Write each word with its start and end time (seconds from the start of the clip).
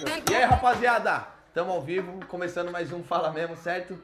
E 0.00 0.34
aí, 0.34 0.44
rapaziada? 0.44 1.26
Tamo 1.52 1.72
ao 1.72 1.82
vivo, 1.82 2.24
começando 2.26 2.70
mais 2.70 2.92
um 2.92 3.02
Fala 3.02 3.32
Mesmo, 3.32 3.56
certo? 3.56 4.00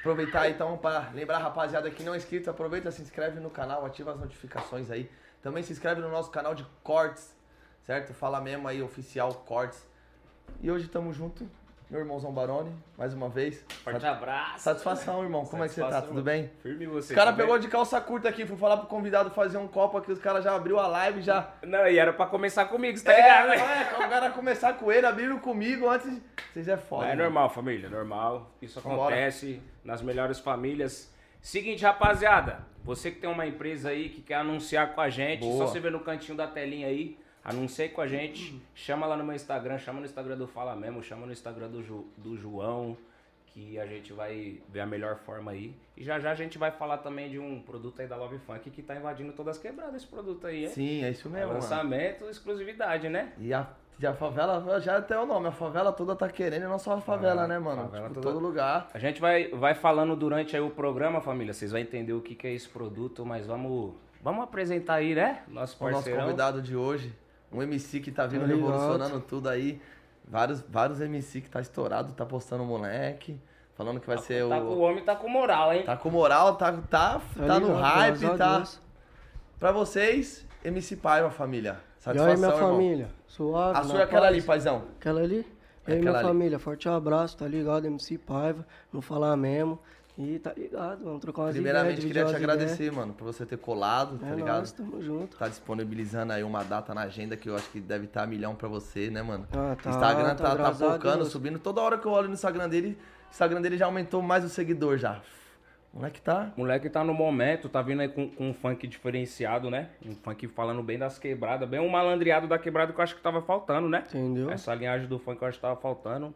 Aproveitar 0.00 0.48
então 0.48 0.78
para 0.78 1.10
lembrar, 1.10 1.38
rapaziada, 1.40 1.90
que 1.90 2.02
não 2.02 2.14
é 2.14 2.16
inscrito, 2.16 2.48
aproveita, 2.48 2.90
se 2.90 3.02
inscreve 3.02 3.38
no 3.38 3.50
canal, 3.50 3.84
ativa 3.84 4.12
as 4.12 4.18
notificações 4.18 4.90
aí. 4.90 5.10
Também 5.42 5.62
se 5.62 5.72
inscreve 5.72 6.00
no 6.00 6.08
nosso 6.08 6.30
canal 6.30 6.54
de 6.54 6.64
cortes, 6.82 7.36
certo? 7.84 8.14
Fala 8.14 8.40
Mesmo 8.40 8.66
aí, 8.66 8.82
oficial 8.82 9.34
cortes. 9.46 9.86
E 10.62 10.70
hoje 10.70 10.88
tamo 10.88 11.12
junto, 11.12 11.46
meu 11.92 12.00
irmãozão 12.00 12.32
Barone, 12.32 12.74
mais 12.96 13.12
uma 13.12 13.28
vez. 13.28 13.62
Forte 13.84 14.06
abraço. 14.06 14.64
Satisfação, 14.64 15.22
irmão. 15.22 15.44
Como 15.44 15.62
é 15.62 15.68
que 15.68 15.74
você 15.74 15.82
tá? 15.82 15.88
Satisfação, 15.88 16.14
Tudo 16.14 16.24
bem? 16.24 16.50
Firme 16.62 16.86
você. 16.86 17.14
Caras 17.14 17.34
tudo 17.34 17.42
pegou 17.42 17.58
de 17.58 17.68
calça 17.68 18.00
curta 18.00 18.30
aqui, 18.30 18.46
fui 18.46 18.56
falar 18.56 18.78
pro 18.78 18.86
convidado 18.86 19.28
fazer 19.30 19.58
um 19.58 19.68
copo 19.68 19.98
aqui, 19.98 20.10
os 20.10 20.18
caras 20.18 20.42
já 20.42 20.54
abriu 20.54 20.78
a 20.78 20.86
live, 20.86 21.20
já... 21.20 21.50
Não, 21.62 21.86
e 21.86 21.98
era 21.98 22.10
pra 22.14 22.24
começar 22.24 22.64
comigo, 22.64 22.96
você 22.96 23.04
tá 23.04 23.12
É, 23.12 23.16
ligado, 23.16 23.48
né? 23.50 23.56
é, 23.92 24.06
o 24.06 24.08
cara 24.08 24.30
começar 24.30 24.72
com 24.72 24.90
ele, 24.90 25.04
abriram 25.04 25.38
comigo 25.38 25.86
antes. 25.86 26.18
Vocês 26.50 26.66
é 26.66 26.78
foda. 26.78 27.04
É 27.04 27.08
mano. 27.10 27.24
normal, 27.24 27.50
família, 27.50 27.90
normal. 27.90 28.50
Isso 28.62 28.80
Vambora. 28.80 29.14
acontece 29.14 29.60
nas 29.84 30.00
melhores 30.00 30.38
famílias. 30.40 31.12
Seguinte, 31.42 31.84
rapaziada, 31.84 32.64
você 32.82 33.10
que 33.10 33.20
tem 33.20 33.28
uma 33.28 33.46
empresa 33.46 33.90
aí 33.90 34.08
que 34.08 34.22
quer 34.22 34.36
anunciar 34.36 34.94
com 34.94 35.00
a 35.02 35.10
gente, 35.10 35.40
Boa. 35.40 35.58
só 35.58 35.70
você 35.70 35.78
ver 35.78 35.92
no 35.92 36.00
cantinho 36.00 36.38
da 36.38 36.46
telinha 36.46 36.86
aí, 36.86 37.18
anuncie 37.44 37.88
com 37.88 38.00
a 38.00 38.06
gente, 38.06 38.60
chama 38.74 39.06
lá 39.06 39.16
no 39.16 39.24
meu 39.24 39.34
Instagram, 39.34 39.78
chama 39.78 40.00
no 40.00 40.06
Instagram 40.06 40.36
do 40.36 40.46
Fala 40.46 40.74
Mesmo, 40.76 41.02
chama 41.02 41.26
no 41.26 41.32
Instagram 41.32 41.68
do, 41.68 41.82
Ju- 41.82 42.06
do 42.16 42.36
João, 42.36 42.96
que 43.46 43.78
a 43.78 43.84
gente 43.86 44.12
vai 44.12 44.60
ver 44.68 44.80
a 44.80 44.86
melhor 44.86 45.16
forma 45.16 45.50
aí. 45.50 45.74
E 45.96 46.02
já 46.02 46.18
já 46.18 46.30
a 46.30 46.34
gente 46.34 46.56
vai 46.56 46.70
falar 46.70 46.98
também 46.98 47.28
de 47.30 47.38
um 47.38 47.60
produto 47.60 48.00
aí 48.00 48.06
da 48.08 48.16
Love 48.16 48.38
Funk 48.38 48.70
que 48.70 48.80
tá 48.82 48.96
invadindo 48.96 49.32
todas 49.32 49.56
as 49.56 49.62
quebradas 49.62 49.96
esse 49.96 50.06
produto 50.06 50.46
aí, 50.46 50.64
hein? 50.64 50.70
Sim, 50.70 51.04
é 51.04 51.10
isso 51.10 51.28
É 51.28 51.30
mesmo, 51.30 51.48
mano. 51.48 51.60
lançamento, 51.60 52.24
exclusividade, 52.30 53.10
né? 53.10 53.32
E 53.38 53.52
a, 53.52 53.66
e 54.00 54.06
a 54.06 54.14
favela, 54.14 54.80
já 54.80 54.96
até 54.96 55.18
o 55.18 55.26
nome, 55.26 55.48
a 55.48 55.52
favela 55.52 55.92
toda 55.92 56.16
tá 56.16 56.28
querendo, 56.30 56.62
e 56.64 56.66
não 56.68 56.78
só 56.78 56.94
a 56.94 57.00
favela, 57.02 57.42
Ah, 57.42 57.46
né, 57.48 57.58
mano? 57.58 57.82
favela 57.82 58.08
tipo, 58.08 58.20
toda- 58.22 58.32
todo 58.34 58.42
lugar. 58.42 58.88
A 58.94 58.98
gente 58.98 59.20
vai, 59.20 59.48
vai 59.48 59.74
falando 59.74 60.16
durante 60.16 60.56
aí 60.56 60.62
o 60.62 60.70
programa, 60.70 61.20
família. 61.20 61.52
Vocês 61.52 61.72
vão 61.72 61.80
entender 61.80 62.14
o 62.14 62.22
que, 62.22 62.34
que 62.34 62.46
é 62.46 62.54
esse 62.54 62.68
produto, 62.70 63.26
mas 63.26 63.46
vamos, 63.46 63.92
vamos 64.22 64.44
apresentar 64.44 64.94
aí, 64.94 65.14
né? 65.14 65.42
Nosso 65.46 65.76
O 65.78 65.84
nosso 65.84 65.96
parceirão. 65.96 66.22
convidado 66.24 66.62
de 66.62 66.74
hoje, 66.74 67.14
um 67.52 67.62
MC 67.62 68.00
que 68.00 68.10
tá 68.10 68.26
vindo 68.26 68.42
Tá 68.42 68.46
revolucionando 68.46 69.20
tudo 69.20 69.48
aí. 69.48 69.80
Vários, 70.26 70.60
vários 70.62 71.00
MC 71.00 71.40
que 71.40 71.50
tá 71.50 71.60
estourado, 71.60 72.12
tá 72.14 72.24
postando 72.24 72.64
moleque, 72.64 73.38
falando 73.74 74.00
que 74.00 74.06
vai 74.06 74.18
ser 74.18 74.48
tá 74.48 74.58
o. 74.58 74.78
o 74.78 74.80
homem, 74.80 75.04
tá 75.04 75.16
com 75.16 75.28
moral, 75.28 75.72
hein? 75.72 75.82
Tá 75.84 75.96
com 75.96 76.10
moral, 76.10 76.56
tá, 76.56 76.72
tá, 76.72 77.20
tá, 77.36 77.60
no 77.60 77.74
hype, 77.74 78.36
tá. 78.38 78.56
Deus. 78.58 78.80
Pra 79.58 79.72
vocês, 79.72 80.46
MC 80.64 80.96
Paiva, 80.96 81.30
família. 81.30 81.80
E 81.98 82.02
Satisfação, 82.02 82.32
aí, 82.32 82.36
minha 82.38 82.50
irmão. 82.52 82.70
família? 82.72 83.08
Suave? 83.26 83.78
A 83.78 83.82
sua 83.84 84.00
é 84.00 84.02
aquela 84.04 84.22
paz? 84.22 84.32
ali, 84.32 84.42
paizão. 84.42 84.84
Aquela 84.98 85.20
ali? 85.20 85.46
E 85.86 85.90
É 85.90 85.94
aí, 85.94 86.00
minha 86.00 86.12
ali. 86.12 86.22
família? 86.22 86.58
Forte 86.58 86.88
abraço, 86.88 87.36
tá 87.36 87.46
ligado? 87.46 87.86
MC 87.86 88.18
Paiva, 88.18 88.66
não 88.92 89.00
falar 89.02 89.36
mesmo. 89.36 89.78
E 90.18 90.38
tá 90.38 90.52
ligado, 90.54 91.04
vamos 91.04 91.20
trocar 91.20 91.42
umas 91.42 91.54
Primeiramente, 91.54 92.06
ideias, 92.06 92.12
queria 92.12 92.24
te 92.26 92.36
agradecer, 92.36 92.92
mano, 92.92 93.14
por 93.14 93.24
você 93.24 93.46
ter 93.46 93.56
colado, 93.56 94.16
ideias. 94.16 94.28
tá 94.28 94.32
É 94.34 94.36
ligado? 94.36 94.56
nóis, 94.58 94.72
tamo 94.72 95.02
junto. 95.02 95.36
Tá 95.38 95.48
disponibilizando 95.48 96.34
aí 96.34 96.42
uma 96.42 96.62
data 96.62 96.92
na 96.94 97.02
agenda 97.02 97.34
que 97.34 97.48
eu 97.48 97.56
acho 97.56 97.70
que 97.70 97.80
deve 97.80 98.04
estar 98.04 98.26
milhão 98.26 98.54
pra 98.54 98.68
você, 98.68 99.08
né, 99.10 99.22
mano? 99.22 99.46
Ah, 99.52 99.74
tá, 99.82 99.88
Instagram 99.90 100.34
tá, 100.34 100.54
tá, 100.54 100.56
tá, 100.56 100.72
focando, 100.74 101.16
Deus. 101.18 101.28
subindo. 101.32 101.58
Toda 101.58 101.80
hora 101.80 101.96
que 101.96 102.06
eu 102.06 102.10
olho 102.12 102.28
no 102.28 102.34
Instagram 102.34 102.68
dele, 102.68 102.98
o 103.28 103.30
Instagram 103.30 103.62
dele 103.62 103.78
já 103.78 103.86
aumentou 103.86 104.20
mais 104.20 104.44
o 104.44 104.50
seguidor 104.50 104.98
já. 104.98 105.22
Moleque 105.94 106.20
tá. 106.20 106.52
Moleque 106.56 106.88
tá 106.90 107.02
no 107.04 107.12
momento, 107.14 107.68
tá 107.68 107.80
vindo 107.82 108.00
aí 108.00 108.08
com, 108.08 108.28
com 108.28 108.50
um 108.50 108.54
funk 108.54 108.86
diferenciado, 108.86 109.70
né? 109.70 109.90
Um 110.04 110.14
funk 110.14 110.46
falando 110.48 110.82
bem 110.82 110.98
das 110.98 111.18
quebradas, 111.18 111.68
bem 111.68 111.80
um 111.80 111.88
malandreado 111.88 112.46
da 112.46 112.58
quebrada 112.58 112.92
que 112.92 112.98
eu 112.98 113.02
acho 113.02 113.14
que 113.14 113.20
tava 113.22 113.40
faltando, 113.42 113.88
né? 113.88 114.04
Entendeu? 114.08 114.50
Essa 114.50 114.74
linhagem 114.74 115.06
do 115.06 115.18
funk 115.18 115.40
eu 115.40 115.48
acho 115.48 115.56
que 115.58 115.62
tava 115.62 115.76
faltando. 115.80 116.34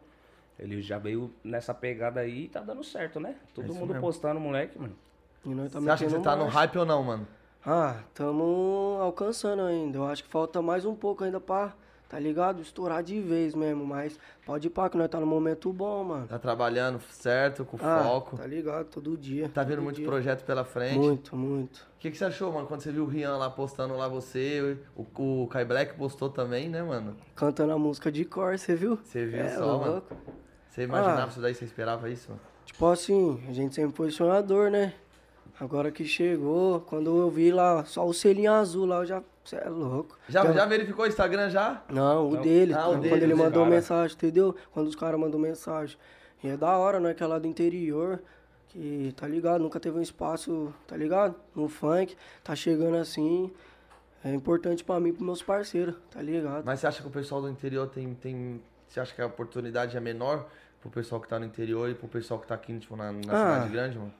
Ele 0.59 0.81
já 0.81 0.97
veio 0.97 1.31
nessa 1.43 1.73
pegada 1.73 2.19
aí 2.19 2.45
e 2.45 2.47
tá 2.49 2.61
dando 2.61 2.83
certo, 2.83 3.19
né? 3.19 3.35
Todo 3.53 3.65
É 3.65 3.73
mundo 3.73 3.87
mesmo. 3.87 4.01
postando, 4.01 4.39
moleque, 4.39 4.79
mano. 4.79 4.95
E 5.45 5.49
nós 5.49 5.71
tá 5.71 5.79
Você 5.79 5.89
acha 5.89 6.05
que 6.05 6.11
você 6.11 6.19
tá 6.19 6.35
no 6.35 6.43
marcha. 6.45 6.59
hype 6.59 6.77
ou 6.79 6.85
não, 6.85 7.03
mano? 7.03 7.27
Ah, 7.65 7.99
tamo 8.13 8.97
alcançando 9.01 9.61
ainda. 9.61 9.97
Eu 9.99 10.05
acho 10.05 10.23
que 10.23 10.29
falta 10.29 10.61
mais 10.61 10.83
um 10.85 10.95
pouco 10.95 11.23
ainda 11.23 11.39
pra, 11.39 11.73
tá 12.09 12.17
ligado? 12.17 12.61
Estourar 12.61 13.03
de 13.03 13.19
vez 13.21 13.53
mesmo. 13.53 13.85
Mas 13.85 14.17
pode 14.45 14.67
ir 14.67 14.69
pra 14.71 14.89
que 14.89 14.97
nós 14.97 15.07
tá 15.09 15.19
no 15.19 15.25
momento 15.27 15.71
bom, 15.71 16.03
mano. 16.03 16.27
Tá 16.27 16.39
trabalhando 16.39 16.99
certo, 17.11 17.63
com 17.63 17.77
Ah, 17.81 18.03
foco. 18.03 18.37
tá 18.37 18.47
ligado? 18.47 18.85
Todo 18.87 19.15
dia. 19.17 19.49
Tá 19.49 19.63
vendo 19.63 19.75
todo 19.75 19.83
muito 19.83 19.97
dia. 19.97 20.07
projeto 20.07 20.43
pela 20.45 20.63
frente. 20.65 20.97
Muito, 20.97 21.35
muito. 21.35 21.85
O 21.95 21.99
que, 21.99 22.09
que 22.11 22.17
você 22.17 22.25
achou, 22.25 22.51
mano, 22.51 22.67
quando 22.67 22.81
você 22.81 22.91
viu 22.91 23.03
o 23.03 23.07
Rian 23.07 23.37
lá 23.37 23.49
postando 23.49 23.95
lá 23.95 24.07
você? 24.07 24.77
O, 24.95 25.05
o 25.43 25.47
Kai 25.47 25.65
Black 25.65 25.95
postou 25.95 26.29
também, 26.29 26.67
né, 26.69 26.81
mano? 26.81 27.15
Cantando 27.35 27.73
a 27.73 27.77
música 27.77 28.11
de 28.11 28.23
cor, 28.25 28.57
você 28.57 28.75
viu? 28.75 28.97
Você 29.03 29.25
viu 29.25 29.41
É, 29.41 29.49
só, 29.49 29.77
mano? 29.77 30.03
Você 30.77 30.83
imaginava 30.83 31.23
Ah. 31.23 31.27
isso 31.27 31.41
daí? 31.41 31.55
Você 31.55 31.65
esperava 31.65 32.07
isso, 32.07 32.29
mano? 32.29 32.41
Tipo 32.63 32.85
assim, 32.85 33.43
a 33.49 33.51
gente 33.53 33.73
sempre 33.73 33.97
foi 33.97 34.11
sonhador, 34.11 34.69
né? 34.69 34.93
Agora 35.59 35.91
que 35.91 36.05
chegou, 36.05 36.81
quando 36.81 37.17
eu 37.19 37.31
vi 37.31 37.51
lá 37.51 37.83
só 37.85 38.05
o 38.05 38.13
selinho 38.13 38.51
azul 38.51 38.85
lá, 38.85 38.97
eu 38.97 39.05
já. 39.07 39.23
Você 39.43 39.55
é 39.55 39.69
louco. 39.69 40.15
Já, 40.29 40.45
já 40.51 40.65
verificou 40.67 41.05
o 41.05 41.07
Instagram 41.07 41.49
já? 41.49 41.81
Não, 41.89 42.27
o 42.29 42.33
Não. 42.35 42.41
dele. 42.43 42.73
Ah, 42.75 42.89
o 42.89 42.91
quando 42.91 43.01
dele, 43.01 43.23
ele 43.25 43.33
mandou 43.33 43.63
cara. 43.63 43.75
mensagem, 43.75 44.15
entendeu? 44.15 44.55
Quando 44.71 44.85
os 44.87 44.95
caras 44.95 45.19
mandam 45.19 45.39
mensagem. 45.39 45.97
E 46.43 46.49
é 46.49 46.55
da 46.57 46.77
hora, 46.77 46.99
né? 46.99 47.13
Que 47.15 47.23
é 47.23 47.27
lá 47.27 47.39
do 47.39 47.47
interior. 47.47 48.21
Que, 48.67 49.13
tá 49.17 49.27
ligado? 49.27 49.61
Nunca 49.61 49.79
teve 49.79 49.97
um 49.97 50.01
espaço, 50.01 50.71
tá 50.85 50.95
ligado? 50.95 51.33
No 51.55 51.67
funk. 51.67 52.15
Tá 52.43 52.55
chegando 52.55 52.97
assim. 52.97 53.51
É 54.23 54.31
importante 54.31 54.83
pra 54.83 54.99
mim 54.99 55.09
e 55.09 55.13
pros 55.13 55.25
meus 55.25 55.41
parceiros, 55.41 55.95
tá 56.11 56.21
ligado? 56.21 56.63
Mas 56.65 56.81
você 56.81 56.85
acha 56.87 57.01
que 57.01 57.07
o 57.07 57.11
pessoal 57.11 57.41
do 57.41 57.49
interior 57.49 57.87
tem, 57.87 58.13
tem. 58.13 58.61
Você 58.87 58.99
acha 58.99 59.15
que 59.15 59.21
a 59.21 59.25
oportunidade 59.25 59.97
é 59.97 59.99
menor 59.99 60.45
pro 60.89 61.01
pessoal 61.01 61.21
que 61.21 61.27
tá 61.27 61.37
no 61.39 61.45
interior 61.45 61.89
e 61.89 61.93
pro 61.95 62.07
pessoal 62.07 62.39
que 62.39 62.47
tá 62.47 62.55
aqui, 62.55 62.77
tipo, 62.79 62.95
na, 62.95 63.11
na 63.11 63.19
Ah. 63.29 63.53
cidade 63.55 63.69
grande, 63.71 63.97
mano? 63.97 64.13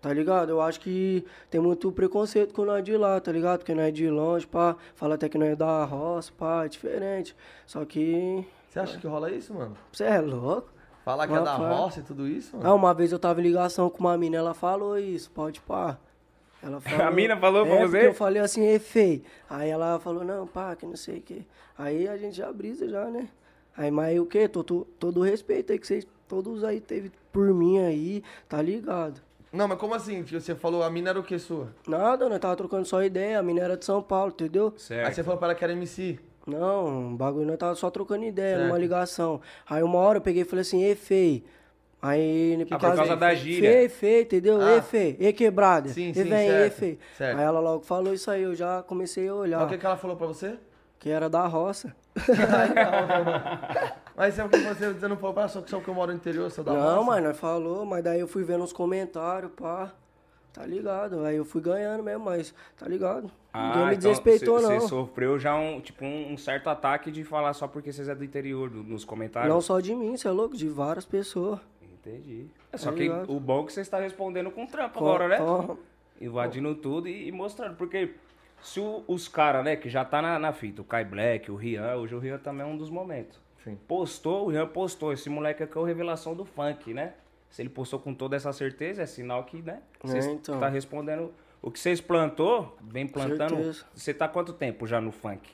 Tá 0.00 0.12
ligado? 0.12 0.50
Eu 0.50 0.60
acho 0.60 0.80
que 0.80 1.24
tem 1.50 1.60
muito 1.60 1.90
preconceito 1.90 2.52
com 2.52 2.64
nós 2.64 2.84
de 2.84 2.94
lá, 2.96 3.18
tá 3.20 3.32
ligado? 3.32 3.60
Porque 3.60 3.74
nós 3.74 3.86
é 3.86 3.90
de 3.90 4.08
longe, 4.10 4.46
pá. 4.46 4.76
Fala 4.94 5.14
até 5.14 5.28
que 5.28 5.38
nós 5.38 5.48
é 5.50 5.56
da 5.56 5.82
roça, 5.84 6.30
pá, 6.38 6.64
é 6.66 6.68
diferente. 6.68 7.34
Só 7.66 7.84
que. 7.84 8.46
Você 8.68 8.80
acha 8.80 8.98
que 8.98 9.06
rola 9.06 9.30
isso, 9.30 9.54
mano? 9.54 9.76
Você 9.92 10.04
é 10.04 10.20
louco? 10.20 10.68
Falar 11.04 11.26
que 11.26 11.34
é 11.34 11.40
da 11.40 11.54
roça 11.56 12.00
e 12.00 12.02
tudo 12.02 12.26
isso, 12.28 12.56
mano? 12.56 12.68
Ah, 12.68 12.74
uma 12.74 12.92
vez 12.94 13.12
eu 13.12 13.18
tava 13.18 13.40
em 13.40 13.44
ligação 13.44 13.88
com 13.90 14.00
uma 14.00 14.16
mina, 14.18 14.36
ela 14.36 14.52
falou 14.54 14.98
isso, 14.98 15.30
pode 15.30 15.60
pá. 15.60 15.96
Ela 16.62 16.80
falou, 16.82 17.06
A 17.06 17.10
mina 17.10 17.36
falou 17.36 17.64
pra 17.66 17.74
é, 17.76 17.80
você? 17.86 17.90
porque 17.90 18.06
eu 18.06 18.14
falei 18.14 18.42
assim, 18.42 18.66
é 18.66 18.78
feio. 18.78 19.22
Aí 19.48 19.70
ela 19.70 19.98
falou, 20.00 20.22
não, 20.24 20.46
pá, 20.46 20.74
que 20.76 20.84
não 20.86 20.96
sei 20.96 21.18
o 21.18 21.22
quê. 21.22 21.42
Aí 21.78 22.06
a 22.08 22.16
gente 22.18 22.36
já 22.36 22.50
brisa 22.52 22.88
já, 22.88 23.04
né? 23.06 23.28
Aí, 23.76 23.90
mas 23.90 24.18
o 24.18 24.26
quê? 24.26 24.46
Todo, 24.48 24.86
todo 24.98 25.20
o 25.20 25.22
respeito 25.22 25.72
aí 25.72 25.78
que 25.78 25.86
vocês 25.86 26.06
todos 26.28 26.62
aí 26.64 26.80
teve 26.80 27.10
por 27.32 27.52
mim 27.52 27.78
aí, 27.80 28.22
tá 28.48 28.60
ligado? 28.62 29.20
Não, 29.52 29.68
mas 29.68 29.78
como 29.78 29.94
assim? 29.94 30.22
Que 30.24 30.38
Você 30.40 30.54
falou, 30.54 30.82
a 30.82 30.90
mina 30.90 31.10
era 31.10 31.20
o 31.20 31.22
que 31.22 31.38
sua? 31.38 31.68
Nada, 31.86 32.28
nós 32.28 32.38
tava 32.40 32.56
trocando 32.56 32.84
só 32.86 33.02
ideia, 33.02 33.38
a 33.38 33.42
mina 33.42 33.60
era 33.60 33.76
de 33.76 33.84
São 33.84 34.02
Paulo, 34.02 34.32
entendeu? 34.32 34.72
Certo. 34.76 35.06
Aí 35.08 35.14
você 35.14 35.22
falou 35.22 35.38
pra 35.38 35.48
ela 35.48 35.54
que 35.54 35.62
era 35.64 35.72
MC. 35.72 36.18
Não, 36.46 37.12
o 37.12 37.16
bagulho 37.16 37.46
nós 37.46 37.56
tava 37.56 37.74
só 37.74 37.88
trocando 37.90 38.24
ideia, 38.24 38.56
Certo. 38.56 38.66
numa 38.68 38.78
ligação. 38.78 39.40
Aí 39.68 39.82
uma 39.82 39.98
hora 39.98 40.18
eu 40.18 40.22
peguei 40.22 40.42
e 40.42 40.44
falei 40.44 40.62
assim, 40.62 40.82
e 40.84 40.94
feio. 40.94 41.42
Aí, 42.02 42.58
Ah, 42.70 42.78
por 42.78 42.94
causa 42.94 43.16
da 43.16 43.34
gíria. 43.34 43.70
Feio, 43.70 43.90
feio, 43.90 44.22
entendeu? 44.24 44.60
Ah. 44.60 44.76
E 44.76 44.82
feio, 44.82 45.16
e 45.18 45.32
quebrada. 45.32 45.88
Sim, 45.88 46.10
e 46.10 46.14
sim, 46.14 46.24
vem, 46.24 46.46
e 46.48 46.50
certo, 46.50 46.74
feio. 46.74 46.98
certo. 47.16 47.38
Aí 47.38 47.44
ela 47.44 47.60
logo 47.60 47.82
falou 47.84 48.12
isso 48.12 48.30
aí, 48.30 48.42
eu 48.42 48.54
já 48.54 48.82
comecei 48.82 49.26
a 49.26 49.32
Mas 49.32 49.40
olhar. 49.40 49.64
o 49.64 49.68
que, 49.68 49.78
que 49.78 49.86
ela 49.86 49.96
falou 49.96 50.16
pra 50.16 50.26
você? 50.26 50.58
Que 51.04 51.10
era 51.10 51.28
da 51.28 51.46
roça. 51.46 51.94
Mas 54.16 54.38
é 54.38 54.44
o 54.44 54.48
que 54.48 54.56
você 54.58 54.90
você 54.90 55.06
não 55.06 55.18
falou 55.18 55.34
pra 55.34 55.42
ela, 55.42 55.48
só 55.50 55.60
que 55.60 55.68
só 55.68 55.78
que 55.78 55.86
eu 55.88 55.92
moro 55.92 56.10
no 56.12 56.16
interior, 56.16 56.50
sou 56.50 56.64
da 56.64 56.72
não, 56.72 56.94
roça. 56.96 57.02
mas 57.10 57.24
nós 57.24 57.38
falou, 57.38 57.84
mas 57.84 58.02
daí 58.02 58.20
eu 58.20 58.26
fui 58.26 58.42
vendo 58.42 58.64
os 58.64 58.72
comentários, 58.72 59.52
pá. 59.54 59.92
Tá 60.50 60.64
ligado? 60.64 61.22
Aí 61.26 61.36
eu 61.36 61.44
fui 61.44 61.60
ganhando 61.60 62.02
mesmo, 62.02 62.24
mas 62.24 62.54
tá 62.78 62.88
ligado? 62.88 63.30
Ninguém 63.54 63.86
me 63.88 63.96
desrespeitou, 63.96 64.58
Você 64.60 64.64
não. 64.64 64.70
Ah, 64.72 64.76
então 64.76 64.88
sofreu 64.88 65.38
já 65.38 65.54
um, 65.56 65.78
tipo, 65.80 66.06
um, 66.06 66.38
certo 66.38 66.70
ataque 66.70 67.10
de 67.10 67.22
falar 67.22 67.52
só 67.52 67.68
porque 67.68 67.92
vocês 67.92 68.08
é 68.08 68.14
do 68.14 68.24
interior, 68.24 68.70
do- 68.70 68.82
nos 68.82 69.04
comentários. 69.04 69.52
Não 69.52 69.60
só 69.60 69.78
de 69.80 69.94
mim, 69.94 70.16
você 70.16 70.26
é 70.26 70.30
louco, 70.30 70.56
de 70.56 70.68
várias 70.70 71.04
pessoas. 71.04 71.60
Entendi. 71.82 72.46
É 72.72 72.78
só 72.78 72.88
Tá 72.90 72.96
que 72.96 73.02
ligado? 73.02 73.30
o 73.30 73.38
bom 73.38 73.64
é 73.64 73.66
que 73.66 73.72
você 73.74 73.82
está 73.82 73.98
respondendo 73.98 74.50
com 74.50 74.64
trampo 74.64 74.98
Com- 75.00 75.04
agora, 75.06 75.28
né? 75.28 75.36
com- 75.36 75.76
Invadindo 76.20 76.74
tudo 76.76 77.08
e, 77.08 77.28
e 77.28 77.32
mostrando. 77.32 77.76
Porque 77.76 78.14
se 78.64 78.80
o- 78.80 79.04
os 79.06 79.28
caras, 79.28 79.64
né, 79.64 79.76
que 79.76 79.88
já 79.88 80.04
tá 80.04 80.20
na, 80.22 80.38
na 80.38 80.52
fita, 80.52 80.82
o 80.82 80.84
Kai 80.84 81.04
Black, 81.04 81.50
o 81.50 81.56
Rian, 81.56 81.94
hoje 81.96 82.14
o 82.14 82.18
Rian 82.18 82.38
também 82.38 82.62
é 82.66 82.68
um 82.68 82.76
dos 82.76 82.90
momentos. 82.90 83.38
Sim. 83.62 83.78
Postou, 83.88 84.46
o 84.46 84.50
Rian 84.50 84.66
postou. 84.66 85.12
Esse 85.12 85.30
moleque 85.30 85.62
aqui 85.62 85.76
é 85.76 85.80
o 85.80 85.84
revelação 85.84 86.34
do 86.34 86.44
funk, 86.44 86.92
né? 86.92 87.14
Se 87.50 87.62
ele 87.62 87.68
postou 87.68 87.98
com 88.00 88.12
toda 88.12 88.34
essa 88.36 88.52
certeza, 88.52 89.02
é 89.02 89.06
sinal 89.06 89.44
que, 89.44 89.62
né? 89.62 89.80
Você 90.02 90.18
É, 90.18 90.32
então. 90.32 90.58
tá 90.58 90.68
respondendo. 90.68 91.32
O 91.62 91.70
que 91.70 91.78
vocês 91.78 92.00
plantou, 92.00 92.76
vem 92.82 93.06
plantando. 93.06 93.54
Certeza. 93.56 93.84
Você 93.94 94.12
tá 94.12 94.24
há 94.26 94.28
quanto 94.28 94.52
tempo 94.52 94.86
já 94.86 95.00
no 95.00 95.12
funk? 95.12 95.48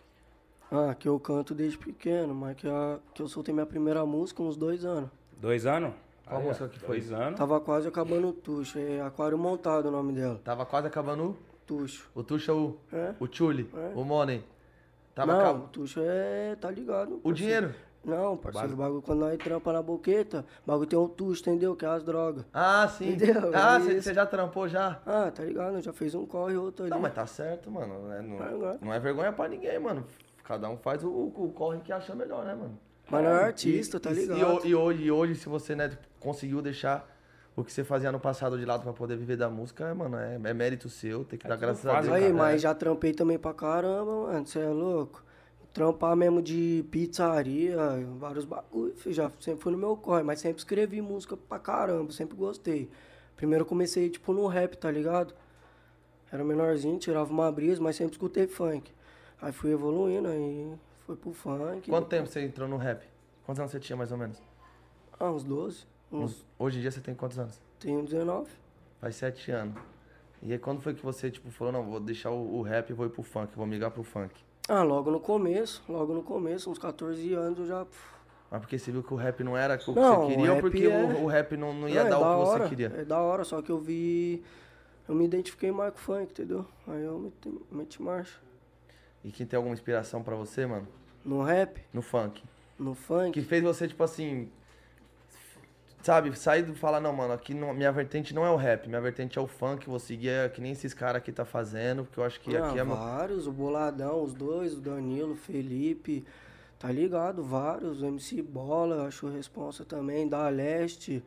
Ah, 0.73 0.95
que 0.99 1.09
eu 1.09 1.19
canto 1.21 1.55
desde 1.55 1.79
pequeno, 1.79 2.35
mas 2.35 2.57
que, 2.57 2.69
a, 2.69 2.99
que 3.15 3.23
eu 3.23 3.29
soltei 3.29 3.53
minha 3.53 3.67
primeira 3.67 4.05
música 4.07 4.43
uns 4.43 4.57
dois 4.57 4.85
anos. 4.85 5.11
Dois 5.37 5.67
anos? 5.67 5.93
Qual 6.27 6.41
ó, 6.41 6.45
música 6.45 6.69
que 6.69 6.79
foi? 6.79 6.99
Dois 7.01 7.13
anos. 7.13 7.39
Tava 7.39 7.61
quase 7.61 7.87
acabando 7.89 8.29
o 8.29 8.33
Tuxo, 8.33 8.79
é 8.79 9.01
Aquário 9.01 9.37
Montado 9.37 9.87
o 9.87 9.91
nome 9.91 10.13
dela. 10.13 10.41
Tava 10.45 10.65
quase 10.65 10.87
acabando 10.87 11.37
Tuxo. 11.79 12.11
o, 12.15 12.21
o 12.21 12.23
Tuxa, 12.25 12.53
o, 12.55 12.77
É? 12.93 13.15
o 13.21 13.27
Chuli, 13.31 13.71
É. 13.75 13.93
o 13.95 14.05
Money. 14.05 14.45
Tava 15.15 15.33
Não, 15.33 15.41
acab- 15.41 15.65
o 15.65 15.69
Tuxo 15.69 16.01
é. 16.03 16.57
tá 16.57 16.71
ligado. 16.71 17.21
O 17.23 17.33
dinheiro. 17.33 17.75
Não, 18.03 18.35
parceiro, 18.37 18.73
o 18.73 18.77
bagulho 18.77 19.03
quando 19.03 19.19
nós 19.21 19.37
trampa 19.37 19.73
na 19.75 19.83
boqueta, 19.83 20.45
o 20.65 20.71
bagulho 20.71 20.87
tem 20.89 20.99
um 20.99 21.07
tucho, 21.07 21.43
entendeu? 21.43 21.77
Que 21.77 21.85
é 21.85 21.89
as 21.89 22.03
drogas. 22.03 22.47
Ah, 22.51 22.89
sim. 22.89 23.11
Entendeu? 23.13 23.51
Ah, 23.55 23.77
É 23.77 23.79
você 23.81 24.01
você 24.03 24.15
já 24.15 24.25
trampou 24.25 24.67
já? 24.67 25.03
Ah, 25.05 25.31
tá 25.31 25.45
ligado? 25.45 25.83
Já 25.83 25.93
fez 25.93 26.15
um 26.15 26.25
corre 26.25 26.57
outro 26.57 26.85
ali. 26.85 26.91
Não, 26.91 26.99
mas 26.99 27.13
tá 27.13 27.27
certo, 27.27 27.71
mano. 27.71 28.09
né? 28.09 28.23
Não, 28.23 28.59
vai. 28.59 28.79
não 28.81 28.93
é 28.95 28.99
vergonha 28.99 29.31
pra 29.33 29.47
ninguém, 29.49 29.79
mano. 29.79 30.07
Cada 30.45 30.71
um 30.71 30.79
faz 30.79 31.05
o, 31.05 31.11
o 31.11 31.53
corre 31.55 31.81
que 31.81 31.93
acha 31.93 32.15
melhor, 32.15 32.43
né, 32.47 32.55
mano? 32.55 32.79
Mas 33.11 33.23
não 33.23 33.31
é 33.33 33.45
artista, 33.45 33.99
E- 33.99 34.01
tá 34.01 34.11
e- 34.13 34.15
ligado? 34.15 34.65
E, 34.65 34.69
e 34.71 34.75
hoje, 34.75 35.03
e 35.03 35.11
hoje, 35.13 35.35
se 35.35 35.47
você 35.49 35.75
né, 35.77 35.91
conseguiu 36.19 36.63
deixar 36.63 37.07
o 37.61 37.65
que 37.65 37.73
você 37.73 37.85
fazia 37.85 38.11
no 38.11 38.19
passado 38.19 38.59
de 38.59 38.65
lado 38.65 38.83
pra 38.83 38.93
poder 38.93 39.17
viver 39.17 39.37
da 39.37 39.49
música, 39.49 39.95
mano, 39.95 40.17
é, 40.17 40.35
é 40.35 40.55
mérito 40.55 40.89
seu, 40.89 41.25
tem 41.25 41.39
que 41.39 41.47
dar 41.47 41.55
tudo 41.55 41.67
graças 41.67 41.87
a 41.87 42.01
Deus. 42.01 42.13
Aí, 42.13 42.23
cara. 42.23 42.35
mas 42.35 42.63
já 42.63 42.75
trampei 42.75 43.13
também 43.13 43.39
pra 43.39 43.53
caramba, 43.53 44.27
mano. 44.27 44.47
Você 44.47 44.59
é 44.59 44.69
louco? 44.69 45.23
Trampar 45.73 46.17
mesmo 46.17 46.43
de 46.43 46.85
pizzaria, 46.91 47.77
vários 48.19 48.45
bagulho, 48.45 48.93
filho, 48.97 49.15
já 49.15 49.31
sempre 49.41 49.63
fui 49.63 49.71
no 49.71 49.79
meu 49.79 49.97
corre, 49.97 50.23
mas 50.23 50.41
sempre 50.41 50.59
escrevi 50.59 51.01
música 51.01 51.37
pra 51.37 51.59
caramba, 51.61 52.11
sempre 52.13 52.37
gostei. 52.37 52.91
Primeiro 53.37 53.63
eu 53.63 53.67
comecei, 53.67 54.11
tipo, 54.11 54.33
no 54.33 54.47
rap, 54.49 54.77
tá 54.77 54.91
ligado? 54.91 55.33
Era 56.33 56.45
menorzinho, 56.45 56.99
tirava 56.99 57.31
uma 57.33 57.51
brisa, 57.51 57.81
mas 57.81 57.97
sempre 57.97 58.13
escutei 58.13 58.47
funk. 58.47 58.91
Aí 59.41 59.53
fui 59.53 59.71
evoluindo, 59.71 60.29
aí 60.29 60.73
fui 61.07 61.17
pro 61.17 61.33
funk. 61.33 61.89
Quanto 61.89 62.09
tempo 62.09 62.29
você 62.29 62.43
entrou 62.43 62.69
no 62.69 62.77
rap? 62.77 63.05
Quantos 63.45 63.61
anos 63.61 63.73
você 63.73 63.81
tinha, 63.81 63.97
mais 63.97 64.13
ou 64.13 64.19
menos? 64.19 64.43
Ah, 65.19 65.31
uns 65.31 65.45
12, 65.45 65.87
uns... 66.13 66.45
Hoje 66.59 66.79
em 66.79 66.81
dia 66.83 66.91
você 66.91 67.01
tem 67.01 67.15
quantos 67.15 67.39
anos? 67.39 67.61
Tenho 67.79 68.03
19. 68.03 68.51
Faz 69.01 69.17
sete 69.17 69.51
anos. 69.51 69.77
E 70.43 70.53
aí, 70.53 70.59
quando 70.59 70.81
foi 70.81 70.95
que 70.95 71.03
você, 71.03 71.31
tipo, 71.31 71.51
falou, 71.51 71.73
não, 71.73 71.85
vou 71.85 72.01
deixar 72.01 72.31
o, 72.31 72.59
o 72.59 72.63
rap 72.63 72.91
e 72.91 72.93
vou 72.93 73.07
ir 73.07 73.11
pro 73.11 73.23
funk, 73.23 73.53
vou 73.57 73.67
migrar 73.67 73.91
pro 73.91 74.03
funk? 74.03 74.35
Ah, 74.69 74.83
logo 74.83 75.11
no 75.11 75.21
começo, 75.21 75.83
logo 75.89 76.15
no 76.15 76.23
começo, 76.23 76.71
uns 76.71 76.79
14 76.79 77.35
anos 77.35 77.59
eu 77.59 77.67
já... 77.67 77.87
Mas 78.51 78.61
porque 78.61 78.79
você 78.79 78.91
viu 78.91 79.03
que 79.03 79.13
o 79.15 79.17
rap 79.17 79.45
não 79.45 79.57
era 79.57 79.75
o 79.75 79.79
que 79.79 79.91
Não, 79.93 80.23
você 80.23 80.35
queria 80.35 80.53
ou 80.55 80.61
porque 80.61 80.85
é- 80.85 81.05
o, 81.05 81.25
o 81.25 81.27
rap 81.27 81.57
não, 81.57 81.73
não 81.75 81.89
ia 81.89 82.01
Não, 82.01 82.07
é 82.07 82.11
dar 82.11 82.19
da 82.19 82.19
o 82.19 82.21
que 82.45 82.49
hora, 82.51 82.63
você 82.65 82.69
queria? 82.69 82.87
É 82.97 83.05
da 83.05 83.21
hora, 83.21 83.45
só 83.45 83.63
que 83.63 83.71
eu 83.71 83.79
vi. 83.79 84.43
Eu 85.09 85.15
me 85.15 85.25
identifiquei 85.25 85.71
mais 85.71 85.93
com 85.93 85.99
o 85.99 86.03
funk, 86.03 86.33
entendeu? 86.33 86.67
Aí 86.89 87.03
eu 87.05 87.19
meti, 87.19 87.61
meti 87.71 88.03
marcha. 88.03 88.39
E 89.23 89.31
quem 89.31 89.47
tem 89.47 89.57
alguma 89.57 89.73
inspiração 89.75 90.23
pra 90.23 90.35
você, 90.35 90.67
mano? 90.67 90.89
No 91.25 91.43
rap, 91.43 91.81
No 91.93 92.01
funk? 92.03 92.43
no 92.79 92.95
funk. 92.95 93.33
Que 93.33 93.43
fez 93.47 93.63
você, 93.63 93.87
tipo 93.87 94.03
assim. 94.03 94.51
Sabe, 96.03 96.35
sair 96.39 96.63
do 96.63 96.75
falar, 96.75 96.99
não, 97.01 97.13
mano, 97.13 97.35
aqui 97.35 97.53
não, 97.53 97.75
minha 97.75 97.93
vertente 97.93 98.35
não 98.35 98.45
é 98.45 98.51
o 98.51 98.57
rap, 98.57 98.89
minha 98.89 99.01
vertente 99.03 99.39
é 99.39 99.43
o 99.43 99.47
funk, 99.47 99.87
vou 99.87 99.99
seguir 99.99 100.31
é, 100.31 100.49
que 100.49 100.59
nem 100.61 100.73
esses 100.73 100.95
caras 100.95 101.17
aqui 101.17 101.31
tá 101.31 101.45
fazendo, 101.45 102.05
porque 102.05 102.19
eu 102.21 102.25
acho 102.25 102.41
que 102.41 102.57
Ah, 102.57 102.69
aqui 102.69 102.79
é. 102.79 102.85
vários, 102.85 103.47
o 103.47 103.53
Boladão, 103.53 104.23
os 104.23 104.33
dois, 104.33 104.73
o 104.75 104.81
Danilo, 104.81 105.33
o 105.33 105.37
Felipe, 105.37 106.25
tá 106.79 106.91
ligado? 106.91 107.43
Vários, 107.43 108.01
o 108.01 108.07
MC 108.07 108.41
Bola, 108.41 109.07
acho 109.07 109.29
responsa 109.29 109.85
também, 109.85 110.27
da 110.27 110.49
Leste, 110.49 111.23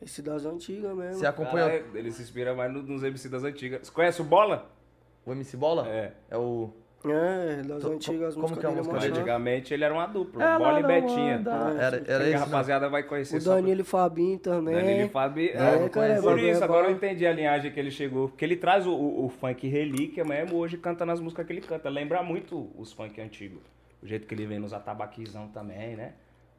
esse 0.00 0.22
das 0.22 0.44
antigas 0.44 0.96
mesmo. 0.96 1.14
Você 1.18 1.26
acompanhou 1.26 1.68
Caralho, 1.68 1.96
ele 1.96 2.12
se 2.12 2.22
inspira 2.22 2.54
mais 2.54 2.72
no- 2.72 2.82
nos 2.84 3.02
MC 3.02 3.28
das 3.28 3.42
antigas. 3.42 3.80
Você 3.88 3.92
conhece 3.92 4.20
o 4.20 4.24
Bola? 4.24 4.70
o 5.26 5.32
MC 5.32 5.56
Bola? 5.56 5.88
É. 5.88 6.12
É 6.30 6.36
o. 6.36 6.70
É, 7.06 7.62
das 7.62 7.84
antigas 7.84 8.34
como 8.34 8.48
músicas 8.48 8.60
que 8.60 8.66
é 8.66 8.68
a 8.68 8.72
música 8.72 8.94
mó 8.94 9.00
dele? 9.00 9.12
Antigamente 9.12 9.74
ele 9.74 9.84
era 9.84 9.92
uma 9.92 10.06
dupla. 10.06 10.42
Ela 10.42 10.58
Bola 10.58 10.78
e 10.78 10.82
não 10.82 10.88
Betinha. 10.88 11.36
anda. 11.36 11.52
Ah, 11.52 11.74
Era, 11.82 12.00
Que 12.00 12.10
era 12.10 12.24
a 12.24 12.26
isso. 12.28 12.38
né? 12.38 12.44
rapaziada 12.44 12.88
vai 12.88 13.02
conhecer 13.02 13.36
O 13.36 13.44
Danilo 13.44 13.80
e 13.80 13.84
Fabinho 13.84 14.38
também. 14.38 14.74
Danilo 14.74 15.00
e 15.02 15.08
Fabi. 15.08 15.48
É, 15.50 15.52
É, 15.84 15.88
cara, 15.88 16.22
por 16.22 16.38
isso, 16.38 16.60
é 16.60 16.64
agora 16.64 16.86
eu 16.88 16.92
entendi 16.92 17.26
a 17.26 17.32
linhagem 17.32 17.70
que 17.72 17.78
ele 17.78 17.90
chegou. 17.90 18.28
Porque 18.28 18.44
ele 18.44 18.56
traz 18.56 18.86
o, 18.86 18.92
o- 18.92 19.26
o 19.26 19.28
funk 19.28 19.66
relíquia 19.68 20.24
mesmo, 20.24 20.56
hoje 20.56 20.78
canta 20.78 21.04
nas 21.04 21.20
músicas 21.20 21.46
que 21.46 21.52
ele 21.52 21.60
canta. 21.60 21.88
Lembra 21.88 22.22
muito 22.22 22.70
os 22.78 22.92
funk 22.92 23.20
antigos. 23.20 23.62
O 24.02 24.06
jeito 24.06 24.26
que 24.26 24.34
ele 24.34 24.46
vem 24.46 24.58
nos 24.58 24.72
atabaquizão 24.72 25.48
também, 25.48 25.96
né? 25.96 26.12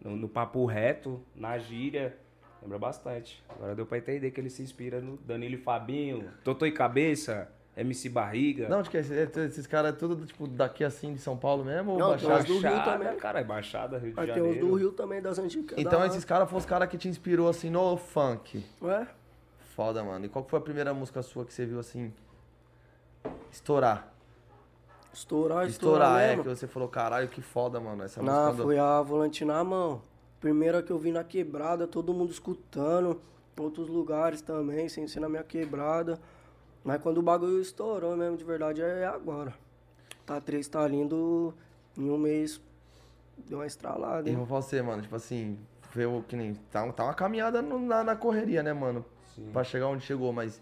No, 0.03 0.15
no 0.15 0.27
papo 0.29 0.65
reto, 0.65 1.21
na 1.35 1.57
gíria. 1.57 2.15
Lembra 2.61 2.79
bastante. 2.79 3.43
Agora 3.49 3.75
deu 3.75 3.85
pra 3.85 3.97
entender 3.99 4.31
que 4.31 4.39
ele 4.41 4.49
se 4.49 4.61
inspira 4.63 4.99
no 4.99 5.17
Danilo 5.17 5.53
e 5.55 5.57
Fabinho, 5.57 6.25
Totô 6.43 6.65
e 6.65 6.71
Cabeça, 6.71 7.47
MC 7.77 8.07
Barriga. 8.09 8.69
Não, 8.69 8.79
é? 8.79 8.81
Esse- 8.97 9.39
Esses 9.41 9.67
caras 9.67 9.93
é 9.93 9.97
tudo, 9.97 10.25
tipo, 10.25 10.47
daqui 10.47 10.83
assim 10.83 11.13
de 11.13 11.19
São 11.19 11.35
Paulo 11.35 11.63
mesmo? 11.65 11.91
ou 11.93 11.99
Não, 11.99 12.09
Baixada? 12.11 12.43
tem 12.43 12.55
uns 12.55 12.61
do 12.61 12.67
Rio 12.69 12.83
também. 12.83 13.15
Cara, 13.17 13.39
é 13.41 13.43
Baixada, 13.43 13.97
Rio 13.97 14.09
de 14.11 14.15
Mas 14.15 14.25
tem 14.27 14.35
Janeiro. 14.35 14.65
uns 14.65 14.69
do 14.71 14.75
Rio 14.77 14.91
também, 14.93 15.21
das 15.21 15.37
antigas. 15.39 15.77
Então 15.77 15.99
da 15.99 16.07
esses 16.07 16.23
caras 16.23 16.47
foram 16.49 16.59
os 16.59 16.65
caras 16.65 16.87
que 16.89 16.97
te 16.97 17.07
inspirou 17.09 17.49
assim 17.49 17.69
no 17.69 17.97
funk. 17.97 18.65
hora. 18.81 19.01
É? 19.03 19.07
Foda, 19.75 20.03
mano. 20.03 20.25
E 20.25 20.29
qual 20.29 20.45
que 20.45 20.49
foi 20.51 20.59
a 20.59 20.61
primeira 20.61 20.93
música 20.93 21.21
sua 21.21 21.43
que 21.45 21.53
você 21.53 21.65
viu 21.65 21.79
assim? 21.79 22.13
Estourar. 23.51 24.11
Estourar, 25.11 25.65
estourar, 25.67 25.67
Estourar, 25.67 26.21
é, 26.21 26.27
mesmo. 26.29 26.43
que 26.43 26.49
você 26.49 26.67
falou, 26.67 26.89
caralho, 26.89 27.27
que 27.29 27.41
foda, 27.41 27.79
mano. 27.79 28.03
Essa 28.03 28.21
Não, 28.21 28.33
música. 28.33 28.57
do- 28.57 28.63
foi 28.63 28.77
a 28.77 29.01
volante 29.01 29.45
na 29.45 29.63
mão. 29.63 30.01
Primeira 30.41 30.83
que 30.83 30.91
eu 30.91 30.97
vi 30.99 31.11
na 31.11 31.23
quebrada, 31.23 31.87
todo 31.87 32.13
mundo 32.13 32.31
escutando. 32.31 33.19
Outros 33.57 33.87
lugares 33.87 34.41
também, 34.41 34.89
sem 34.89 35.07
ser 35.07 35.21
na 35.21 35.29
minha 35.29 35.43
quebrada. 35.43 36.19
Mas 36.85 37.01
quando 37.01 37.17
o 37.17 37.21
bagulho 37.23 37.59
estourou 37.59 38.15
mesmo, 38.15 38.37
de 38.37 38.43
verdade, 38.43 38.79
é 38.81 39.05
agora. 39.07 39.51
Tá 40.25 40.39
três, 40.39 40.67
tá 40.67 40.87
lindo. 40.87 41.51
Em 41.97 42.09
um 42.11 42.17
mês 42.17 42.61
deu 43.49 43.57
uma 43.57 43.65
estralada, 43.65 44.27
E 44.29 44.31
hein? 44.31 44.37
vou 44.37 44.45
falar 44.45 44.61
você, 44.61 44.81
mano, 44.81 45.01
tipo 45.01 45.15
assim, 45.15 45.57
ver 45.93 46.05
o 46.05 46.21
que 46.21 46.35
nem. 46.35 46.53
Tá, 46.71 46.89
tá 46.93 47.03
uma 47.05 47.13
caminhada 47.15 47.59
no- 47.61 47.79
na, 47.79 48.03
na 48.03 48.15
correria, 48.15 48.61
né, 48.61 48.71
mano? 48.71 49.03
Sim. 49.33 49.49
Pra 49.51 49.63
chegar 49.63 49.87
onde 49.87 50.03
chegou, 50.05 50.31
mas 50.31 50.61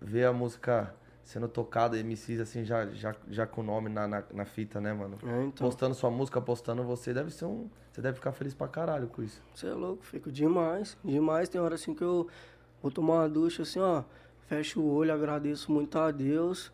ver 0.00 0.26
a 0.26 0.32
música 0.32 0.94
sendo 1.24 1.48
tocada, 1.48 1.98
MCs 1.98 2.38
assim, 2.40 2.64
já, 2.64 2.86
já, 2.92 3.12
já 3.28 3.44
com 3.46 3.60
o 3.60 3.64
nome 3.64 3.88
na, 3.88 4.06
na, 4.06 4.22
na 4.32 4.44
fita, 4.44 4.80
né, 4.80 4.92
mano? 4.92 5.18
É, 5.24 5.42
então. 5.42 5.66
Postando 5.66 5.94
sua 5.96 6.10
música, 6.10 6.40
postando 6.40 6.84
você, 6.84 7.12
deve 7.12 7.32
ser 7.32 7.46
um. 7.46 7.68
Você 7.90 8.00
deve 8.00 8.14
ficar 8.14 8.30
feliz 8.32 8.54
pra 8.54 8.68
caralho 8.68 9.08
com 9.08 9.20
isso. 9.22 9.42
Você 9.52 9.66
é 9.66 9.72
louco, 9.74 10.04
fico 10.04 10.30
demais. 10.30 10.96
Demais. 11.02 11.48
Tem 11.48 11.60
hora 11.60 11.74
assim 11.74 11.92
que 11.94 12.04
eu 12.04 12.28
vou 12.80 12.92
tomar 12.92 13.14
uma 13.22 13.28
ducha 13.28 13.62
assim, 13.62 13.80
ó. 13.80 14.04
Fecho 14.46 14.80
o 14.80 14.92
olho, 14.94 15.12
agradeço 15.12 15.70
muito 15.72 15.98
a 15.98 16.10
Deus. 16.10 16.72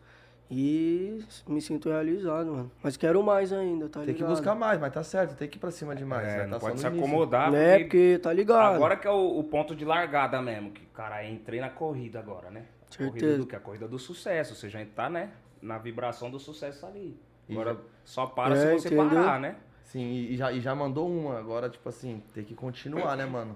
E 0.51 1.23
me 1.47 1.59
sinto 1.61 1.89
realizado, 1.89 2.51
mano. 2.51 2.71
Mas 2.83 2.95
quero 2.95 3.23
mais 3.23 3.51
ainda, 3.51 3.89
tá 3.89 4.01
tem 4.01 4.07
que 4.13 4.13
ligado? 4.21 4.29
buscar 4.29 4.53
mais, 4.53 4.79
mas 4.79 4.93
tá 4.93 5.01
certo, 5.01 5.35
tem 5.35 5.47
que 5.47 5.57
ir 5.57 5.59
pra 5.59 5.71
cima 5.71 5.95
demais. 5.95 6.27
É, 6.27 6.37
né? 6.39 6.43
não 6.45 6.59
Tá 6.59 6.59
pode 6.59 6.79
se 6.79 6.85
início. 6.85 7.03
acomodar, 7.03 7.51
Né? 7.51 7.79
porque 7.79 7.83
Porque 7.85 8.19
tá 8.21 8.31
ligado. 8.33 8.75
Agora 8.75 8.95
que 8.95 9.07
é 9.07 9.09
o, 9.09 9.39
o 9.39 9.43
ponto 9.45 9.75
de 9.75 9.83
largada 9.83 10.39
mesmo, 10.43 10.69
que, 10.71 10.85
cara, 10.87 11.27
entrei 11.27 11.59
na 11.59 11.69
corrida 11.71 12.19
agora, 12.19 12.51
né? 12.51 12.65
Corrida 12.95 13.11
Certeza. 13.19 13.37
do 13.39 13.47
que? 13.47 13.55
A 13.55 13.59
corrida 13.59 13.87
do 13.87 13.97
sucesso. 13.97 14.53
Você 14.53 14.69
já 14.69 14.85
tá, 14.85 15.09
né? 15.09 15.31
Na 15.59 15.79
vibração 15.79 16.29
do 16.29 16.37
sucesso 16.37 16.85
ali. 16.85 17.17
Agora 17.49 17.77
só 18.05 18.27
para 18.27 18.53
É, 18.55 18.57
se 18.57 18.73
você 18.83 18.87
entendeu? 18.93 19.23
parar, 19.23 19.39
né? 19.39 19.55
Sim, 19.85 20.07
e 20.11 20.35
já, 20.37 20.51
e 20.51 20.61
já 20.61 20.75
mandou 20.75 21.09
uma. 21.09 21.39
Agora, 21.39 21.67
tipo 21.67 21.89
assim, 21.89 22.21
tem 22.31 22.43
que 22.43 22.53
continuar, 22.53 23.15
né, 23.17 23.25
mano? 23.25 23.55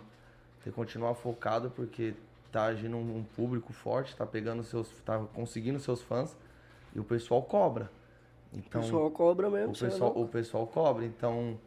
Tem 0.63 0.71
que 0.73 0.75
continuar 0.75 1.13
focado 1.13 1.69
porque 1.75 2.15
tá 2.51 2.65
agindo 2.65 2.97
um, 2.97 3.23
público 3.35 3.73
forte, 3.73 4.15
tá 4.15 4.25
pegando 4.25 4.63
seus. 4.63 4.89
tá 5.05 5.19
conseguindo 5.33 5.79
seus 5.79 6.01
fãs 6.01 6.35
e 6.95 6.99
o 6.99 7.03
pessoal 7.03 7.41
cobra. 7.43 7.89
O 8.53 8.57
Então, 8.57 8.81
pessoal 8.81 9.11
cobra 9.11 9.49
mesmo, 9.49 9.69
o, 9.73 9.75
é 9.75 9.89
pessoal, 9.89 10.17
o 10.17 10.27
pessoal 10.27 10.67
cobra, 10.67 11.05
então 11.05 11.59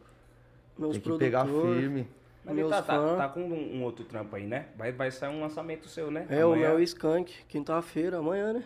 Meus 0.77 0.93
tem 0.93 1.01
que 1.01 1.17
pegar 1.17 1.45
firme. 1.45 2.07
Mas 2.43 2.55
Meus 2.55 2.69
tá, 2.71 2.81
tá, 2.81 2.95
fãs. 2.95 3.17
tá 3.17 3.29
com 3.29 3.41
um, 3.41 3.75
um 3.77 3.83
outro 3.83 4.03
trampo 4.03 4.35
aí, 4.35 4.47
né? 4.47 4.67
Vai, 4.75 4.91
vai 4.91 5.11
sair 5.11 5.29
um 5.29 5.41
lançamento 5.41 5.87
seu, 5.87 6.09
né? 6.09 6.25
É, 6.29 6.43
o 6.43 6.53
Amanhã. 6.53 6.69
Mel 6.69 6.79
Skank, 6.81 7.45
quinta-feira, 7.47 8.17
amanhã, 8.17 8.53
né? 8.53 8.65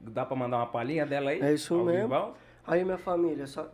Dá 0.00 0.26
pra 0.26 0.36
mandar 0.36 0.56
uma 0.56 0.66
palhinha 0.66 1.06
dela 1.06 1.30
aí? 1.30 1.40
É 1.40 1.54
isso 1.54 1.76
mesmo. 1.84 2.02
vivão? 2.02 2.34
Aí, 2.66 2.84
minha 2.84 2.98
família, 2.98 3.44
essa, 3.44 3.70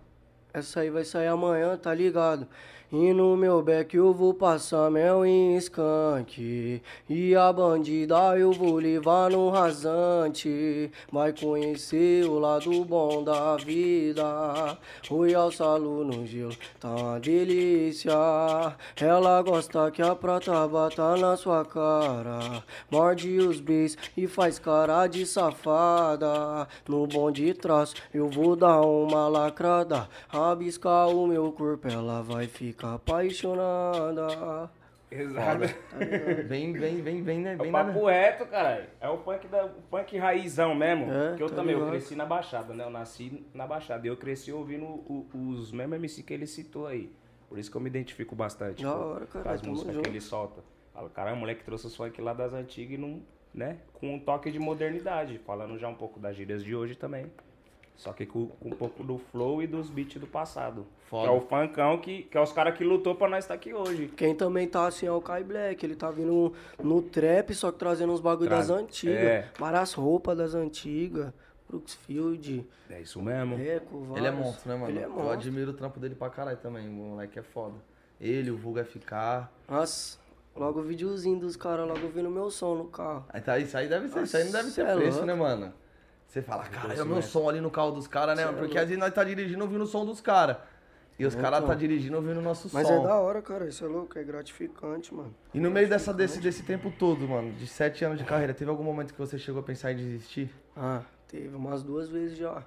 essa 0.52 0.80
aí 0.80 0.90
vai 0.90 1.04
sair 1.04 1.28
amanhã, 1.28 1.76
tá 1.78 1.94
ligado? 1.94 2.46
E 2.90 3.12
no 3.12 3.36
meu 3.36 3.60
beck 3.60 3.94
eu 3.94 4.14
vou 4.14 4.32
passar 4.32 4.90
mel 4.90 5.22
em 5.22 5.58
skunk. 5.58 6.80
E 7.06 7.34
a 7.34 7.52
bandida 7.52 8.38
eu 8.38 8.50
vou 8.50 8.76
levar 8.76 9.30
no 9.30 9.50
rasante. 9.50 10.90
Vai 11.12 11.34
conhecer 11.34 12.24
o 12.24 12.38
lado 12.38 12.82
bom 12.86 13.22
da 13.22 13.56
vida. 13.56 14.78
Royal 15.06 15.52
Salu 15.52 16.02
no 16.02 16.26
gelo, 16.26 16.56
tá 16.80 16.88
uma 16.88 17.20
delícia. 17.20 18.10
Ela 18.98 19.42
gosta 19.42 19.90
que 19.90 20.00
a 20.00 20.14
prata 20.14 20.66
bata 20.66 21.14
na 21.18 21.36
sua 21.36 21.66
cara. 21.66 22.64
Morde 22.90 23.36
os 23.36 23.60
beijos 23.60 23.98
e 24.16 24.26
faz 24.26 24.58
cara 24.58 25.06
de 25.06 25.26
safada. 25.26 26.66
No 26.88 27.06
bom 27.06 27.30
de 27.30 27.52
trás 27.52 27.92
eu 28.14 28.30
vou 28.30 28.56
dar 28.56 28.80
uma 28.80 29.28
lacrada. 29.28 30.08
Rabiscar 30.28 31.08
o 31.10 31.26
meu 31.26 31.52
corpo, 31.52 31.86
ela 31.86 32.22
vai 32.22 32.46
ficar 32.46 32.77
apaixonada. 32.82 34.70
Exato. 35.10 35.60
Vem, 36.46 36.72
vem, 36.74 37.00
vem, 37.00 37.22
vem, 37.22 37.38
né? 37.40 37.56
É 37.58 37.62
o 37.62 37.72
papo 37.72 38.06
reto, 38.06 38.44
caralho. 38.46 38.84
É 39.00 39.08
o 39.08 39.16
punk, 39.18 39.46
da, 39.48 39.64
o 39.64 39.70
punk 39.90 40.18
raizão 40.18 40.74
mesmo. 40.74 41.10
É, 41.10 41.34
que 41.36 41.42
eu 41.42 41.48
tá 41.48 41.56
também, 41.56 41.74
eu 41.74 41.88
cresci 41.88 42.14
na 42.14 42.26
Baixada, 42.26 42.74
né? 42.74 42.84
Eu 42.84 42.90
nasci 42.90 43.42
na 43.54 43.66
Baixada. 43.66 44.06
E 44.06 44.10
eu 44.10 44.16
cresci 44.18 44.52
ouvindo 44.52 44.84
o- 44.84 45.26
os 45.34 45.72
mesmos 45.72 45.96
MC 45.96 46.22
que 46.22 46.34
ele 46.34 46.46
citou 46.46 46.86
aí. 46.86 47.10
Por 47.48 47.58
isso 47.58 47.70
que 47.70 47.76
eu 47.76 47.80
me 47.80 47.88
identifico 47.88 48.36
bastante 48.36 48.82
Da 48.82 48.94
hora, 48.94 49.24
com 49.26 49.32
caralho, 49.32 49.54
as 49.54 49.62
músicas 49.62 49.96
que 49.96 50.08
ele 50.08 50.20
solta. 50.20 50.62
Fala, 50.92 51.08
caramba, 51.08 51.36
o 51.36 51.40
moleque 51.40 51.64
trouxe 51.64 51.86
o 51.86 51.90
funk 51.90 52.20
lá 52.20 52.34
das 52.34 52.52
antigas 52.52 52.98
e 52.98 53.00
não, 53.00 53.22
né? 53.54 53.78
Com 53.94 54.14
um 54.14 54.18
toque 54.20 54.50
de 54.50 54.58
modernidade. 54.58 55.38
Falando 55.46 55.78
já 55.78 55.88
um 55.88 55.94
pouco 55.94 56.20
das 56.20 56.36
gírias 56.36 56.62
de 56.62 56.76
hoje 56.76 56.94
também. 56.94 57.32
Só 57.98 58.12
que 58.12 58.24
com, 58.24 58.46
com 58.46 58.68
um 58.68 58.72
pouco 58.76 59.02
do 59.02 59.18
flow 59.18 59.60
e 59.62 59.66
dos 59.66 59.90
beats 59.90 60.18
do 60.20 60.26
passado. 60.26 60.86
Foda. 61.10 61.24
Que 61.28 61.34
é 61.34 61.36
o 61.36 61.40
funkão, 61.40 61.98
que, 61.98 62.22
que 62.22 62.38
é 62.38 62.40
os 62.40 62.52
caras 62.52 62.78
que 62.78 62.84
lutou 62.84 63.14
pra 63.16 63.28
nós 63.28 63.44
estar 63.44 63.54
aqui 63.54 63.74
hoje. 63.74 64.06
Quem 64.16 64.34
também 64.34 64.66
tá 64.68 64.86
assim 64.86 65.04
é 65.06 65.10
o 65.12 65.20
Kai 65.20 65.42
Black. 65.44 65.84
Ele 65.84 65.96
tá 65.96 66.08
vindo 66.10 66.52
no 66.82 67.02
trap, 67.02 67.52
só 67.54 67.72
que 67.72 67.78
trazendo 67.78 68.12
uns 68.12 68.20
bagulho 68.20 68.48
Traz- 68.48 68.68
das 68.68 68.78
antigas. 68.78 69.16
é. 69.16 69.48
Várias 69.58 69.92
roupas 69.94 70.38
das 70.38 70.54
antigas. 70.54 71.32
Brooksfield. 71.68 72.66
É 72.88 73.00
isso 73.00 73.20
mesmo. 73.20 73.58
Eco, 73.58 73.98
vários. 74.00 74.16
Ele 74.16 74.26
é 74.26 74.30
monstro, 74.30 74.68
né, 74.70 74.76
mano? 74.76 74.90
Ele 74.90 74.98
é 75.00 75.04
Eu 75.04 75.10
monstro. 75.10 75.30
admiro 75.32 75.70
o 75.70 75.74
trampo 75.74 76.00
dele 76.00 76.14
pra 76.14 76.30
caralho 76.30 76.56
também. 76.58 76.88
O 76.88 76.92
moleque 76.92 77.38
é 77.38 77.42
foda. 77.42 77.74
Ele, 78.20 78.50
o 78.50 78.56
Vulga 78.56 78.84
FK. 78.84 79.48
Nossa, 79.68 80.18
logo 80.56 80.80
o 80.80 80.82
videozinho 80.82 81.38
dos 81.38 81.56
caras 81.56 81.86
logo 81.86 82.02
ouvindo 82.04 82.30
meu 82.30 82.50
som 82.50 82.74
no 82.74 82.84
carro. 82.86 83.24
Aí 83.28 83.40
tá, 83.40 83.58
isso 83.58 83.76
aí 83.76 83.88
deve 83.88 84.08
ser, 84.08 84.22
isso 84.22 84.36
aí 84.36 84.44
não 84.44 84.52
deve 84.52 84.64
Nossa, 84.64 84.74
ser 84.74 84.86
é 84.86 84.94
preço, 84.94 85.10
louco. 85.18 85.26
né, 85.26 85.34
mano? 85.34 85.72
Você 86.28 86.42
fala, 86.42 86.64
cara, 86.64 86.92
é 86.92 87.02
o 87.02 87.06
meu 87.06 87.22
som 87.22 87.48
ali 87.48 87.58
no 87.58 87.70
carro 87.70 87.90
dos 87.90 88.06
caras, 88.06 88.36
né? 88.36 88.44
Cê 88.44 88.50
é 88.50 88.52
Porque 88.52 88.78
às 88.78 88.86
vezes 88.86 89.00
nós 89.00 89.12
tá 89.14 89.24
dirigindo 89.24 89.64
ouvindo 89.64 89.82
o 89.82 89.86
som 89.86 90.04
dos 90.04 90.20
caras. 90.20 90.58
E 91.18 91.26
os 91.26 91.34
caras 91.34 91.64
tá 91.64 91.74
dirigindo 91.74 92.16
ouvindo 92.16 92.38
o 92.38 92.42
nosso 92.42 92.68
Mas 92.72 92.86
som. 92.86 93.00
é 93.00 93.02
da 93.02 93.16
hora, 93.16 93.42
cara. 93.42 93.66
Isso 93.66 93.84
é 93.84 93.88
louco, 93.88 94.16
é 94.16 94.22
gratificante, 94.22 95.12
mano. 95.12 95.34
E 95.52 95.58
no 95.58 95.70
meio 95.70 95.88
dessa, 95.88 96.12
desse, 96.14 96.38
desse 96.38 96.62
tempo 96.62 96.92
todo, 96.96 97.26
mano, 97.26 97.50
de 97.52 97.66
sete 97.66 98.04
anos 98.04 98.18
de 98.18 98.24
carreira, 98.24 98.54
teve 98.54 98.70
algum 98.70 98.84
momento 98.84 99.12
que 99.12 99.18
você 99.18 99.36
chegou 99.36 99.60
a 99.60 99.64
pensar 99.64 99.90
em 99.90 99.96
desistir? 99.96 100.54
Ah, 100.76 101.02
teve 101.26 101.56
umas 101.56 101.82
duas 101.82 102.08
vezes 102.08 102.36
já. 102.36 102.62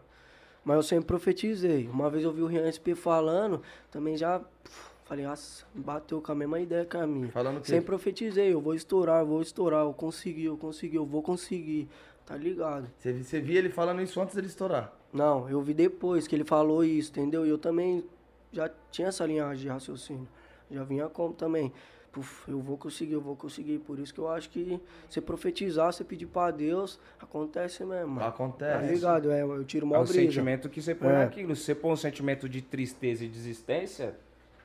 Mas 0.66 0.76
eu 0.76 0.84
sempre 0.84 1.06
profetizei. 1.06 1.88
Uma 1.88 2.10
vez 2.10 2.24
eu 2.24 2.34
vi 2.34 2.42
o 2.42 2.48
Rian 2.48 2.70
SP 2.70 2.94
falando, 2.94 3.62
também 3.90 4.18
já 4.18 4.40
puf, 4.40 4.92
falei, 5.06 5.26
nossa, 5.26 5.66
bateu 5.74 6.22
com 6.22 6.32
a 6.32 6.36
mesma 6.36 6.60
ideia 6.60 6.86
que 6.86 6.98
a 6.98 7.08
minha. 7.08 7.30
Falando 7.30 7.58
o 7.58 7.62
quê? 7.62 7.68
Sempre 7.68 7.86
profetizei, 7.86 8.54
eu 8.54 8.62
vou 8.62 8.74
estourar, 8.74 9.22
eu 9.22 9.28
vou 9.28 9.42
estourar, 9.42 9.86
eu 9.86 9.94
consegui, 9.94 10.46
eu 10.46 10.58
consegui, 10.58 10.96
eu 10.98 11.06
vou 11.06 11.22
conseguir. 11.22 11.90
Tá 12.32 12.38
ligado? 12.38 12.88
Você, 12.98 13.12
você 13.12 13.42
via 13.42 13.60
ele 13.60 13.70
falando 13.70 14.02
isso 14.02 14.20
antes 14.22 14.34
dele 14.36 14.48
estourar. 14.48 14.94
Não, 15.12 15.50
eu 15.50 15.62
vi 15.62 15.74
depois 15.74 16.28
que 16.28 16.34
ele 16.36 16.46
falou 16.46 16.82
isso, 16.84 17.12
entendeu? 17.12 17.46
E 17.46 17.50
eu 17.50 17.58
também 17.58 18.06
já 18.54 18.70
tinha 18.90 19.10
essa 19.10 19.26
linhagem 19.26 19.64
de 19.64 19.68
raciocínio. 19.68 20.28
Já 20.72 20.84
vinha 20.86 21.10
como 21.10 21.34
também. 21.34 21.74
Puf, 22.10 22.50
eu 22.50 22.60
vou 22.62 22.78
conseguir, 22.78 23.14
eu 23.14 23.22
vou 23.22 23.36
conseguir. 23.36 23.80
Por 23.80 24.00
isso 24.00 24.14
que 24.14 24.20
eu 24.22 24.30
acho 24.30 24.50
que 24.50 24.80
você 25.10 25.20
profetizar, 25.20 25.92
você 25.92 26.06
pedir 26.06 26.26
pra 26.28 26.52
Deus, 26.52 26.98
acontece 27.20 27.84
mesmo. 27.84 28.16
mano. 28.16 28.28
Acontece. 28.28 28.86
Tá 28.86 28.92
ligado? 28.94 29.30
É, 29.32 29.42
eu 29.42 29.64
tiro 29.66 29.86
É 29.86 29.90
uma 29.90 30.00
o 30.00 30.04
brisa. 30.04 30.20
sentimento 30.22 30.70
que 30.70 30.82
você 30.82 30.96
põe 30.96 31.10
É. 31.10 31.18
naquilo. 31.26 31.54
Se 31.56 31.64
você 31.66 31.76
põe 31.76 31.92
um 31.92 31.96
sentimento 31.98 32.48
de 32.48 32.62
tristeza 32.62 33.26
e 33.26 33.28
desistência, 33.28 34.16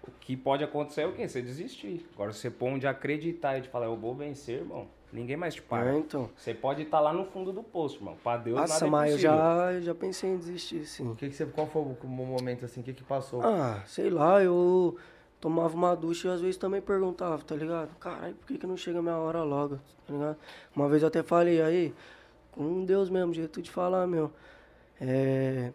o 0.06 0.10
que 0.20 0.36
pode 0.36 0.62
acontecer 0.62 1.00
é 1.02 1.06
o 1.06 1.12
quê? 1.12 1.28
Você 1.28 1.42
desistir. 1.42 2.06
Agora, 2.14 2.32
se 2.32 2.38
você 2.40 2.50
põe 2.50 2.72
um 2.74 2.78
de 2.78 2.86
acreditar 2.86 3.58
e 3.58 3.62
de 3.62 3.68
falar, 3.68 3.86
eu 3.86 3.96
vou 3.96 4.14
vencer, 4.14 4.58
irmão, 4.60 4.86
ninguém 5.12 5.36
mais 5.36 5.54
te 5.54 5.62
para. 5.62 5.92
É, 5.92 5.98
então. 5.98 6.30
Você 6.36 6.52
pode 6.54 6.82
estar 6.82 7.00
lá 7.00 7.12
no 7.12 7.24
fundo 7.24 7.52
do 7.52 7.62
poço, 7.62 7.96
irmão. 7.96 8.16
Pra 8.22 8.36
Deus 8.36 8.58
Nossa, 8.58 8.74
nada 8.74 8.86
é 8.86 8.90
mas 8.90 9.12
eu 9.12 9.18
já, 9.18 9.80
já 9.80 9.94
pensei 9.94 10.30
em 10.30 10.36
desistir, 10.36 10.84
sim. 10.84 11.10
O 11.10 11.14
que 11.14 11.28
que 11.28 11.34
você, 11.34 11.46
qual 11.46 11.66
foi 11.66 11.82
o 11.82 12.06
momento 12.06 12.64
assim? 12.64 12.80
O 12.80 12.84
que 12.84 12.92
que 12.92 13.04
passou? 13.04 13.40
Ah, 13.42 13.82
sei 13.86 14.10
lá, 14.10 14.42
eu 14.42 14.96
tomava 15.40 15.74
uma 15.74 15.94
ducha 15.94 16.28
e 16.28 16.30
às 16.32 16.40
vezes 16.40 16.56
também 16.56 16.80
perguntava, 16.80 17.42
tá 17.42 17.54
ligado? 17.54 17.94
Caralho, 17.98 18.34
por 18.34 18.46
que, 18.46 18.58
que 18.58 18.66
não 18.66 18.76
chega 18.76 18.98
a 18.98 19.02
minha 19.02 19.16
hora 19.16 19.42
logo? 19.42 19.76
Tá 20.06 20.12
ligado? 20.12 20.36
Uma 20.74 20.88
vez 20.88 21.02
eu 21.02 21.08
até 21.08 21.22
falei, 21.22 21.62
aí, 21.62 21.94
com 22.52 22.84
Deus 22.84 23.08
mesmo, 23.10 23.32
jeito 23.32 23.60
de 23.62 23.70
falar, 23.70 24.06
meu. 24.06 24.30
É. 25.00 25.72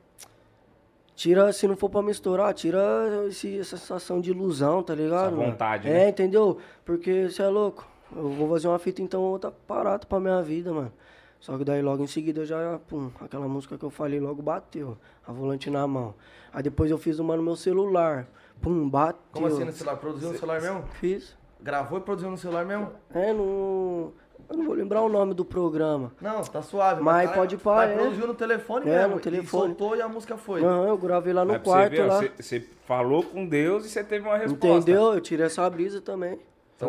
Tira, 1.16 1.54
se 1.54 1.68
não 1.68 1.76
for 1.78 1.90
pra 1.90 2.02
misturar, 2.02 2.52
tira 2.54 2.80
esse, 3.28 3.60
essa 3.60 3.78
sensação 3.78 4.20
de 4.20 4.32
ilusão, 4.32 4.82
tá 4.82 4.96
ligado? 4.96 5.28
Essa 5.28 5.36
mano? 5.36 5.52
vontade, 5.52 5.88
É, 5.88 5.92
né? 5.94 6.10
entendeu? 6.10 6.58
Porque 6.84 7.30
você 7.30 7.44
é 7.44 7.48
louco. 7.48 7.88
Eu 8.15 8.30
vou 8.30 8.50
fazer 8.50 8.68
uma 8.68 8.80
fita 8.80 9.01
então 9.01 9.22
outra 9.22 9.51
parada 9.51 10.06
pra 10.06 10.20
minha 10.20 10.41
vida, 10.41 10.72
mano. 10.74 10.91
Só 11.39 11.58
que 11.58 11.63
daí 11.63 11.82
logo 11.82 12.03
em 12.03 12.08
seguida 12.08 12.41
eu 12.41 12.46
já, 12.46 12.80
pum, 12.88 13.10
aquela 13.20 13.48
música 13.48 13.77
que 13.77 13.84
eu 13.84 13.89
falei 13.89 14.20
logo 14.20 14.41
bateu. 14.41 14.98
A 15.27 15.32
volante 15.32 15.70
na 15.70 15.88
mão. 15.88 16.13
Aí 16.53 16.62
depois 16.62 16.91
eu 16.91 16.98
fiz 16.98 17.18
uma 17.20 17.36
no 17.36 17.41
meu 17.41 17.56
celular. 17.56 18.27
Pum, 18.62 18.88
bateu. 18.88 19.20
Como 19.32 19.48
assim 19.48 19.63
no 19.63 19.72
celular? 19.72 19.98
Produziu 19.98 20.30
no 20.32 20.38
celular 20.38 20.62
mesmo? 20.62 20.84
Fiz. 21.00 21.36
Gravou 21.60 21.98
e 21.98 22.01
produziu 22.01 22.30
no 22.30 22.38
celular 22.38 22.65
mesmo? 22.65 22.89
É, 23.13 23.34
no. 23.34 24.12
Eu 24.50 24.58
não 24.58 24.65
vou 24.65 24.75
lembrar 24.75 25.01
o 25.01 25.08
nome 25.10 25.34
do 25.34 25.46
programa. 25.46 26.12
Não, 26.20 26.41
tá 26.44 26.62
suave. 26.62 27.01
Mas 27.01 27.30
caralho, 27.30 27.39
pode 27.41 27.58
pá, 27.58 27.75
Mas 27.75 27.91
é. 27.91 27.96
produziu 27.96 28.27
no 28.27 28.34
telefone 28.34 28.89
É, 28.89 28.98
mesmo. 29.00 29.15
no 29.15 29.22
telefone. 29.22 29.63
E 29.63 29.68
soltou 29.68 29.96
e 29.96 30.01
a 30.01 30.08
música 30.10 30.36
foi. 30.38 30.62
Não, 30.62 30.86
eu 30.86 30.98
gravei 30.98 31.32
lá 31.32 31.46
no 31.46 31.53
Mas 31.53 31.62
quarto 31.63 31.91
você 31.96 32.01
ver, 32.01 32.08
lá. 32.08 32.18
Você, 32.18 32.32
você 32.38 32.60
falou 32.86 33.24
com 33.24 33.46
Deus 33.48 33.86
e 33.86 33.89
você 33.89 34.03
teve 34.03 34.27
uma 34.27 34.38
resposta. 34.38 34.68
Entendeu? 34.68 35.13
Eu 35.13 35.22
tirei 35.22 35.46
essa 35.46 35.68
brisa 35.70 36.01
também. 36.01 36.38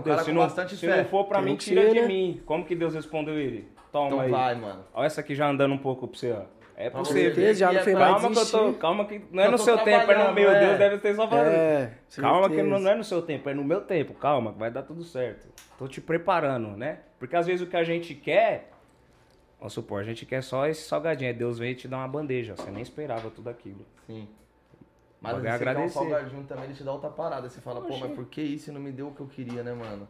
Então, 0.01 0.03
cara 0.03 0.19
se 0.25 0.31
com 0.31 0.35
não, 0.37 0.43
bastante 0.43 0.77
se 0.77 0.87
fé. 0.87 0.97
não 0.99 1.05
for 1.07 1.25
pra 1.25 1.41
mim, 1.43 1.57
tira 1.57 1.91
de 1.93 2.03
mim. 2.03 2.41
Como 2.47 2.65
que 2.65 2.75
Deus 2.75 2.95
respondeu 2.95 3.39
ele? 3.39 3.69
Toma 3.91 4.07
Então 4.07 4.21
aí. 4.21 4.31
vai, 4.31 4.55
mano. 4.55 4.85
Olha 4.95 5.07
essa 5.07 5.21
aqui 5.21 5.35
já 5.35 5.49
andando 5.49 5.75
um 5.75 5.79
pouco 5.79 6.09
pra 6.09 6.19
você, 6.19 6.33
ó. 6.33 6.43
É 6.75 6.89
pra 6.89 7.03
Pra 7.03 7.05
você 7.05 7.13
certeza, 7.21 7.61
já 7.61 7.67
não 7.67 7.75
mais 7.75 7.93
Calma 8.23 8.31
que 8.31 8.39
eu 8.39 8.47
tô. 8.51 8.73
Calma 8.75 9.05
que 9.05 9.23
não 9.31 9.43
é 9.43 9.49
no 9.51 9.59
seu 9.59 9.79
tempo, 9.79 10.11
é 10.11 10.27
no 10.29 10.35
meu. 10.35 10.51
é. 10.51 10.61
Deus 10.67 10.79
deve 10.79 10.99
ter 10.99 11.15
só 11.15 11.29
falando. 11.29 11.47
É, 11.49 11.93
Calma 12.17 12.49
que 12.49 12.63
não, 12.63 12.79
não 12.81 12.91
é 12.91 12.95
no 12.95 13.05
seu 13.05 13.21
tempo, 13.23 13.49
é 13.51 13.55
no 13.55 13.63
meu 13.63 13.83
tempo. 13.83 14.15
Calma, 14.15 14.53
que 14.55 14.59
vai 14.59 14.71
dar 14.71 14.83
tudo 14.83 15.05
certo. 15.05 15.47
Tô 15.79 15.87
te 15.87 16.01
preparando, 16.01 16.69
né? 16.77 17.01
Porque 17.19 17.37
às 17.37 17.47
vezes 17.47 17.61
o 17.67 17.69
que 17.71 17.77
a 17.77 17.85
gente 17.85 18.15
quer. 18.15 18.71
Vamos 19.59 19.75
supor, 19.75 20.01
a 20.01 20.05
gente 20.05 20.25
quer 20.27 20.43
só 20.43 20.67
esse 20.67 20.83
salgadinho. 20.89 21.31
Aí 21.31 21.37
Deus 21.37 21.59
vem 21.59 21.71
e 21.73 21.75
te 21.75 21.87
dá 21.87 21.99
uma 21.99 22.09
bandeja. 22.09 22.55
Você 22.57 22.71
nem 22.71 22.83
esperava 22.83 23.31
tudo 23.31 23.49
aquilo. 23.51 23.85
Sim. 24.07 24.27
Mas 25.23 25.37
você 25.37 25.38
é 25.38 25.43
quer 25.43 25.50
um 25.50 25.55
agradecer. 25.55 25.95
salgadinho 25.95 26.45
também, 26.45 26.64
ele 26.64 26.75
te 26.75 26.83
dá 26.83 26.93
outra 26.93 27.09
parada. 27.09 27.49
Você 27.49 27.61
fala, 27.61 27.81
pô, 27.81 27.97
mas 27.97 28.12
por 28.12 28.26
que 28.26 28.43
isso 28.43 28.73
não 28.73 28.81
me 28.81 28.91
deu 28.91 29.09
o 29.09 29.14
que 29.14 29.21
eu 29.21 29.26
queria, 29.29 29.62
né, 29.62 29.73
mano? 29.73 30.09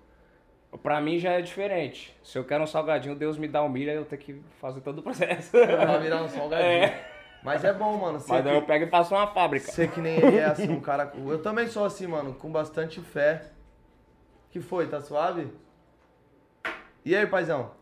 Pra 0.83 1.03
mim 1.03 1.19
já 1.19 1.33
é 1.33 1.43
diferente. 1.43 2.17
Se 2.23 2.39
eu 2.39 2.45
quero 2.45 2.65
um 2.65 2.67
salgadinho, 2.67 3.15
Deus 3.15 3.37
me 3.37 3.47
dá 3.47 3.63
um 3.63 3.69
milho, 3.69 3.91
eu 3.91 4.07
tenho 4.07 4.23
que 4.23 4.43
fazer 4.59 4.81
todo 4.81 5.01
o 5.01 5.03
processo. 5.03 5.51
Pra 5.53 5.99
virar 5.99 6.23
um 6.23 6.29
salgadinho. 6.29 6.67
É. 6.67 7.07
Mas 7.43 7.63
é 7.63 7.75
bom, 7.75 7.99
mano. 7.99 8.19
Mas 8.27 8.45
daí 8.45 8.55
eu 8.55 8.63
que, 8.63 8.69
pego 8.69 8.85
e 8.87 8.89
faço 8.89 9.15
uma 9.15 9.27
fábrica. 9.27 9.71
ser 9.71 9.91
que 9.91 10.01
nem 10.01 10.17
ele 10.17 10.39
é 10.39 10.45
assim, 10.47 10.71
um 10.73 10.81
cara. 10.81 11.13
Eu 11.15 11.43
também 11.43 11.67
sou 11.67 11.85
assim, 11.85 12.07
mano, 12.07 12.33
com 12.35 12.51
bastante 12.51 13.01
fé. 13.01 13.51
Que 14.51 14.61
foi? 14.61 14.87
Tá 14.87 15.01
suave? 15.01 15.53
E 17.05 17.15
aí, 17.15 17.27
paizão? 17.27 17.73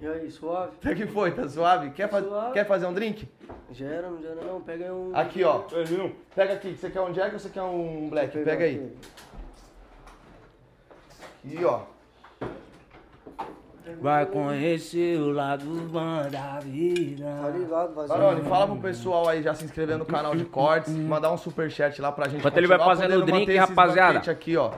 E 0.00 0.06
aí, 0.06 0.30
suave? 0.30 0.72
O 0.82 0.94
que 0.96 1.06
foi? 1.06 1.30
Tá 1.32 1.46
suave? 1.48 1.90
Quer, 1.90 2.08
fa- 2.08 2.22
Suave. 2.22 2.52
quer 2.54 2.66
fazer 2.66 2.86
um 2.86 2.92
drink? 2.94 3.28
Gera, 3.70 4.08
não 4.08 4.20
gera 4.22 4.36
não. 4.36 4.60
Pega 4.60 4.86
aí 4.86 4.90
um. 4.90 5.12
Aqui, 5.14 5.44
ó. 5.44 5.62
Pega 6.34 6.54
aqui. 6.54 6.74
Você 6.74 6.88
quer 6.90 7.00
um 7.02 7.12
Jack 7.12 7.34
ou 7.34 7.38
você 7.38 7.50
quer 7.50 7.62
um 7.62 8.08
Black? 8.08 8.38
Pega 8.38 8.64
aí. 8.64 8.76
aqui. 11.42 11.54
Aqui, 11.56 11.64
ó. 11.64 11.80
Vai 14.00 14.24
conhecer 14.24 15.18
o 15.20 15.30
lado 15.32 15.64
bom 15.64 16.28
da 16.30 16.60
vida. 16.60 17.24
Tá 17.42 17.48
ligado, 17.50 17.94
vazio. 17.94 18.08
Barone, 18.08 18.42
fala 18.48 18.66
pro 18.68 18.76
pessoal 18.76 19.28
aí 19.28 19.42
já 19.42 19.52
se 19.52 19.64
inscrever 19.64 19.98
no 19.98 20.04
canal 20.06 20.34
de 20.36 20.44
cortes, 20.44 20.94
mandar 20.96 21.32
um 21.32 21.36
superchat 21.36 22.00
lá 22.00 22.12
pra 22.12 22.26
gente. 22.28 22.38
Enquanto 22.38 22.56
ele 22.56 22.68
vai 22.68 22.78
fazendo 22.78 23.16
o 23.16 23.22
drink, 23.24 23.54
rapaziada. 23.56 24.18
aqui, 24.30 24.56
ó. 24.56 24.72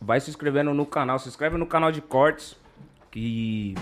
Vai 0.00 0.20
se 0.20 0.28
inscrevendo 0.28 0.74
no 0.74 0.84
canal, 0.84 1.18
se 1.20 1.28
inscreve 1.28 1.56
no 1.56 1.66
canal 1.66 1.92
de 1.92 2.02
cortes, 2.02 2.56
que 3.12 3.76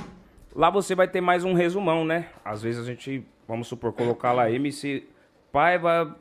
lá 0.55 0.71
você 0.71 0.95
vai 0.95 1.09
ter 1.09 1.21
mais 1.21 1.45
um 1.45 1.53
resumão, 1.55 2.05
né? 2.05 2.29
Às 2.45 2.63
vezes 2.63 2.83
a 2.83 2.85
gente, 2.85 3.25
vamos 3.47 3.69
supor, 3.69 3.93
colocar 3.93 4.33
lá 4.33 4.51
MC 4.51 5.05
Paiva 5.53 6.17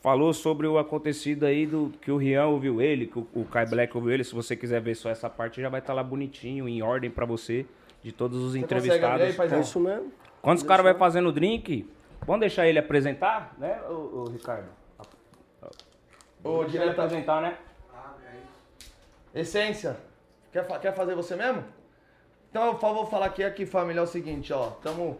falou 0.00 0.32
sobre 0.32 0.66
o 0.66 0.78
acontecido 0.78 1.44
aí 1.44 1.66
do 1.66 1.92
que 2.00 2.10
o 2.10 2.16
Rian 2.16 2.46
ouviu 2.46 2.80
ele, 2.80 3.06
que 3.06 3.18
o, 3.18 3.26
o 3.34 3.44
Kai 3.44 3.66
Black 3.66 3.94
ouviu 3.96 4.12
ele. 4.12 4.24
Se 4.24 4.34
você 4.34 4.56
quiser 4.56 4.80
ver 4.80 4.94
só 4.94 5.10
essa 5.10 5.28
parte, 5.28 5.60
já 5.60 5.68
vai 5.68 5.80
estar 5.80 5.92
lá 5.92 6.02
bonitinho, 6.02 6.68
em 6.68 6.82
ordem 6.82 7.10
pra 7.10 7.26
você, 7.26 7.66
de 8.02 8.12
todos 8.12 8.38
os 8.42 8.52
Você 8.52 8.60
consegue 8.62 9.04
abrir 9.04 9.22
aí, 9.22 9.30
entrevistados. 9.30 9.52
É 9.52 9.60
isso 9.60 9.80
mesmo. 9.80 10.12
Quando 10.40 10.58
os 10.58 10.62
caras 10.62 10.84
vai 10.84 10.94
fazendo 10.94 11.28
o 11.28 11.32
drink, 11.32 11.86
vamos 12.26 12.40
deixar 12.40 12.66
ele 12.66 12.78
apresentar, 12.78 13.54
né, 13.58 13.80
ô, 13.88 14.20
ô, 14.20 14.24
Ricardo? 14.30 14.68
Ô, 16.42 16.64
direta... 16.64 17.02
apresentar, 17.02 17.42
né? 17.42 17.58
Essência, 19.34 19.96
quer, 20.50 20.66
fa- 20.66 20.78
quer 20.78 20.94
fazer 20.94 21.14
você 21.14 21.36
mesmo? 21.36 21.62
Então 22.50 22.66
eu 22.66 22.74
vou 22.74 23.06
falar 23.06 23.26
aqui, 23.26 23.44
aqui 23.44 23.64
família, 23.64 24.00
é 24.00 24.02
o 24.02 24.06
seguinte, 24.06 24.52
ó. 24.52 24.70
Tamo... 24.82 25.18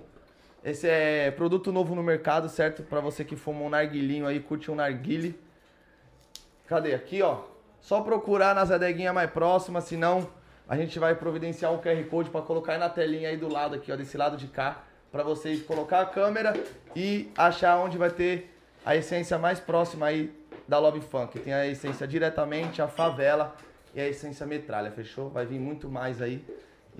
Esse 0.62 0.88
é 0.88 1.30
produto 1.30 1.72
novo 1.72 1.94
no 1.94 2.02
mercado, 2.02 2.48
certo? 2.48 2.82
Pra 2.82 3.00
você 3.00 3.24
que 3.24 3.34
fuma 3.34 3.62
um 3.62 3.70
narguilinho 3.70 4.26
aí, 4.26 4.40
curte 4.40 4.70
um 4.70 4.74
narguile. 4.74 5.38
Cadê? 6.66 6.92
Aqui, 6.92 7.22
ó. 7.22 7.44
Só 7.80 8.02
procurar 8.02 8.54
nas 8.54 8.70
adeguinhas 8.70 9.14
mais 9.14 9.30
próximas, 9.30 9.84
senão 9.84 10.28
a 10.68 10.76
gente 10.76 10.98
vai 10.98 11.14
providenciar 11.14 11.72
um 11.72 11.78
QR 11.78 12.04
Code 12.10 12.30
pra 12.30 12.42
colocar 12.42 12.72
aí 12.72 12.78
na 12.78 12.90
telinha 12.90 13.28
aí 13.28 13.36
do 13.36 13.48
lado 13.48 13.76
aqui, 13.76 13.90
ó, 13.90 13.96
desse 13.96 14.18
lado 14.18 14.36
de 14.36 14.48
cá, 14.48 14.84
pra 15.10 15.22
vocês 15.22 15.62
colocar 15.62 16.00
a 16.00 16.06
câmera 16.06 16.52
e 16.94 17.30
achar 17.38 17.78
onde 17.78 17.96
vai 17.96 18.10
ter 18.10 18.54
a 18.84 18.94
essência 18.94 19.38
mais 19.38 19.58
próxima 19.58 20.06
aí 20.06 20.32
da 20.68 20.78
Love 20.78 21.00
Funk. 21.00 21.38
Tem 21.38 21.54
a 21.54 21.66
essência 21.66 22.06
diretamente, 22.06 22.82
a 22.82 22.88
favela 22.88 23.56
e 23.94 24.00
a 24.00 24.06
essência 24.06 24.44
metralha, 24.44 24.90
fechou? 24.90 25.30
Vai 25.30 25.46
vir 25.46 25.58
muito 25.58 25.88
mais 25.88 26.20
aí 26.20 26.44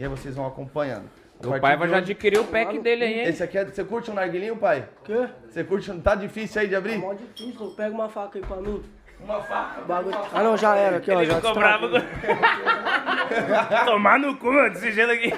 e 0.00 0.02
aí 0.02 0.08
vocês 0.08 0.34
vão 0.34 0.46
acompanhando. 0.46 1.04
O 1.44 1.60
Paiva 1.60 1.84
de 1.84 1.90
já 1.92 1.98
hoje- 1.98 2.12
adquiriu 2.12 2.40
o 2.42 2.46
pack 2.46 2.78
dele 2.78 3.04
aí, 3.04 3.20
hein? 3.20 3.26
Esse 3.26 3.42
aqui 3.42 3.58
é. 3.58 3.64
Você 3.66 3.84
curte 3.84 4.10
um 4.10 4.14
narguilinho, 4.14 4.56
pai? 4.56 4.88
Quê? 5.04 5.28
Você 5.46 5.62
curte 5.62 5.90
um. 5.90 6.00
Tá 6.00 6.14
difícil 6.14 6.62
aí 6.62 6.68
de 6.68 6.74
abrir? 6.74 6.96
mó 6.98 7.12
difícil. 7.12 7.70
Pega 7.76 7.94
uma 7.94 8.08
faca 8.08 8.38
aí 8.38 8.44
pra 8.44 8.56
mim. 8.56 8.82
Uma 9.22 9.42
faca. 9.42 9.82
Bagulho... 9.82 10.16
Ah, 10.32 10.42
não, 10.42 10.56
já 10.56 10.74
era. 10.74 10.96
Aqui, 10.96 11.10
ó. 11.10 11.20
Ele 11.20 11.30
Já 11.30 11.36
ficou 11.36 11.54
bravo. 11.54 11.86
Tomar 13.84 14.18
no 14.18 14.36
cu, 14.38 14.46
mano, 14.52 14.70
desse 14.72 14.90
jeito 14.92 15.10
aqui. 15.12 15.32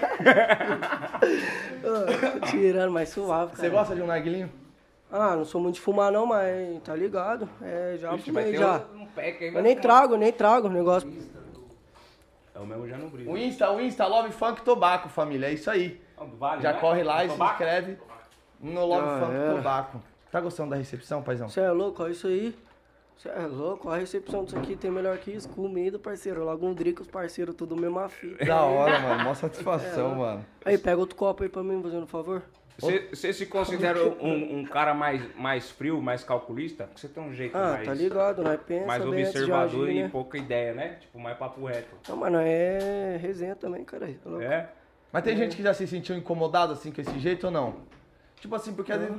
Ah, 1.85 2.39
tô 2.39 2.47
tirando, 2.47 2.93
mas 2.93 3.09
suave, 3.09 3.51
cara. 3.53 3.63
Você 3.63 3.69
gosta 3.69 3.95
de 3.97 4.03
um 4.03 4.07
narguilinho? 4.07 4.51
Ah, 5.11 5.35
não 5.37 5.45
sou 5.45 5.61
muito 5.61 5.75
de 5.75 5.81
fumar 5.81 6.11
não, 6.13 6.25
mas 6.25 6.81
tá 6.85 6.95
ligado? 6.95 7.49
É, 7.61 7.97
já 7.99 8.15
Ixi, 8.15 8.31
vai 8.31 8.45
fumei 8.45 8.59
já. 8.59 8.81
um, 8.95 9.03
um 9.03 9.07
pack 9.07 9.39
aí. 9.43 9.49
Eu 9.49 9.53
vai 9.55 9.63
nem 9.63 9.77
trago, 9.77 10.17
nem 10.17 10.33
trago 10.33 10.69
o 10.69 10.71
negócio. 10.71 11.13
O 12.63 12.67
mesmo 12.67 12.89
já 12.89 12.97
não. 12.99 13.09
O 13.09 13.37
Insta, 13.39 13.71
o 13.71 13.81
Insta, 13.81 14.07
Love 14.07 14.33
Funk 14.33 14.63
Tobaco, 14.63 15.09
família. 15.09 15.47
É 15.49 15.53
isso 15.53 15.71
aí. 15.71 16.01
Vale, 16.39 16.63
Já 16.63 16.73
né? 16.75 16.81
corre 16.81 17.03
lá 17.03 17.25
e 17.25 17.29
se 17.29 17.35
Tobaco? 17.35 17.53
inscreve 17.53 17.99
no 18.61 18.87
Love 18.87 19.07
Já 19.07 19.19
Funk 19.19 19.33
era. 19.35 19.55
Tobaco. 19.55 20.03
Tá 20.31 20.41
gostando 20.41 20.71
da 20.71 20.77
recepção, 20.77 21.23
paizão? 21.23 21.49
Você 21.49 21.61
é 21.61 21.71
louco, 21.71 22.03
olha 22.03 22.13
isso 22.13 22.27
aí. 22.27 22.57
Você 23.19 23.29
é 23.29 23.47
louco, 23.47 23.89
a 23.89 23.97
recepção 23.99 24.45
disso 24.45 24.59
aqui 24.59 24.75
tem 24.75 24.91
melhor 24.91 25.17
que 25.19 25.31
isso. 25.31 25.49
Comida, 25.49 25.99
parceiro. 25.99 26.45
Logo 26.45 26.67
um 26.67 26.73
drink, 26.75 27.03
os 27.03 27.07
parceiros, 27.09 27.55
tudo 27.55 27.77
mesma 27.77 28.09
fita. 28.09 28.45
Da 28.45 28.63
hora, 28.63 28.99
mano. 29.01 29.25
Mó 29.25 29.31
É, 29.31 29.35
satisfação, 29.35 30.15
mano. 30.17 30.45
Aí, 30.65 30.77
pega 30.79 30.99
outro 30.99 31.15
copo 31.15 31.43
aí 31.43 31.49
pra 31.49 31.63
mim, 31.63 31.81
fazendo 31.83 32.05
um 32.05 32.07
favor. 32.07 32.43
Você, 32.79 33.33
se 33.33 33.47
considera 33.47 34.03
um, 34.03 34.59
um 34.61 34.65
cara 34.65 34.93
mais, 34.95 35.23
mais 35.37 35.71
frio, 35.71 36.01
mais 36.03 36.25
calculista? 36.25 36.85
Porque 36.85 37.01
você 37.01 37.09
tem 37.09 37.23
um 37.23 37.33
jeito 37.33 37.57
Ah, 37.57 37.73
mais, 37.73 37.87
tá 37.87 37.95
ligado, 37.95 38.43
nós 38.43 38.61
pensa 38.67 38.87
mais 38.87 39.07
observador 39.07 39.89
agir, 39.89 39.97
e 39.97 40.03
né? 40.03 40.09
pouca 40.11 40.39
ideia, 40.39 40.73
né? 40.75 40.97
Tipo, 41.01 41.19
mais 41.19 41.37
papo 41.37 41.65
reto. 41.65 41.95
Não, 42.09 42.17
mas 42.17 42.33
nós 42.33 42.45
é 42.47 43.19
resenha 43.21 43.55
também, 43.55 43.85
cara. 43.85 44.07
Tá 44.07 44.31
louco? 44.31 44.43
É? 44.45 44.69
Mas 45.13 45.23
tem 45.23 45.37
gente 45.37 45.55
que 45.57 45.63
já 45.63 45.75
se 45.75 45.87
sentiu 45.87 46.17
incomodado 46.17 46.73
assim 46.73 46.91
com 46.91 47.01
esse 47.01 47.19
jeito 47.19 47.45
ou 47.47 47.53
não? 47.53 47.75
Tipo 48.41 48.57
assim, 48.57 48.73
porque 48.75 48.91
às 48.93 48.99
vezes. 49.01 49.17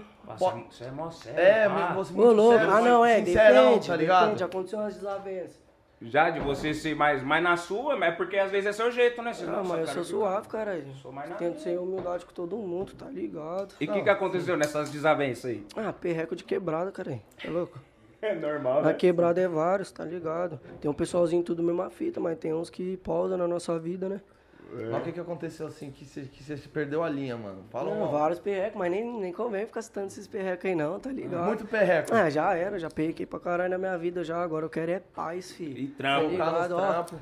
Você 0.70 0.84
é 0.86 0.92
mó 0.92 1.10
sério. 1.10 1.40
É, 1.40 1.70
pá. 1.70 1.94
você 1.94 2.12
Ô, 2.14 2.18
muito 2.18 2.34
louco. 2.34 2.58
sério, 2.58 2.74
Ah, 2.74 2.82
não, 2.82 3.06
é. 3.06 3.24
sincerão, 3.24 3.66
Depende, 3.70 3.88
tá 3.88 3.96
ligado? 3.96 4.24
depende. 4.26 4.44
Aconteceu 4.44 4.80
umas 4.80 4.96
desavenças. 4.96 5.63
Já 6.04 6.30
de 6.30 6.40
você 6.40 6.74
ser 6.74 6.96
mais, 6.96 7.24
mais 7.24 7.42
na 7.44 7.56
sua, 7.56 7.96
mas 7.96 8.14
é 8.14 8.16
porque 8.16 8.38
às 8.38 8.52
vezes 8.52 8.68
é 8.68 8.72
seu 8.74 8.92
jeito, 8.92 9.22
né? 9.22 9.34
Você 9.34 9.46
Ah, 9.46 9.52
não, 9.52 9.64
mas 9.64 9.88
eu 9.88 9.88
sou 9.88 10.04
suave, 10.04 10.48
cara. 10.48 10.84
Sou 11.02 11.12
mais 11.12 11.30
na 11.30 11.36
Tento 11.36 11.60
ser 11.60 11.80
humildade 11.80 12.26
com 12.26 12.34
todo 12.34 12.58
mundo, 12.58 12.94
tá 12.94 13.06
ligado? 13.06 13.76
E 13.80 13.86
o 13.86 13.94
que, 13.94 14.02
que 14.02 14.10
aconteceu 14.10 14.58
nessas 14.58 14.90
desavenças 14.90 15.52
aí? 15.52 15.66
Ah, 15.76 15.94
perreco 15.94 16.36
de 16.36 16.44
quebrada, 16.44 16.92
cara. 16.92 17.20
É 17.44 17.50
louco? 17.50 17.80
É 18.24 18.34
normal, 18.34 18.82
Na 18.82 18.88
né? 18.88 18.94
quebrada 18.94 19.42
é 19.42 19.50
vários, 19.50 19.92
tá 19.92 20.06
ligado? 20.06 20.58
Tem 20.80 20.90
um 20.90 20.94
pessoalzinho 20.94 21.44
tudo 21.44 21.62
mesma 21.62 21.90
fita, 21.90 22.22
mas 22.22 22.38
tem 22.40 22.54
uns 22.54 22.70
que 22.70 22.96
pausam 23.04 23.38
na 23.38 23.46
nossa 23.46 23.78
vida, 23.78 24.08
né? 24.08 24.22
Mas 24.92 25.02
o 25.02 25.04
que, 25.04 25.12
que 25.12 25.20
aconteceu 25.20 25.68
assim 25.68 25.92
que 25.92 26.06
você, 26.06 26.22
que 26.22 26.44
você 26.44 26.58
perdeu 26.68 27.04
a 27.04 27.10
linha, 27.10 27.38
mano? 27.38 27.64
Fala 27.70 27.94
Não, 27.94 28.08
um. 28.08 28.12
vários 28.12 28.40
perrecos, 28.40 28.78
mas 28.78 28.90
nem, 28.92 29.06
nem 29.20 29.32
convém 29.32 29.66
ficar 29.66 29.82
citando 29.82 30.08
esses 30.08 30.28
perrecos 30.28 30.66
aí 30.66 30.76
não, 30.76 31.00
tá 31.00 31.12
ligado? 31.12 31.46
Muito 31.46 31.66
perreco. 31.66 32.14
Ah, 32.14 32.30
já 32.30 32.54
era, 32.56 32.80
já 32.80 32.90
perrequei 32.90 33.26
pra 33.26 33.40
caralho 33.40 33.70
na 33.72 33.78
minha 33.78 33.98
vida 33.98 34.24
já, 34.24 34.42
agora 34.42 34.66
eu 34.66 34.70
quero 34.70 34.92
é 34.92 35.00
paz, 35.00 35.52
filho. 35.52 35.78
E 35.78 35.88
trampo. 35.88 36.30
Ligado, 36.30 36.76
ó. 36.76 36.80
trampos. 36.82 37.20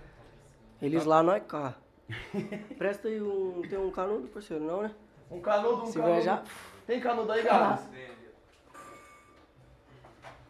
Eles 0.82 1.06
lá, 1.06 1.22
nós 1.22 1.44
cá. 1.48 1.76
Presta 2.78 3.08
aí 3.08 3.22
um, 3.22 3.62
tem 3.70 3.78
um 3.78 3.92
canudo, 3.92 4.28
parceiro, 4.28 4.64
não, 4.64 4.82
né? 4.84 4.92
Um 5.30 5.40
canudo, 5.40 5.84
um 5.84 5.86
Se 5.86 6.00
canudo. 6.00 6.22
já- 6.22 6.44
Tem 6.88 7.00
canudo 7.00 7.32
aí, 7.32 7.44
Gabs? 7.44 7.88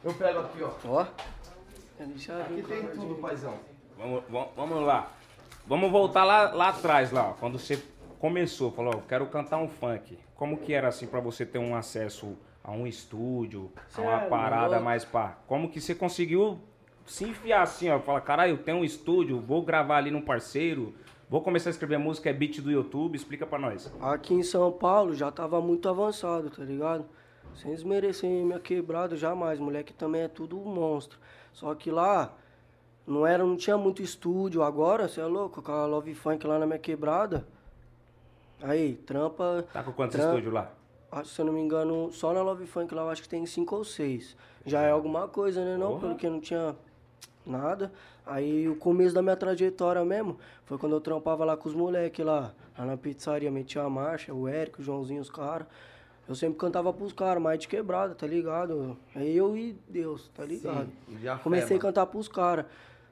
Eu 0.04 0.14
pego 0.14 0.40
aqui, 0.40 0.64
ó. 0.64 0.72
Ó. 0.86 1.02
Aqui 1.02 2.64
tem 2.64 2.88
tudo, 2.88 3.16
paizão. 3.22 3.60
Vamos, 3.98 4.24
vamos, 4.30 4.50
vamos 4.56 4.82
lá. 4.84 5.12
Vamos 5.68 5.92
voltar 5.92 6.24
lá, 6.24 6.52
lá 6.52 6.70
atrás, 6.70 7.12
lá, 7.12 7.30
ó, 7.30 7.34
quando 7.34 7.58
você 7.60 7.82
começou, 8.20 8.72
falou, 8.72 8.94
eu 8.94 9.04
quero 9.08 9.26
cantar 9.28 9.58
um 9.58 9.68
funk. 9.68 10.18
Como 10.36 10.58
que 10.58 10.74
era 10.74 10.88
assim 10.88 11.08
pra 11.08 11.20
você 11.20 11.46
ter 11.46 11.60
um 11.60 11.76
acesso 11.76 12.36
a 12.64 12.72
um 12.72 12.86
estúdio, 12.86 13.72
a 13.96 14.02
uma 14.02 14.20
parada 14.22 14.80
mais 14.80 15.06
pá? 15.06 15.38
Como 15.48 15.70
que 15.70 15.80
você 15.80 15.94
conseguiu 15.96 16.60
se 17.06 17.26
enfiar 17.26 17.62
assim, 17.62 17.90
ó, 17.90 18.00
falar, 18.00 18.22
caralho, 18.22 18.54
eu 18.54 18.58
tenho 18.58 18.78
um 18.78 18.84
estúdio, 18.84 19.40
vou 19.40 19.62
gravar 19.64 19.98
ali 19.98 20.12
num 20.12 20.22
parceiro, 20.22 20.94
vou 21.30 21.42
começar 21.42 21.70
a 21.70 21.72
escrever 21.72 21.98
música, 21.98 22.30
é 22.30 22.34
beat 22.34 22.60
do 22.60 22.72
YouTube, 22.72 23.16
explica 23.16 23.46
pra 23.46 23.60
nós. 23.60 23.92
Aqui 24.02 24.34
em 24.34 24.44
São 24.44 24.72
Paulo 24.72 25.14
já 25.14 25.32
tava 25.32 25.62
muito 25.62 25.88
avançado, 25.88 26.50
tá 26.50 26.64
ligado? 26.64 27.06
Sem 27.56 27.72
desmerecer 27.72 28.30
minha 28.30 28.60
quebrada, 28.60 29.16
jamais. 29.16 29.60
Moleque 29.60 29.94
também 29.94 30.24
é 30.24 30.28
tudo 30.28 30.60
um 30.60 30.66
monstro. 30.66 31.20
Só 31.54 31.76
que 31.76 31.92
lá 31.92 32.34
não 33.12 33.28
era, 33.28 33.44
não 33.44 33.58
tinha 33.58 33.78
muito 33.78 34.02
estúdio. 34.02 34.64
Agora, 34.64 35.08
você 35.08 35.22
é 35.22 35.26
louco, 35.26 35.62
com 35.62 35.72
a 35.72 35.86
Love 35.86 36.14
Funk 36.14 36.46
lá 36.48 36.58
na 36.58 36.66
minha 36.66 36.80
quebrada. 36.80 37.46
Aí, 38.62 38.96
trampa. 38.96 39.66
Tá 39.74 39.84
com 39.84 39.92
quantos 39.92 40.18
estúdios 40.18 40.54
lá? 40.54 40.72
Acho, 41.12 41.30
se 41.30 41.42
eu 41.42 41.46
não 41.46 41.54
me 41.54 41.60
engano, 41.60 42.12
só 42.12 42.32
na 42.32 42.42
Love 42.42 42.66
Funk 42.66 42.94
lá 42.94 43.02
eu 43.04 43.10
acho 43.10 43.22
que 43.22 43.30
tem 43.30 43.46
cinco 43.46 43.76
ou 43.76 43.84
seis. 43.84 44.36
Já 44.66 44.82
é 44.82 44.92
alguma 44.92 45.28
coisa, 45.28 45.64
né? 45.64 45.76
Não, 45.76 46.00
Porra. 46.00 46.10
porque 46.10 46.30
não 46.30 46.40
tinha 46.40 46.76
nada. 47.46 47.92
Aí 48.26 48.70
o 48.70 48.76
começo 48.76 49.14
da 49.14 49.22
minha 49.22 49.36
trajetória 49.36 50.06
mesmo 50.06 50.38
foi 50.66 50.78
quando 50.78 50.94
eu 50.94 51.02
trampava 51.02 51.44
lá 51.44 51.58
com 51.58 51.68
os 51.68 51.76
moleques 51.76 52.24
lá, 52.24 52.54
lá 52.78 52.86
na 52.86 52.96
pizzaria, 52.96 53.52
metia 53.52 53.82
a 53.82 53.90
marcha, 53.90 54.34
o 54.34 54.48
Érico, 54.48 54.82
o 54.82 54.86
Joãozinho, 54.86 55.22
os 55.22 55.30
caras. 55.30 55.68
Eu 56.30 56.36
sempre 56.36 56.58
cantava 56.58 56.94
pros 56.94 57.12
caras, 57.12 57.44
mais 57.44 57.60
de 57.60 57.68
quebrada, 57.68 58.16
tá 58.16 58.26
ligado? 58.26 58.96
É 59.14 59.26
eu 59.26 59.58
e 59.58 59.76
Deus, 59.90 60.30
tá 60.34 60.46
ligado? 60.46 60.90
Sim, 61.10 61.18
Comecei 61.44 61.76
a 61.76 61.80
cantar 61.80 62.06
pros 62.06 62.28
caras. 62.30 62.66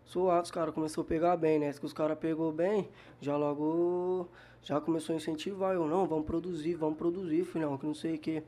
Suave, 0.09 0.41
os 0.45 0.49
caras 0.49 0.73
começou 0.73 1.03
a 1.03 1.05
pegar 1.05 1.37
bem, 1.37 1.59
né? 1.59 1.71
Se 1.71 1.79
que 1.79 1.85
os 1.85 1.93
caras 1.93 2.17
pegou 2.17 2.51
bem, 2.51 2.89
já 3.21 3.37
logo 3.37 4.27
já 4.63 4.81
começou 4.81 5.13
a 5.13 5.17
incentivar. 5.17 5.75
Eu, 5.75 5.85
não, 5.87 6.07
vamos 6.07 6.25
produzir, 6.25 6.73
vamos 6.73 6.97
produzir, 6.97 7.45
filhão, 7.45 7.77
que 7.77 7.85
não 7.85 7.93
sei 7.93 8.15
o 8.15 8.17
quê. 8.17 8.41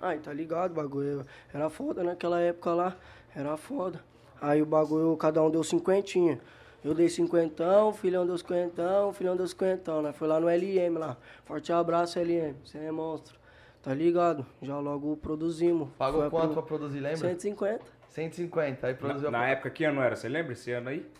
Aí, 0.00 0.18
tá 0.18 0.32
ligado, 0.32 0.72
bagulho 0.72 1.26
era 1.52 1.68
foda 1.68 2.02
naquela 2.02 2.40
época 2.40 2.72
lá, 2.72 2.96
era 3.36 3.54
foda. 3.58 4.02
Aí 4.40 4.62
o 4.62 4.64
bagulho, 4.66 5.14
cada 5.18 5.42
um 5.42 5.50
deu 5.50 5.62
cinquentinha. 5.62 6.40
Eu 6.82 6.94
dei 6.94 7.10
cinquentão, 7.10 7.92
filhão 7.92 8.24
deu 8.26 8.38
cinquentão, 8.38 9.12
filhão 9.12 9.36
deu 9.36 9.46
cinquentão, 9.46 10.00
né? 10.00 10.14
Foi 10.14 10.26
lá 10.26 10.40
no 10.40 10.48
LM 10.48 10.96
lá. 10.98 11.18
Forte 11.44 11.70
abraço, 11.74 12.18
LM, 12.18 12.54
você 12.64 12.78
é 12.78 12.90
monstro. 12.90 13.38
Tá 13.82 13.92
ligado? 13.92 14.46
Já 14.62 14.78
logo 14.78 15.14
produzimos. 15.18 15.90
Pagou 15.98 16.22
Foi 16.22 16.30
quanto 16.30 16.44
prim- 16.44 16.54
pra 16.54 16.62
produzir, 16.62 17.00
lembra? 17.00 17.18
150. 17.18 17.99
150. 18.10 18.86
Aí 18.86 18.92
Na, 18.92 18.98
produziu. 18.98 19.30
na 19.30 19.46
época 19.48 19.70
que 19.70 19.84
ano 19.84 20.00
era? 20.00 20.14
Você 20.16 20.28
lembra 20.28 20.52
esse 20.52 20.70
ano 20.72 20.88
aí? 20.90 21.10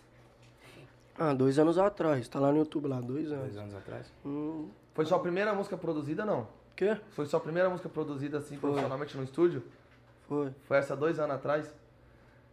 Ah, 1.19 1.35
dois 1.35 1.59
anos 1.59 1.79
atrás. 1.79 2.29
Tá 2.29 2.39
lá 2.41 2.51
no 2.51 2.59
YouTube 2.59 2.89
lá, 2.89 3.01
dois 3.01 3.31
anos. 3.31 3.45
Dois 3.47 3.57
anos 3.59 3.75
atrás. 3.75 4.13
Hum, 4.25 4.69
Foi 4.95 5.05
sua 5.05 5.19
primeira 5.19 5.53
música 5.55 5.77
produzida, 5.77 6.25
não? 6.25 6.47
quê? 6.77 6.97
Foi 7.11 7.27
sua 7.27 7.39
primeira 7.41 7.69
música 7.69 7.89
produzida 7.91 8.39
assim 8.39 8.57
Foi. 8.57 8.71
profissionalmente 8.71 9.15
no 9.17 9.23
estúdio? 9.23 9.63
Foi. 10.27 10.51
Foi 10.65 10.79
essa 10.79 10.97
dois 10.97 11.19
anos 11.19 11.37
atrás? 11.37 11.75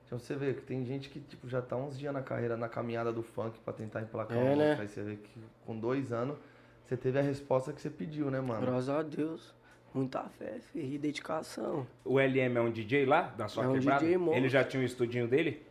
Então 0.06 0.20
você 0.20 0.36
vê 0.36 0.54
que 0.54 0.62
tem 0.62 0.84
gente 0.86 1.10
que 1.10 1.20
tipo, 1.22 1.48
já 1.48 1.62
tá 1.62 1.76
uns 1.78 1.98
dias 1.98 2.14
na 2.14 2.22
carreira, 2.22 2.58
na 2.58 2.68
caminhada 2.68 3.12
do 3.12 3.24
funk 3.24 3.58
pra 3.60 3.74
tentar 3.74 4.02
emplacar 4.02 4.38
É, 4.38 4.42
uma 4.42 4.56
né? 4.56 4.66
música. 4.66 4.82
Aí 4.82 4.88
você 4.90 5.04
vê 5.04 5.16
que 5.16 5.40
com 5.66 5.78
dois 5.80 6.12
anos 6.12 6.38
você 6.86 6.98
teve 6.98 7.18
a 7.20 7.22
resposta 7.22 7.72
que 7.72 7.82
você 7.82 7.90
pediu, 7.90 8.30
né, 8.30 8.42
mano? 8.42 8.66
Graças 8.66 8.90
a 8.90 9.02
Deus. 9.02 9.54
Muita 9.98 10.24
fé, 10.38 10.60
filho, 10.72 10.94
e 10.94 10.98
dedicação. 11.00 11.88
O 12.06 12.20
LM 12.20 12.56
é 12.58 12.62
um 12.62 12.70
DJ 12.72 13.06
lá, 13.06 13.34
da 13.36 13.48
sua 13.48 13.64
É 13.64 13.68
um 13.68 13.74
quebrada? 13.74 14.02
DJ 14.02 14.18
monstro. 14.18 14.38
Ele 14.40 14.48
já 14.50 14.64
tinha 14.64 14.82
um 14.82 14.86
estudinho 14.86 15.28
dele? 15.28 15.66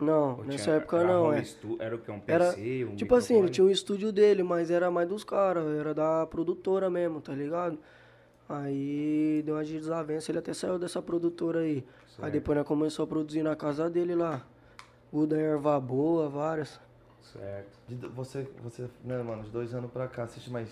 Não, 0.00 0.38
Ou 0.38 0.44
nessa 0.44 0.64
tinha- 0.64 0.76
época 0.76 0.96
era 0.98 1.06
não, 1.06 1.32
é. 1.32 1.44
stu- 1.44 1.76
Era 1.80 1.94
o 1.94 1.98
que? 1.98 2.10
Um 2.10 2.18
PC? 2.18 2.32
Era, 2.80 2.90
um 2.90 2.96
tipo 2.96 3.14
assim, 3.14 3.34
ele 3.34 3.42
microfone? 3.42 3.50
tinha 3.50 3.64
um 3.64 3.70
estúdio 3.70 4.10
dele, 4.12 4.42
mas 4.42 4.70
era 4.72 4.90
mais 4.90 5.08
dos 5.08 5.22
caras, 5.22 5.64
era 5.78 5.94
da 5.94 6.26
produtora 6.26 6.90
mesmo, 6.90 7.20
tá 7.20 7.32
ligado? 7.32 7.78
Aí 8.48 9.42
deu 9.46 9.54
uma 9.54 9.64
desavença, 9.64 10.30
ele 10.32 10.38
até 10.40 10.52
saiu 10.52 10.78
dessa 10.78 11.00
produtora 11.00 11.60
aí. 11.60 11.84
Certo. 12.08 12.24
Aí 12.24 12.30
depois 12.32 12.58
nós 12.58 12.66
começou 12.66 13.04
a 13.04 13.06
produzir 13.06 13.42
na 13.42 13.54
casa 13.56 13.88
dele 13.88 14.14
lá. 14.16 14.44
Uda 15.12 15.38
Erva 15.38 15.78
Boa, 15.80 16.28
várias. 16.28 16.80
Certo. 17.22 17.78
De 17.88 17.94
você, 18.08 18.46
você, 18.62 18.88
né, 19.04 19.22
mano, 19.22 19.44
de 19.44 19.50
dois 19.50 19.72
anos 19.72 19.90
pra 19.90 20.08
cá, 20.08 20.26
você, 20.26 20.40
mas 20.50 20.68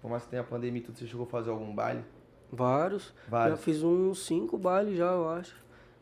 por 0.00 0.10
mais 0.10 0.24
que 0.24 0.30
tenha 0.30 0.42
pandemia 0.44 0.80
e 0.80 0.84
tudo, 0.84 0.98
você 0.98 1.06
chegou 1.06 1.26
a 1.26 1.28
fazer 1.28 1.50
algum 1.50 1.74
baile? 1.74 2.04
Vários. 2.52 3.14
Vários. 3.28 3.58
Já 3.58 3.64
fiz 3.64 3.82
uns 3.82 4.24
cinco 4.24 4.58
bailes 4.58 4.96
já, 4.96 5.12
eu 5.12 5.28
acho. 5.28 5.54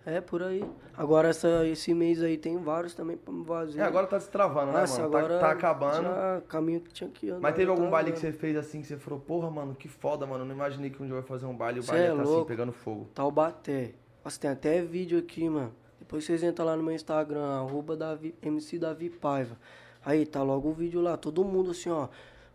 É, 0.07 0.23
por 0.23 0.43
aí. 0.43 0.65
Agora 0.97 1.29
essa, 1.29 1.67
esse 1.67 1.93
mês 1.93 2.23
aí 2.23 2.39
tem 2.39 2.57
vários 2.57 2.95
também 2.95 3.15
pra 3.17 3.31
me 3.33 3.45
fazer. 3.45 3.81
É, 3.81 3.83
agora 3.83 4.07
tá 4.07 4.19
se 4.19 4.31
travando, 4.31 4.73
né, 4.73 4.81
Nossa, 4.81 5.03
mano? 5.03 5.13
Tá- 5.13 5.19
agora 5.19 5.39
tá, 5.39 5.51
acabando. 5.51 6.03
Já 6.05 6.43
caminho 6.49 6.81
que 6.81 6.91
tinha 6.93 7.11
que 7.11 7.29
andar. 7.29 7.41
Mas 7.41 7.55
teve 7.55 7.67
já 7.67 7.73
algum 7.73 7.85
tá 7.85 7.91
baile 7.91 8.13
que 8.13 8.19
você 8.19 8.33
fez 8.33 8.57
assim, 8.57 8.81
que 8.81 8.87
você 8.87 8.97
falou, 8.97 9.21
porra, 9.21 9.51
mano, 9.51 9.75
que 9.75 9.87
foda, 9.87 10.27
mano. 10.27 10.45
Eu 10.45 10.49
não 10.49 10.55
imaginei 10.55 10.89
que 10.89 11.03
um 11.03 11.05
dia 11.05 11.15
eu 11.15 11.19
ia 11.19 11.23
fazer 11.23 11.45
um 11.45 11.55
baile 11.55 11.79
e 11.79 11.81
o 11.81 11.83
Cê 11.83 11.91
baile 11.91 12.05
é 12.05 12.09
ia 12.09 12.17
tá 12.17 12.23
assim, 12.23 12.31
louco. 12.31 12.47
pegando 12.47 12.73
fogo. 12.73 13.09
Taubaté. 13.15 13.93
Nossa, 14.25 14.41
tem 14.41 14.51
até 14.51 14.81
vídeo 14.81 15.19
aqui, 15.19 15.47
mano. 15.47 15.75
Depois 15.99 16.25
vocês 16.25 16.43
entram 16.43 16.65
lá 16.65 16.75
no 16.75 16.83
meu 16.83 16.95
Instagram, 16.95 17.45
arroba 17.45 17.95
Davi, 17.95 18.35
MC 18.41 18.79
Davi 18.79 19.11
Paiva. 19.11 19.59
Aí, 20.03 20.25
tá 20.25 20.43
logo 20.43 20.71
o 20.71 20.73
vídeo 20.73 21.03
lá, 21.03 21.19
todo 21.19 21.45
mundo 21.45 21.73
assim, 21.73 21.91
ó. 21.91 22.09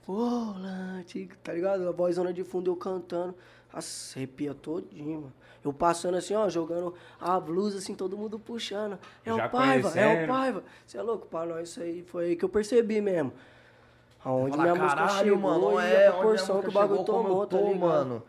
Volante, 0.05 1.29
tá 1.43 1.53
ligado? 1.53 1.87
A 1.87 1.91
vozona 1.91 2.33
de 2.33 2.43
fundo 2.43 2.69
eu 2.71 2.75
cantando. 2.75 3.35
Nossa, 3.73 4.17
arrepia 4.19 4.53
todinho, 4.53 5.21
mano. 5.21 5.33
Eu 5.63 5.71
passando 5.71 6.15
assim, 6.17 6.35
ó, 6.35 6.49
jogando 6.49 6.93
a 7.19 7.39
blusa 7.39 7.77
assim, 7.77 7.95
todo 7.95 8.17
mundo 8.17 8.37
puxando. 8.37 8.99
É 9.25 9.33
Já 9.33 9.47
o 9.47 9.49
Paiva, 9.49 9.97
é 9.99 10.23
o 10.23 10.27
Paiva. 10.27 10.63
Você 10.85 10.97
é 10.97 11.01
louco, 11.01 11.27
pra 11.27 11.45
nós 11.45 11.69
isso 11.69 11.81
aí 11.81 12.03
foi 12.03 12.25
aí 12.25 12.35
que 12.35 12.43
eu 12.43 12.49
percebi 12.49 12.99
mesmo. 12.99 13.31
Aonde 14.25 14.51
Fala, 14.57 14.63
minha 14.63 14.83
música 14.83 15.07
chegou 15.09 15.37
mano, 15.37 15.79
é, 15.79 16.07
a 16.07 16.11
proporção 16.13 16.61
que 16.61 16.69
o 16.69 16.71
bagulho 16.71 17.03
tomou, 17.03 17.47
tá 17.47 17.57
tô, 17.57 17.63
ligado? 17.65 17.79
mano. 17.79 18.23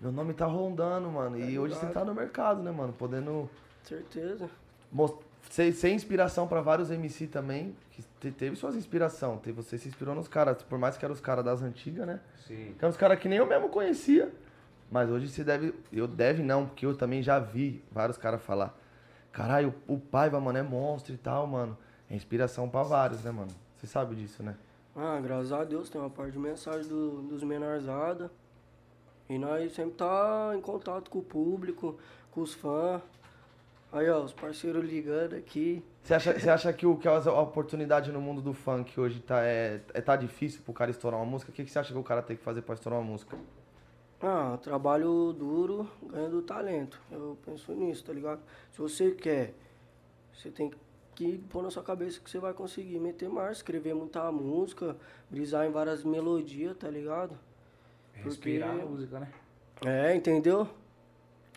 Meu 0.00 0.10
nome 0.12 0.32
tá 0.32 0.46
rondando, 0.46 1.08
mano. 1.10 1.38
E 1.38 1.58
hoje 1.58 1.74
você 1.74 1.86
ligado? 1.86 1.92
tá 1.92 2.04
no 2.04 2.14
mercado, 2.14 2.62
né, 2.62 2.70
mano? 2.70 2.92
Podendo 2.94 3.48
Certeza. 3.84 4.48
mos- 4.90 5.14
ser, 5.48 5.72
ser 5.72 5.90
inspiração 5.90 6.46
pra 6.46 6.60
vários 6.60 6.90
MC 6.90 7.26
também. 7.26 7.74
Que 7.92 8.02
te- 8.20 8.30
teve 8.30 8.56
suas 8.56 8.74
inspiração. 8.74 9.38
Te- 9.38 9.52
Você 9.52 9.78
se 9.78 9.88
inspirou 9.88 10.14
nos 10.14 10.28
caras, 10.28 10.62
por 10.62 10.78
mais 10.78 10.96
que 10.96 11.04
eram 11.04 11.14
os 11.14 11.20
caras 11.20 11.44
das 11.44 11.62
antigas, 11.62 12.06
né? 12.06 12.20
Sim. 12.46 12.74
Que 12.78 12.84
eram 12.84 12.90
os 12.90 12.96
caras 12.96 13.18
que 13.18 13.28
nem 13.28 13.38
eu 13.38 13.46
mesmo 13.46 13.68
conhecia. 13.68 14.32
Mas 14.90 15.08
hoje 15.08 15.28
você 15.28 15.44
deve. 15.44 15.72
Eu 15.92 16.06
deve 16.08 16.42
não, 16.42 16.66
porque 16.66 16.84
eu 16.84 16.96
também 16.96 17.22
já 17.22 17.38
vi 17.38 17.82
vários 17.92 18.18
caras 18.18 18.42
falar. 18.42 18.76
Caralho, 19.32 19.72
o 19.86 19.96
Paiva, 19.98 20.40
mano, 20.40 20.58
é 20.58 20.62
monstro 20.62 21.14
e 21.14 21.16
tal, 21.18 21.46
mano. 21.46 21.78
É 22.10 22.16
inspiração 22.16 22.68
pra 22.68 22.82
vários, 22.82 23.22
né, 23.22 23.30
mano? 23.30 23.50
Você 23.76 23.86
sabe 23.86 24.16
disso, 24.16 24.42
né? 24.42 24.56
Ah, 24.96 25.20
graças 25.22 25.52
a 25.52 25.62
Deus 25.62 25.88
tem 25.88 26.00
uma 26.00 26.10
parte 26.10 26.32
de 26.32 26.38
mensagem 26.40 26.88
do, 26.88 27.22
dos 27.22 27.44
menorzadas. 27.44 28.28
E 29.28 29.38
nós 29.38 29.72
sempre 29.72 29.92
tá 29.94 30.52
em 30.56 30.60
contato 30.60 31.08
com 31.08 31.20
o 31.20 31.22
público, 31.22 31.96
com 32.32 32.40
os 32.40 32.52
fãs. 32.52 33.00
Aí, 33.92 34.08
ó, 34.08 34.22
os 34.22 34.32
parceiros 34.32 34.84
ligando 34.84 35.34
aqui. 35.34 35.82
Você 36.02 36.14
acha, 36.14 36.38
você 36.38 36.48
acha 36.48 36.72
que, 36.72 36.86
o, 36.86 36.96
que 36.96 37.08
a 37.08 37.18
oportunidade 37.40 38.12
no 38.12 38.20
mundo 38.20 38.40
do 38.40 38.54
funk 38.54 38.98
hoje 38.98 39.20
tá, 39.20 39.42
é, 39.44 39.80
é, 39.92 40.00
tá 40.00 40.14
difícil 40.14 40.62
pro 40.62 40.72
cara 40.72 40.90
estourar 40.90 41.18
uma 41.18 41.26
música? 41.26 41.50
O 41.50 41.54
que, 41.54 41.64
que 41.64 41.70
você 41.70 41.78
acha 41.78 41.92
que 41.92 41.98
o 41.98 42.02
cara 42.02 42.22
tem 42.22 42.36
que 42.36 42.42
fazer 42.42 42.62
pra 42.62 42.74
estourar 42.74 43.00
uma 43.00 43.10
música? 43.10 43.36
Ah, 44.22 44.58
trabalho 44.62 45.32
duro, 45.32 45.88
ganho 46.02 46.30
do 46.30 46.42
talento. 46.42 47.00
Eu 47.10 47.36
penso 47.44 47.72
nisso, 47.72 48.04
tá 48.04 48.12
ligado? 48.12 48.40
Se 48.70 48.78
você 48.78 49.10
quer, 49.12 49.54
você 50.32 50.50
tem 50.50 50.70
que 51.14 51.38
pôr 51.50 51.62
na 51.62 51.70
sua 51.70 51.82
cabeça 51.82 52.20
que 52.20 52.30
você 52.30 52.38
vai 52.38 52.52
conseguir 52.52 52.98
meter 53.00 53.28
mais, 53.28 53.58
escrever 53.58 53.94
muita 53.94 54.30
música, 54.30 54.96
brisar 55.28 55.66
em 55.66 55.70
várias 55.70 56.04
melodias, 56.04 56.76
tá 56.76 56.88
ligado? 56.88 57.36
Respirar 58.12 58.70
a 58.70 58.74
música, 58.74 59.20
né? 59.20 59.32
É, 59.84 60.14
entendeu? 60.14 60.68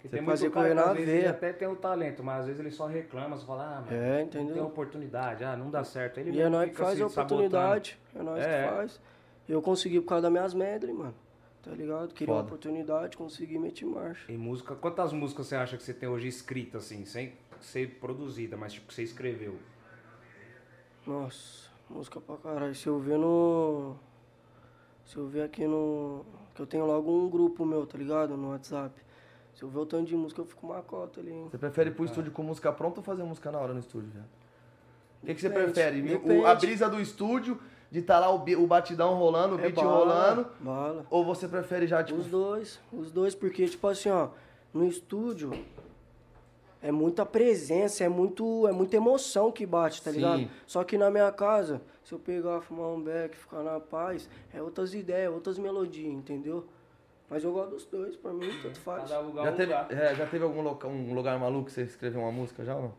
Porque 0.04 0.18
Você 0.18 0.18
tem 0.18 0.26
fazer 0.26 0.44
muito 0.50 0.54
cara 0.56 0.92
às 0.92 0.98
vezes 0.98 1.14
ele 1.14 1.28
até 1.28 1.54
tem 1.54 1.66
o 1.66 1.78
talento, 1.78 2.22
mas 2.22 2.42
às 2.42 2.46
vezes 2.48 2.60
ele 2.60 2.72
só 2.72 2.88
reclama, 2.88 3.38
só 3.38 3.46
fala, 3.46 3.78
ah, 3.78 3.82
mano, 3.82 3.88
É, 3.96 4.22
não 4.24 4.28
tem 4.28 4.42
entendeu? 4.44 4.66
oportunidade, 4.66 5.46
ah, 5.46 5.56
não 5.56 5.70
dá 5.72 5.82
certo. 5.86 6.20
Ele 6.20 6.32
E 6.32 6.42
é 6.42 6.50
nós 6.50 6.70
que 6.70 6.76
faz 6.76 7.02
a 7.02 7.08
oportunidade. 7.08 7.98
É 8.14 8.22
nós 8.22 8.44
É. 8.44 8.64
que 8.64 8.70
faz. 8.76 9.00
Eu 9.48 9.62
consegui 9.62 10.02
por 10.02 10.08
causa 10.10 10.24
das 10.24 10.32
minhas 10.32 10.54
medley, 10.54 10.94
mano. 10.94 11.16
Tá 11.62 11.72
ligado? 11.72 12.14
Queria 12.14 12.34
uma 12.34 12.42
Foda. 12.42 12.48
oportunidade, 12.54 13.16
consegui 13.16 13.58
meter 13.58 13.86
marcha. 13.86 14.30
E 14.30 14.36
música, 14.36 14.76
quantas 14.76 15.14
músicas 15.14 15.48
você 15.48 15.56
acha 15.56 15.78
que 15.78 15.84
você 15.84 15.94
tem 15.94 16.10
hoje 16.10 16.28
escrita, 16.28 16.80
assim, 16.80 17.06
sem 17.06 17.32
ser 17.62 17.88
produzida, 18.02 18.58
mas 18.58 18.74
tipo, 18.74 18.88
que 18.88 18.94
você 18.94 19.04
escreveu? 19.04 19.56
Nossa, 21.08 21.70
música 21.90 22.20
pra 22.20 22.36
caralho. 22.38 22.76
Se 22.76 22.88
eu 22.88 23.00
ver 23.00 23.18
no. 23.18 23.96
Se 25.06 25.18
eu 25.18 25.28
ver 25.28 25.44
aqui 25.44 25.66
no. 25.66 26.26
Que 26.56 26.62
eu 26.62 26.68
tenho 26.68 26.86
logo 26.86 27.12
um 27.12 27.30
grupo 27.30 27.66
meu, 27.66 27.86
tá 27.86 27.98
ligado? 27.98 28.36
No 28.38 28.50
WhatsApp. 28.52 28.94
Se 29.54 29.64
eu 29.64 29.70
ver 29.70 29.80
o 29.80 29.86
tanto 29.86 30.06
de 30.06 30.16
música, 30.16 30.42
eu 30.42 30.46
fico 30.46 30.66
uma 30.66 30.82
cota 30.82 31.20
ali, 31.20 31.32
hein? 31.32 31.48
Você 31.50 31.58
prefere 31.58 31.90
ir 31.90 31.94
pro 31.94 32.06
estúdio 32.06 32.32
com 32.32 32.42
música 32.44 32.72
pronta 32.72 33.00
ou 33.00 33.04
fazer 33.04 33.24
música 33.24 33.52
na 33.52 33.60
hora 33.60 33.74
no 33.74 33.80
estúdio, 33.80 34.10
velho? 34.10 34.26
O 35.22 35.26
que, 35.26 35.36
que 35.36 35.42
você 35.42 35.50
prefere? 35.50 36.02
Depende. 36.02 36.46
a 36.46 36.56
brisa 36.56 36.90
do 36.90 37.00
estúdio, 37.00 37.60
de 37.90 38.00
estar 38.00 38.20
lá 38.20 38.30
o, 38.34 38.44
o 38.44 38.68
batidão 38.68 39.14
rolando, 39.14 39.56
o 39.56 39.60
É 39.60 39.64
beat 39.64 39.76
bala, 39.76 39.92
rolando, 39.98 40.48
Bala. 40.60 41.06
ou 41.10 41.24
você 41.24 41.48
prefere 41.48 41.86
já, 41.88 42.04
tipo, 42.04 42.20
Os 42.20 42.28
dois, 42.28 42.80
os 42.92 43.12
dois, 43.12 43.36
porque, 43.36 43.66
tipo 43.68 43.88
assim, 43.88 44.10
ó, 44.10 44.30
no 44.74 44.86
estúdio 44.88 45.52
é 46.82 46.92
muita 46.92 47.26
presença, 47.26 48.04
é, 48.04 48.10
muito, 48.10 48.68
é 48.68 48.72
muita 48.74 48.98
emoção 48.98 49.52
que 49.52 49.66
bate, 49.66 50.02
tá 50.02 50.10
Sim. 50.12 50.18
ligado? 50.18 50.48
Só 50.66 50.84
que 50.84 50.98
na 50.98 51.10
minha 51.10 51.32
casa, 51.32 51.82
se 52.04 52.12
eu 52.14 52.20
pegar, 52.20 52.60
fumar 52.62 52.88
um 52.88 53.02
beck, 53.02 53.38
ficar 53.38 53.64
na 53.64 53.80
paz, 53.80 54.28
é 54.54 54.62
outras 54.62 54.94
ideias, 54.94 55.32
outras 55.32 55.58
melodias, 55.58 56.12
entendeu? 56.12 56.66
Mas 57.30 57.44
eu 57.44 57.52
gosto 57.52 57.72
dos 57.72 57.86
dois, 57.86 58.16
pra 58.16 58.32
mim, 58.32 58.50
tanto 58.62 58.80
faz. 58.82 59.10
Cada 59.10 59.20
lugar 59.22 59.46
já 59.46 59.52
um 59.52 59.56
teve, 59.56 59.72
lugar. 59.74 59.92
é, 59.92 60.16
já 60.16 60.26
teve 60.28 60.44
algum 60.44 60.62
loca- 60.62 60.88
um 60.88 61.14
lugar 61.14 61.40
maluco 61.40 61.66
que 61.66 61.72
você 61.72 61.84
escreveu 61.84 62.22
uma 62.22 62.32
música 62.32 62.64
já 62.64 62.76
ou 62.76 62.82
não? 62.84 62.94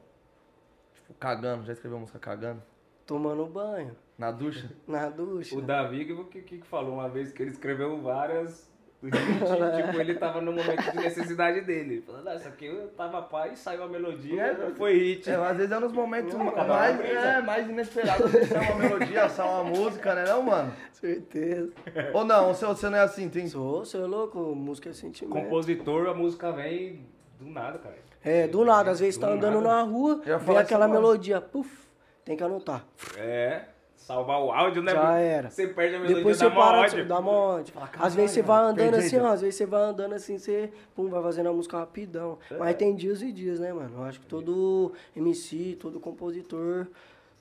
Tipo, 0.94 1.14
cagando, 1.14 1.64
já 1.64 1.72
escreveu 1.72 1.96
uma 1.98 2.00
música 2.02 2.18
cagando? 2.18 2.62
Tomando 3.06 3.44
banho, 3.46 3.94
Na 4.18 4.30
ducha? 4.30 4.70
na 4.86 5.08
ducha. 5.10 5.54
O 5.56 5.60
Davi 5.62 6.04
que, 6.06 6.42
que, 6.42 6.58
que 6.58 6.66
falou 6.66 6.94
uma 6.94 7.08
vez 7.08 7.30
que 7.32 7.42
ele 7.42 7.50
escreveu 7.50 8.00
várias. 8.00 8.72
tipo, 9.76 10.00
ele 10.00 10.14
tava 10.14 10.40
no 10.40 10.52
momento 10.52 10.90
de 10.90 10.96
necessidade 11.02 11.60
dele. 11.62 12.02
Falando, 12.06 12.28
ah, 12.28 12.34
isso 12.36 12.48
aqui 12.48 12.66
eu 12.66 12.88
tava 12.88 13.22
pá 13.22 13.48
e 13.48 13.56
saiu 13.56 13.82
a 13.84 13.88
melodia, 13.88 14.42
É, 14.42 14.70
foi 14.76 14.94
hit. 14.98 15.30
É, 15.30 15.34
às 15.34 15.56
vezes 15.56 15.72
é 15.72 15.78
nos 15.78 15.92
momentos 15.92 16.34
um 16.34 16.44
mais, 16.44 17.00
é, 17.00 17.40
mais 17.42 17.68
inesperados 17.68 18.30
de 18.30 18.46
ser 18.46 18.58
uma 18.58 18.74
melodia, 18.76 19.28
ser 19.28 19.42
uma 19.42 19.64
música, 19.64 20.14
né 20.14 20.24
não, 20.26 20.42
mano? 20.42 20.72
Certeza. 20.92 21.72
Ou 22.12 22.24
não, 22.24 22.48
ou 22.48 22.54
você, 22.54 22.66
você 22.66 22.88
não 22.88 22.98
é 22.98 23.02
assim, 23.02 23.28
tem... 23.28 23.46
Sou, 23.48 23.84
você 23.84 23.96
é 23.96 24.00
louco, 24.00 24.38
música 24.54 24.90
é 24.90 24.92
sentimento. 24.92 25.34
Compositor, 25.34 26.08
a 26.08 26.14
música 26.14 26.50
vem 26.52 27.06
do 27.38 27.48
nada, 27.50 27.78
cara. 27.78 27.96
É, 28.22 28.48
do 28.48 28.64
nada, 28.64 28.90
às 28.90 29.00
vezes 29.00 29.16
Do 29.18 29.20
tá 29.26 29.32
andando 29.32 29.60
nada. 29.60 29.76
na 29.76 29.82
rua, 29.82 30.22
vem 30.24 30.56
aquela 30.56 30.86
agora. 30.86 31.00
melodia, 31.00 31.40
puf, 31.42 31.86
tem 32.24 32.36
que 32.36 32.42
anotar. 32.42 32.84
É, 33.18 33.64
salvar 34.04 34.38
o 34.38 34.52
áudio, 34.52 34.82
né? 34.82 34.92
Já 34.92 35.18
era. 35.18 35.50
Você 35.50 35.66
perde 35.66 35.94
a 35.94 35.98
melodia 35.98 36.16
Depois 36.16 36.36
você 36.36 36.50
para, 36.50 36.80
ódio. 36.82 37.06
dá 37.06 37.20
mó 37.22 37.56
ódio. 37.56 37.72
Fala, 37.72 37.90
Às 37.98 38.14
vezes 38.14 38.32
você 38.32 38.42
"Caralho, 38.42 38.62
vai 38.62 38.72
andando 38.84 38.94
assim, 39.00 39.18
ó, 39.18 39.26
às 39.28 39.40
vezes 39.40 39.54
você 39.56 39.66
vai 39.66 39.82
andando 39.82 40.12
assim, 40.12 40.38
você 40.38 40.70
pum, 40.94 41.08
vai 41.08 41.22
fazendo 41.22 41.48
a 41.48 41.52
música 41.54 41.78
rapidão. 41.78 42.38
É. 42.50 42.58
Mas 42.58 42.76
tem 42.76 42.94
dias 42.94 43.22
e 43.22 43.32
dias, 43.32 43.58
né, 43.60 43.72
mano? 43.72 43.96
Eu 43.96 44.04
acho 44.04 44.20
que 44.20 44.26
todo 44.26 44.92
MC, 45.16 45.78
todo 45.80 45.98
compositor 45.98 46.86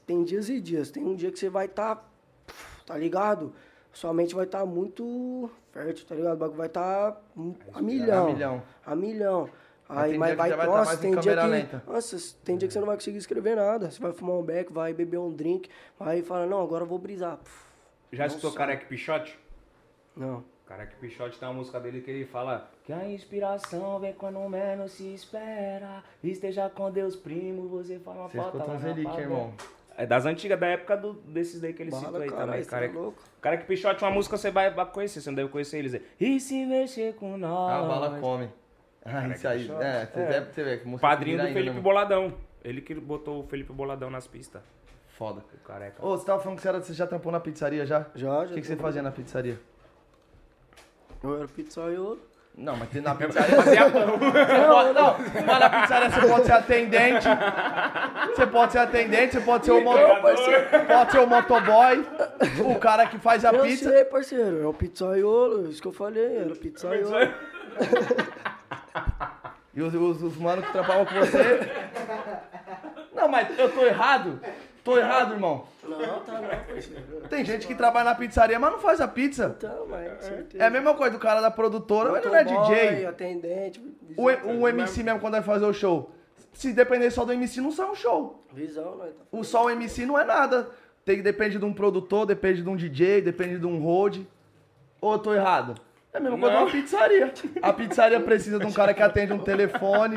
tem 0.07 0.23
dias 0.23 0.47
e 0.47 0.61
dias. 0.61 0.89
Tem 0.89 1.03
um 1.03 1.15
dia 1.15 1.31
que 1.33 1.37
você 1.37 1.49
vai 1.49 1.65
estar, 1.65 1.95
tá, 1.95 2.53
tá 2.85 2.97
ligado? 2.97 3.53
Sua 3.91 4.13
mente 4.13 4.33
vai 4.33 4.45
estar 4.45 4.65
muito 4.65 5.51
fértil, 5.73 6.05
tá 6.07 6.15
ligado? 6.15 6.33
O 6.33 6.37
bagulho 6.37 6.57
vai 6.57 6.67
estar 6.67 7.21
a 7.73 7.81
milhão. 7.81 8.27
A 8.29 8.31
milhão. 8.33 8.63
A 8.85 8.95
milhão. 8.95 9.49
Aí, 9.95 10.09
tem 10.11 10.19
mas 10.19 10.27
dia 10.29 10.35
que 10.35 10.41
vai, 10.41 10.49
vai 10.57 10.65
tá 10.67 10.71
nossa, 10.77 10.97
tem 10.97 11.11
dia 11.11 11.21
câmera 11.21 11.41
que, 11.41 11.47
lenta. 11.47 11.83
nossa, 11.87 12.35
tem 12.43 12.57
dia 12.57 12.67
que 12.67 12.73
você 12.73 12.79
não 12.79 12.87
vai 12.87 12.95
conseguir 12.95 13.17
escrever 13.17 13.55
nada. 13.55 13.91
Você 13.91 13.99
vai 14.01 14.11
fumar 14.13 14.35
um 14.35 14.43
beck, 14.43 14.71
vai 14.71 14.93
beber 14.93 15.17
um 15.17 15.31
drink, 15.31 15.69
vai 15.99 16.21
falar, 16.21 16.45
não, 16.47 16.61
agora 16.61 16.83
eu 16.83 16.87
vou 16.87 16.97
brisar. 16.99 17.37
Puf, 17.37 17.63
Já 18.11 18.25
escutou. 18.27 18.51
Careca 18.53 18.85
Pichote? 18.85 19.37
Não. 20.15 20.43
Careca 20.65 20.95
Pichote 20.99 21.37
tem 21.37 21.47
uma 21.47 21.53
música 21.55 21.79
dele 21.79 22.01
que 22.01 22.09
ele 22.09 22.25
fala 22.25 22.69
que 22.85 22.93
a 22.93 23.07
inspiração 23.07 23.99
vem 23.99 24.13
quando 24.13 24.39
menos 24.49 24.93
se 24.93 25.13
espera. 25.13 26.03
Esteja 26.23 26.69
com 26.69 26.89
Deus, 26.89 27.15
primo, 27.15 27.67
você 27.67 27.99
fala 27.99 28.21
uma 28.21 28.29
Você 28.29 28.37
pauta 28.37 28.77
relíquias, 28.77 29.03
favela. 29.15 29.21
irmão. 29.21 29.53
É 29.95 30.07
das 30.07 30.25
antigas, 30.25 30.59
da 30.59 30.67
época 30.67 30.97
do, 30.97 31.13
desses 31.13 31.61
daí 31.61 31.71
que 31.73 31.83
ele 31.83 31.91
citou 31.91 32.15
aí 32.19 32.27
caralho, 32.27 32.47
também. 32.47 32.63
você 32.63 32.69
Careca, 32.69 32.97
é 32.97 32.99
louco. 32.99 33.21
Careca 33.39 33.65
Pichote, 33.65 34.03
uma 34.03 34.09
música 34.09 34.37
você 34.37 34.49
vai, 34.49 34.73
vai 34.73 34.85
conhecer, 34.87 35.21
você 35.21 35.29
não 35.29 35.35
deve 35.35 35.49
conhecer 35.49 35.77
eles. 35.77 36.01
E 36.19 36.39
se 36.39 36.65
mexer 36.65 37.13
com 37.15 37.37
nós. 37.37 37.83
A 37.83 37.87
bala 37.87 38.19
come. 38.19 38.49
Ah, 39.05 39.27
isso 39.27 39.47
aí. 39.47 39.69
É, 39.81 40.05
você 40.05 40.19
É. 40.19 40.25
deve 40.27 40.51
você 40.53 40.63
vê 40.63 40.97
Padrinho 40.99 41.37
do 41.45 41.53
Felipe 41.53 41.79
Boladão. 41.79 42.33
Ele 42.63 42.81
que 42.81 42.95
botou 42.95 43.41
o 43.43 43.47
Felipe 43.47 43.73
Boladão 43.73 44.09
nas 44.09 44.25
pistas. 44.27 44.61
Foda. 45.17 45.43
O 45.53 45.67
careca. 45.67 46.03
Ô, 46.05 46.17
você 46.17 46.25
tava 46.25 46.39
falando 46.41 46.55
que 46.57 46.63
você, 46.63 46.69
era, 46.69 46.81
você 46.81 46.93
já 46.93 47.05
trampou 47.05 47.31
na 47.31 47.39
pizzaria 47.39 47.85
já? 47.85 48.05
Já, 48.15 48.45
já. 48.45 48.51
O 48.51 48.53
que, 48.55 48.61
que 48.61 48.67
você 48.67 48.75
fazia 48.77 49.01
na 49.01 49.11
pizzaria? 49.11 49.59
Eu 51.23 51.37
era 51.37 51.47
pizzaiolo. 51.47 52.19
Não, 52.55 52.75
mas 52.77 52.89
tem 52.89 53.01
na 53.01 53.13
pizzaria. 53.15 53.89
Pão. 53.91 54.17
Você 54.17 54.67
pode, 54.67 54.93
não, 54.93 55.17
mas 55.45 55.59
na 55.59 55.69
pizzaria 55.69 56.09
você 56.09 56.27
pode 56.27 56.45
ser 56.45 56.51
atendente. 56.53 57.27
Você 58.35 58.47
pode 58.47 58.71
ser 58.71 58.77
atendente, 58.79 59.33
você 59.33 59.41
pode 59.41 59.65
ser 59.65 59.71
o 59.71 59.83
moto, 59.83 60.21
pode 60.21 61.11
ser 61.11 61.19
o 61.19 61.27
motoboy, 61.27 62.05
o 62.73 62.79
cara 62.79 63.05
que 63.07 63.17
faz 63.19 63.43
a 63.45 63.51
eu 63.51 63.63
pizza. 63.63 63.89
sei, 63.89 64.05
parceiro. 64.05 64.61
É 64.63 64.67
o 64.67 64.73
pizzaiolo, 64.73 65.69
isso 65.69 65.81
que 65.81 65.87
eu 65.87 65.93
falei, 65.93 66.37
era 66.37 66.55
pizzaiolo. 66.55 67.33
E 69.73 69.81
os, 69.81 69.93
os, 69.93 70.21
os 70.21 70.37
manos 70.37 70.65
que 70.65 70.71
trampavam 70.71 71.05
com 71.05 71.15
você. 71.15 71.59
Não, 73.13 73.27
mas 73.27 73.57
eu 73.57 73.71
tô 73.71 73.85
errado. 73.85 74.39
Tô 74.83 74.97
errado, 74.97 75.33
irmão. 75.33 75.65
Não, 75.81 76.19
tá 76.19 76.41
não, 76.41 76.49
parceiro. 76.49 77.27
Tem 77.29 77.45
gente 77.45 77.65
que 77.65 77.73
trabalha 77.73 78.05
na 78.05 78.15
pizzaria, 78.15 78.59
mas 78.59 78.71
não 78.71 78.79
faz 78.79 78.99
a 78.99 79.07
pizza. 79.07 79.55
Então, 79.57 79.87
mas 79.89 80.23
certeza. 80.23 80.61
É 80.63 80.67
a 80.67 80.69
mesma 80.69 80.93
coisa 80.93 81.13
do 81.13 81.19
cara 81.19 81.39
da 81.39 81.49
produtora, 81.49 82.11
mas 82.11 82.23
ele 82.23 82.29
não 82.29 82.39
é 82.39 82.43
DJ. 82.43 83.05
atendente, 83.05 83.81
O, 84.17 84.25
o 84.25 84.67
MC 84.67 85.01
mesmo 85.03 85.19
quando 85.19 85.33
vai 85.33 85.41
fazer 85.41 85.65
o 85.65 85.73
show. 85.73 86.11
Se 86.53 86.73
depender 86.73 87.09
só 87.09 87.25
do 87.25 87.31
MC, 87.33 87.61
não 87.61 87.71
sai 87.71 87.89
um 87.89 87.95
show. 87.95 88.45
Visão, 88.53 88.97
nós 88.97 89.09
tá 89.13 89.23
O 89.31 89.43
só 89.43 89.65
o 89.65 89.69
MC 89.69 90.05
não 90.05 90.19
é 90.19 90.23
nada. 90.25 90.69
Tem, 91.03 91.21
depende 91.21 91.57
de 91.57 91.65
um 91.65 91.73
produtor, 91.73 92.25
depende 92.25 92.61
de 92.61 92.69
um 92.69 92.75
DJ, 92.75 93.21
depende 93.21 93.57
de 93.57 93.65
um 93.65 93.81
road. 93.81 94.27
Ou 95.01 95.13
eu 95.13 95.19
tô 95.19 95.33
errado? 95.33 95.75
É 96.13 96.17
a 96.17 96.21
mesma 96.21 96.37
coisa 96.37 96.55
Não. 96.55 96.63
uma 96.63 96.71
pizzaria. 96.71 97.33
A 97.61 97.73
pizzaria 97.73 98.19
precisa 98.19 98.59
de 98.59 98.65
um 98.65 98.71
cara 98.71 98.93
que 98.93 99.01
atende 99.01 99.33
um 99.33 99.39
telefone. 99.39 100.15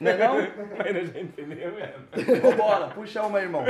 Não 0.00 0.10
é 0.10 0.18
não? 0.18 0.36
Mas 0.76 0.96
a 0.96 1.04
gente 1.04 1.20
entendeu 1.20 1.72
mesmo. 1.72 2.40
Vambora, 2.42 2.88
puxa 2.88 3.22
uma, 3.22 3.40
irmão. 3.40 3.64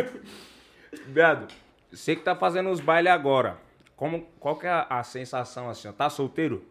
Viado, 1.07 1.53
você 1.93 2.17
que 2.17 2.23
tá 2.23 2.35
fazendo 2.35 2.71
os 2.71 2.81
bailes 2.81 3.13
agora, 3.13 3.59
como, 3.97 4.27
qual 4.41 4.57
que 4.57 4.67
é 4.67 4.71
a, 4.71 4.87
a 4.89 5.03
sensação 5.03 5.69
assim? 5.69 5.89
ó? 5.89 5.93
Tá 5.93 6.09
solteiro? 6.09 6.65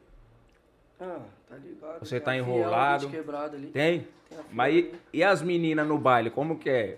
Ah, 0.99 1.19
tá 1.49 1.55
ligado. 1.57 1.99
Você 1.99 2.19
tá 2.19 2.35
enrolado. 2.35 3.09
Tem? 3.71 3.71
Tem 3.71 4.07
Mas 4.51 4.73
e, 4.75 4.93
e 5.13 5.23
as 5.23 5.41
meninas 5.41 5.87
no 5.87 5.97
baile, 5.97 6.29
como 6.29 6.57
que 6.57 6.69
é? 6.69 6.97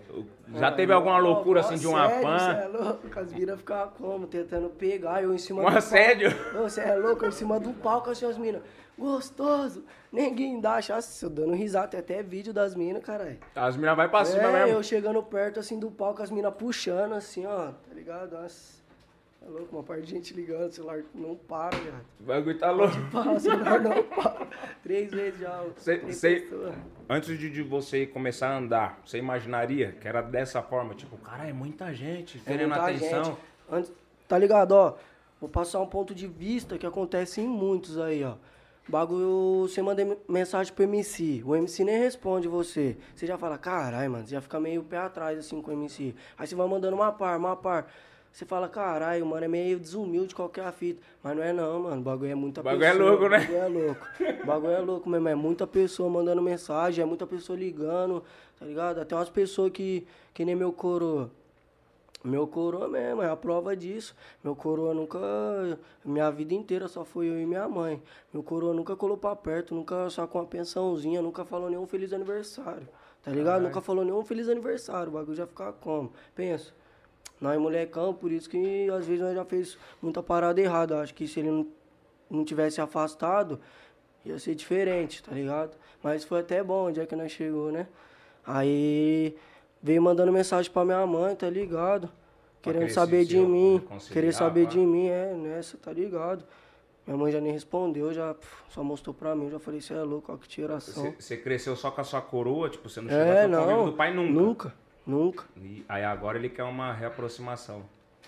Já 0.54 0.72
teve 0.72 0.92
alguma 0.92 1.18
loucura 1.18 1.60
assim 1.60 1.76
de 1.76 1.86
uma 1.86 2.08
sério, 2.08 2.22
fã? 2.22 2.38
Cê 2.38 2.60
é 2.60 2.66
louco, 2.68 3.20
as 3.20 3.32
minas 3.32 3.58
ficavam 3.58 3.92
como? 3.98 4.26
Tentando 4.26 4.68
pegar, 4.70 5.22
eu 5.22 5.34
em 5.34 5.38
cima 5.38 5.62
Um 5.62 5.70
do 5.70 5.76
assédio? 5.78 6.30
palco. 6.34 6.58
Você 6.70 6.80
é 6.80 6.94
louco, 6.94 7.24
eu 7.24 7.28
em 7.28 7.32
cima 7.32 7.60
do 7.60 7.72
palco, 7.74 8.10
assim, 8.10 8.24
as 8.26 8.38
minas. 8.38 8.62
Gostoso, 8.96 9.84
ninguém 10.10 10.60
dá, 10.60 10.74
achasse, 10.74 11.22
eu 11.22 11.30
dando 11.30 11.52
risada, 11.54 11.86
tem 11.88 12.00
até 12.00 12.22
vídeo 12.22 12.52
das 12.52 12.74
minas, 12.74 13.02
caralho. 13.04 13.38
As 13.54 13.76
meninas 13.76 13.96
vai 13.96 14.08
pra 14.08 14.24
cima 14.24 14.42
É, 14.48 14.52
mesmo. 14.64 14.72
eu 14.78 14.82
chegando 14.82 15.22
perto, 15.22 15.60
assim, 15.60 15.78
do 15.78 15.90
palco, 15.90 16.22
as 16.22 16.30
minas 16.30 16.52
puxando, 16.54 17.12
assim, 17.14 17.46
ó, 17.46 17.66
tá 17.68 17.94
ligado? 17.94 18.32
Nossa. 18.40 18.78
É 19.48 19.50
louco, 19.50 19.76
uma 19.76 19.82
parte 19.82 20.02
de 20.02 20.10
gente 20.10 20.34
ligando, 20.34 20.68
o 20.68 20.72
celular 20.72 21.02
não 21.14 21.34
para, 21.34 21.74
viado. 21.78 22.04
O 22.20 22.24
bagulho 22.24 22.58
tá 22.58 22.70
louco. 22.70 22.94
Para, 23.10 23.32
o 23.32 23.40
celular 23.40 23.80
não 23.80 24.02
para. 24.02 24.46
Três 24.82 25.10
vezes 25.10 25.40
já. 25.40 25.64
Cê- 25.76 26.12
cê-. 26.12 26.48
Antes 27.08 27.38
de, 27.38 27.48
de 27.48 27.62
você 27.62 28.04
começar 28.06 28.48
a 28.50 28.58
andar, 28.58 29.00
você 29.06 29.16
imaginaria 29.16 29.92
que 29.92 30.06
era 30.06 30.20
dessa 30.20 30.62
forma? 30.62 30.94
Tipo, 30.94 31.16
cara, 31.16 31.48
é 31.48 31.52
muita 31.52 31.94
gente 31.94 32.38
É 32.44 32.50
querendo 32.50 32.68
muita 32.68 32.84
atenção. 32.84 33.24
gente. 33.24 33.38
Antes, 33.70 33.92
tá 34.28 34.36
ligado, 34.36 34.72
ó? 34.72 34.96
Vou 35.40 35.48
passar 35.48 35.80
um 35.80 35.86
ponto 35.86 36.14
de 36.14 36.26
vista 36.26 36.76
que 36.76 36.84
acontece 36.86 37.40
em 37.40 37.48
muitos 37.48 37.98
aí, 37.98 38.22
ó. 38.24 38.34
Bagulho, 38.86 39.68
você 39.68 39.80
manda 39.82 40.02
mensagem 40.28 40.72
pro 40.72 40.82
MC, 40.84 41.42
o 41.44 41.54
MC 41.54 41.84
nem 41.84 41.98
responde 41.98 42.48
você. 42.48 42.96
Você 43.14 43.26
já 43.26 43.36
fala, 43.38 43.56
caralho, 43.58 44.10
mano, 44.10 44.26
você 44.26 44.32
já 44.34 44.40
fica 44.40 44.58
meio 44.58 44.82
pé 44.82 44.96
atrás 44.96 45.38
assim 45.38 45.60
com 45.62 45.70
o 45.70 45.74
MC. 45.74 46.14
Aí 46.38 46.46
você 46.46 46.54
vai 46.54 46.66
mandando 46.66 46.96
uma 46.96 47.12
par, 47.12 47.38
uma 47.38 47.54
par. 47.54 47.86
Você 48.32 48.44
fala, 48.44 48.68
caralho, 48.68 49.26
mano, 49.26 49.44
é 49.44 49.48
meio 49.48 49.80
desumilde 49.80 50.34
qualquer 50.34 50.70
fita. 50.72 51.00
Mas 51.22 51.36
não 51.36 51.42
é 51.42 51.52
não, 51.52 51.80
mano. 51.80 52.00
O 52.00 52.04
bagulho 52.04 52.30
é 52.30 52.34
muita 52.34 52.60
O 52.60 52.64
bagulho 52.64 52.84
é 52.84 52.90
pessoa. 52.92 53.10
louco, 53.10 53.28
né? 53.28 53.38
O 53.38 53.40
bagulho 53.40 53.58
é 53.58 53.68
louco. 53.68 54.06
O 54.42 54.46
bagulho 54.46 54.72
é 54.72 54.78
louco 54.78 55.08
mesmo. 55.10 55.28
É 55.28 55.34
muita 55.34 55.66
pessoa 55.66 56.08
mandando 56.08 56.40
mensagem, 56.40 57.02
é 57.02 57.06
muita 57.06 57.26
pessoa 57.26 57.58
ligando, 57.58 58.22
tá 58.58 58.64
ligado? 58.64 59.00
Até 59.00 59.14
umas 59.16 59.28
pessoas 59.30 59.72
que, 59.72 60.06
que 60.32 60.44
nem 60.44 60.54
meu 60.54 60.72
coroa. 60.72 61.30
Meu 62.24 62.46
coroa 62.48 62.88
mesmo, 62.88 63.22
é 63.22 63.30
a 63.30 63.36
prova 63.36 63.76
disso. 63.76 64.14
Meu 64.42 64.54
coroa 64.54 64.92
nunca. 64.92 65.18
Minha 66.04 66.30
vida 66.30 66.52
inteira 66.54 66.88
só 66.88 67.04
foi 67.04 67.26
eu 67.28 67.40
e 67.40 67.46
minha 67.46 67.68
mãe. 67.68 68.02
Meu 68.32 68.42
coroa 68.42 68.74
nunca 68.74 68.94
colou 68.96 69.16
pra 69.16 69.34
perto, 69.36 69.74
nunca 69.74 70.08
sacou 70.10 70.40
uma 70.40 70.46
pensãozinha, 70.46 71.22
nunca 71.22 71.44
falou 71.44 71.68
nenhum 71.70 71.86
feliz 71.86 72.12
aniversário. 72.12 72.88
Tá 73.22 73.30
ligado? 73.30 73.46
Caralho. 73.46 73.64
Nunca 73.68 73.80
falou 73.80 74.04
nenhum 74.04 74.24
feliz 74.24 74.48
aniversário. 74.48 75.08
O 75.10 75.14
bagulho 75.14 75.36
já 75.36 75.46
fica 75.46 75.72
como? 75.72 76.12
Pensa. 76.34 76.72
Nós 77.40 77.54
é 77.54 77.58
molecão, 77.58 78.12
por 78.12 78.32
isso 78.32 78.48
que 78.50 78.88
às 78.90 79.06
vezes 79.06 79.22
nós 79.22 79.34
já 79.34 79.44
fez 79.44 79.78
muita 80.02 80.22
parada 80.22 80.60
errada. 80.60 81.00
Acho 81.00 81.14
que 81.14 81.26
se 81.28 81.40
ele 81.40 81.50
não, 81.50 81.66
não 82.30 82.44
tivesse 82.44 82.80
afastado, 82.80 83.60
ia 84.24 84.38
ser 84.38 84.54
diferente, 84.54 85.22
tá 85.22 85.32
ligado? 85.32 85.76
Mas 86.02 86.24
foi 86.24 86.40
até 86.40 86.62
bom 86.62 86.88
onde 86.88 87.00
é 87.00 87.06
que 87.06 87.14
nós 87.14 87.30
chegou, 87.30 87.70
né? 87.70 87.86
Aí 88.44 89.36
veio 89.82 90.02
mandando 90.02 90.32
mensagem 90.32 90.70
pra 90.70 90.84
minha 90.84 91.06
mãe, 91.06 91.34
tá 91.36 91.48
ligado? 91.48 92.10
Querendo 92.60 92.90
saber 92.90 93.24
de 93.24 93.38
mim, 93.38 93.82
querer 94.12 94.32
saber 94.32 94.66
de 94.66 94.78
mim, 94.78 95.06
é, 95.08 95.32
nessa, 95.34 95.76
tá 95.78 95.92
ligado? 95.92 96.44
Minha 97.06 97.16
mãe 97.16 97.32
já 97.32 97.40
nem 97.40 97.52
respondeu, 97.52 98.12
já 98.12 98.34
só 98.68 98.82
mostrou 98.82 99.14
pra 99.14 99.34
mim, 99.34 99.44
eu 99.44 99.52
já 99.52 99.58
falei, 99.58 99.80
você 99.80 99.94
é 99.94 100.02
louco, 100.02 100.32
ó, 100.32 100.36
que 100.36 100.46
tiração. 100.48 101.14
Você, 101.18 101.36
cresceu 101.36 101.74
só 101.76 101.90
com 101.90 102.00
a 102.00 102.04
sua 102.04 102.20
coroa, 102.20 102.68
tipo, 102.68 102.88
você 102.88 103.00
não 103.00 103.08
chegou 103.08 103.24
a 103.24 103.26
É, 103.28 103.46
ter 103.48 103.54
o 103.54 103.56
convívio 103.58 103.76
não. 103.76 103.84
do 103.86 103.92
pai 103.94 104.12
nunca. 104.12 104.32
Nunca, 104.32 104.74
nunca. 105.08 105.44
E 105.56 105.84
aí 105.88 106.04
agora 106.04 106.38
ele 106.38 106.48
quer 106.48 106.64
uma 106.64 106.92
reaproximação. 106.92 107.82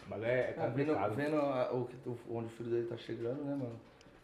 O 0.07 0.11
bagulho 0.11 0.27
é 0.29 0.55
Ah, 0.57 0.67
vendo, 0.67 0.89
complicado. 0.95 1.15
vendo 1.15 1.37
a- 1.37 1.71
o, 1.73 1.85
que- 1.85 2.09
o- 2.09 2.19
onde 2.37 2.47
o 2.47 2.51
filho 2.51 2.71
dele 2.71 2.87
tá 2.89 2.97
chegando, 2.97 3.45
né, 3.45 3.53
mano? 3.55 3.79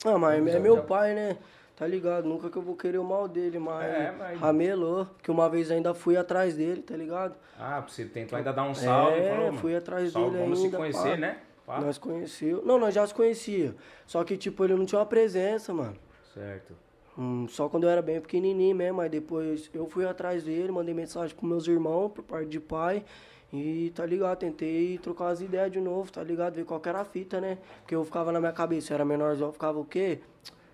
Ah, 0.04 0.18
mas 0.18 0.46
é 0.46 0.58
meu 0.58 0.76
já- 0.76 0.82
pai, 0.82 1.14
né? 1.14 1.36
Tá 1.76 1.86
ligado? 1.86 2.26
Nunca 2.26 2.48
que 2.48 2.56
eu 2.56 2.62
vou 2.62 2.74
querer 2.74 2.96
o 2.98 3.04
mal 3.04 3.28
dele, 3.28 3.58
mas, 3.58 3.84
É, 3.84 4.10
mas- 4.18 4.40
ramelou. 4.40 5.06
Que 5.22 5.30
uma 5.30 5.48
vez 5.48 5.70
ainda 5.70 5.92
fui 5.92 6.16
atrás 6.16 6.56
dele, 6.56 6.80
tá 6.82 6.96
ligado? 6.96 7.34
Ah, 7.58 7.80
você 7.86 8.06
tentou 8.06 8.36
ainda 8.38 8.50
dar 8.52 8.62
um 8.64 8.74
salve. 8.74 9.18
É, 9.18 9.28
falou, 9.30 9.46
mano, 9.46 9.58
fui 9.58 9.76
atrás 9.76 10.10
salve, 10.10 10.30
dele 10.30 10.42
Vamos 10.42 10.58
ainda, 10.64 10.70
se 10.70 10.76
conhecer, 10.78 11.10
pá. 11.10 11.16
né? 11.18 11.38
Pá. 11.66 11.80
Nós 11.80 11.98
conheceu. 11.98 12.62
Não, 12.64 12.78
nós 12.78 12.94
já 12.94 13.06
se 13.06 13.12
conhecia. 13.12 13.74
Só 14.06 14.24
que, 14.24 14.36
tipo, 14.38 14.64
ele 14.64 14.74
não 14.74 14.86
tinha 14.86 14.98
uma 15.00 15.06
presença, 15.06 15.74
mano. 15.74 15.96
Certo. 16.32 16.74
Hum, 17.18 17.46
só 17.48 17.68
quando 17.68 17.84
eu 17.84 17.90
era 17.90 18.02
bem 18.02 18.20
pequenininho 18.20 18.76
mesmo. 18.76 19.00
Aí 19.00 19.08
depois 19.08 19.70
eu 19.72 19.86
fui 19.86 20.04
atrás 20.06 20.44
dele, 20.44 20.70
mandei 20.70 20.94
mensagem 20.94 21.34
pros 21.34 21.48
meus 21.48 21.66
irmãos, 21.66 22.10
por 22.12 22.22
parte 22.24 22.48
de 22.48 22.60
pai. 22.60 23.04
E 23.52 23.90
tá 23.94 24.04
ligado, 24.04 24.38
tentei 24.38 24.98
trocar 24.98 25.28
as 25.28 25.40
ideias 25.40 25.70
de 25.70 25.80
novo, 25.80 26.10
tá 26.10 26.22
ligado? 26.22 26.54
Ver 26.56 26.64
qual 26.64 26.82
era 26.84 27.00
a 27.00 27.04
fita, 27.04 27.40
né? 27.40 27.58
Porque 27.80 27.94
eu 27.94 28.04
ficava 28.04 28.32
na 28.32 28.40
minha 28.40 28.52
cabeça, 28.52 28.92
eu 28.92 28.96
era 28.96 29.04
menorzão, 29.04 29.46
eu 29.48 29.52
ficava 29.52 29.78
o 29.78 29.84
quê? 29.84 30.18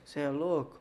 Você 0.05 0.21
é 0.21 0.31
louco? 0.31 0.77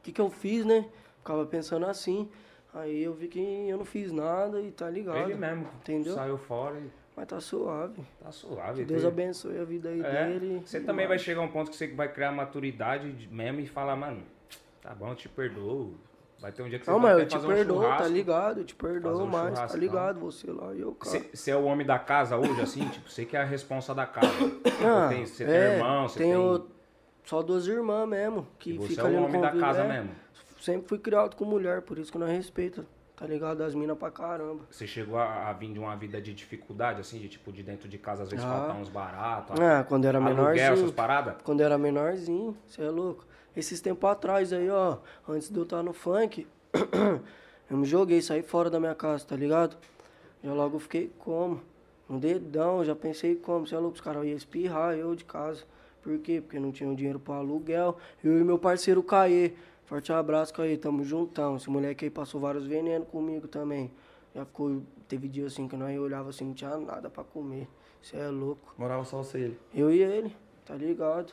O 0.00 0.02
que 0.02 0.12
que 0.12 0.20
eu 0.20 0.28
fiz, 0.28 0.64
né? 0.66 0.86
Ficava 1.18 1.46
pensando 1.46 1.86
assim. 1.86 2.28
Aí 2.74 3.02
eu 3.02 3.14
vi 3.14 3.28
que 3.28 3.40
eu 3.40 3.78
não 3.78 3.84
fiz 3.84 4.12
nada 4.12 4.60
e 4.60 4.70
tá 4.70 4.90
ligado. 4.90 5.16
Ele 5.30 5.34
mesmo. 5.34 5.66
Entendeu? 5.80 6.14
Saiu 6.14 6.36
fora 6.36 6.78
e 6.78 6.90
Mas 7.16 7.26
tá 7.26 7.40
suave. 7.40 8.02
tá 8.22 8.30
suave. 8.30 8.80
Que 8.80 8.84
Deus 8.84 9.00
Ele- 9.02 9.08
abençoe 9.08 9.58
a 9.58 9.64
vida 9.64 9.88
aí 9.88 10.00
É, 10.02 10.26
dele. 10.26 10.62
Você 10.64 10.80
também 10.80 11.06
vai 11.06 11.18
chegar 11.18 11.40
a 11.40 11.44
um 11.44 11.48
ponto 11.48 11.70
que 11.70 11.76
você 11.76 11.86
vai 11.86 12.12
criar 12.12 12.32
maturidade 12.32 13.10
de- 13.12 13.28
mesmo 13.28 13.60
e 13.60 13.66
falar, 13.66 13.96
mano, 13.96 14.22
tá 14.88 14.94
bom, 14.94 15.10
eu 15.10 15.14
te 15.14 15.28
perdoo. 15.28 15.94
Vai 16.40 16.52
ter 16.52 16.62
um 16.62 16.68
dia 16.68 16.78
que 16.78 16.84
você 16.84 16.90
Não, 16.92 17.00
vai 17.00 17.12
mas 17.14 17.22
eu 17.22 17.28
te 17.28 17.34
fazer 17.34 17.46
um 17.46 17.50
perdoo, 17.50 17.80
tá 17.82 18.06
ligado? 18.06 18.60
Eu 18.60 18.64
te 18.64 18.74
perdoo 18.74 19.22
um 19.22 19.26
mais, 19.26 19.48
tá 19.50 19.54
churrascão. 19.56 19.80
ligado? 19.80 20.20
Você 20.20 20.50
lá 20.52 20.72
e 20.72 20.80
eu, 20.80 20.92
cara. 20.94 21.20
Você 21.34 21.50
é 21.50 21.56
o 21.56 21.64
homem 21.64 21.84
da 21.86 21.98
casa 21.98 22.36
hoje, 22.36 22.60
assim? 22.60 22.86
tipo, 22.88 23.10
você 23.10 23.24
que 23.24 23.36
é 23.36 23.40
a 23.40 23.44
responsa 23.44 23.92
da 23.94 24.06
casa. 24.06 24.28
Ah, 24.86 25.08
tem, 25.08 25.26
você 25.26 25.42
é, 25.42 25.46
tem 25.46 25.56
irmão, 25.78 26.08
você 26.08 26.18
tenho 26.20 26.58
tem... 26.60 26.68
só 27.24 27.42
duas 27.42 27.66
irmãs 27.66 28.08
mesmo, 28.08 28.46
que 28.58 28.70
E 28.70 28.78
você 28.78 28.88
fica 28.88 29.02
é 29.02 29.04
o 29.18 29.24
homem 29.24 29.40
da 29.40 29.50
casa 29.50 29.82
É, 29.82 29.88
mesmo. 29.88 30.10
Sempre 30.60 30.88
fui 30.88 30.98
criado 30.98 31.34
com 31.36 31.44
mulher, 31.44 31.82
por 31.82 31.98
isso 31.98 32.10
que 32.12 32.18
nós 32.18 32.30
respeita, 32.30 32.86
tá 33.16 33.26
ligado? 33.26 33.62
As 33.64 33.74
minas 33.74 33.98
pra 33.98 34.10
caramba. 34.10 34.60
Você 34.70 34.86
chegou 34.86 35.18
a, 35.18 35.48
a 35.48 35.52
vir 35.52 35.72
de 35.72 35.78
uma 35.80 35.96
vida 35.96 36.20
de 36.20 36.32
dificuldade, 36.32 37.00
assim, 37.00 37.18
de 37.18 37.28
tipo, 37.28 37.52
de 37.52 37.64
dentro 37.64 37.88
de 37.88 37.98
casa, 37.98 38.22
às 38.22 38.30
vezes 38.30 38.44
Ah. 38.44 38.48
faltar 38.48 38.76
uns 38.76 38.88
baratos, 38.88 39.58
Ah, 39.60 39.84
quando 39.88 40.04
era 40.04 40.18
aluguel, 40.18 40.50
essas 40.50 40.62
menorzinho. 40.70 40.92
paradas? 40.92 41.34
Quando 41.42 41.60
era 41.62 41.76
menorzinho, 41.76 42.56
você 42.64 42.82
é 42.82 42.90
louco. 42.90 43.24
Esses 43.58 43.80
tempos 43.80 44.08
atrás 44.08 44.52
aí, 44.52 44.70
ó, 44.70 44.98
antes 45.28 45.50
de 45.50 45.56
eu 45.56 45.64
estar 45.64 45.82
no 45.82 45.92
funk, 45.92 46.46
eu 47.68 47.76
me 47.76 47.84
joguei, 47.84 48.22
saí 48.22 48.40
fora 48.40 48.70
da 48.70 48.78
minha 48.78 48.94
casa, 48.94 49.24
tá 49.24 49.34
ligado? 49.34 49.76
Já 50.44 50.54
logo 50.54 50.78
fiquei 50.78 51.10
como? 51.18 51.60
Um 52.08 52.20
dedão, 52.20 52.84
já 52.84 52.94
pensei 52.94 53.34
como, 53.34 53.66
você 53.66 53.74
é 53.74 53.78
louco, 53.78 53.96
os 53.96 54.00
caras 54.00 54.24
iam 54.24 54.36
espirrar 54.36 54.96
eu 54.96 55.12
de 55.16 55.24
casa. 55.24 55.64
Por 56.04 56.16
quê? 56.20 56.40
Porque 56.40 56.60
não 56.60 56.70
tinham 56.70 56.94
dinheiro 56.94 57.18
pro 57.18 57.32
aluguel. 57.32 57.96
Eu 58.22 58.38
e 58.38 58.44
meu 58.44 58.60
parceiro 58.60 59.02
Caê. 59.02 59.54
Forte 59.86 60.12
abraço, 60.12 60.54
Caê, 60.54 60.76
tamo 60.76 61.02
juntão. 61.02 61.56
Esse 61.56 61.68
moleque 61.68 62.04
aí 62.04 62.10
passou 62.12 62.40
vários 62.40 62.64
venenos 62.64 63.08
comigo 63.08 63.48
também. 63.48 63.90
Já 64.36 64.44
ficou, 64.44 64.82
teve 65.08 65.26
dia 65.26 65.46
assim 65.46 65.66
que 65.66 65.76
nós 65.76 65.98
olhava 65.98 66.30
assim, 66.30 66.44
não 66.44 66.54
tinha 66.54 66.76
nada 66.76 67.10
pra 67.10 67.24
comer. 67.24 67.66
Você 68.00 68.18
é 68.18 68.28
louco. 68.28 68.72
Morava 68.78 69.04
só 69.04 69.16
você 69.16 69.38
e 69.38 69.42
ele. 69.42 69.58
Eu 69.74 69.90
e 69.90 70.00
ele, 70.00 70.36
tá 70.64 70.76
ligado? 70.76 71.32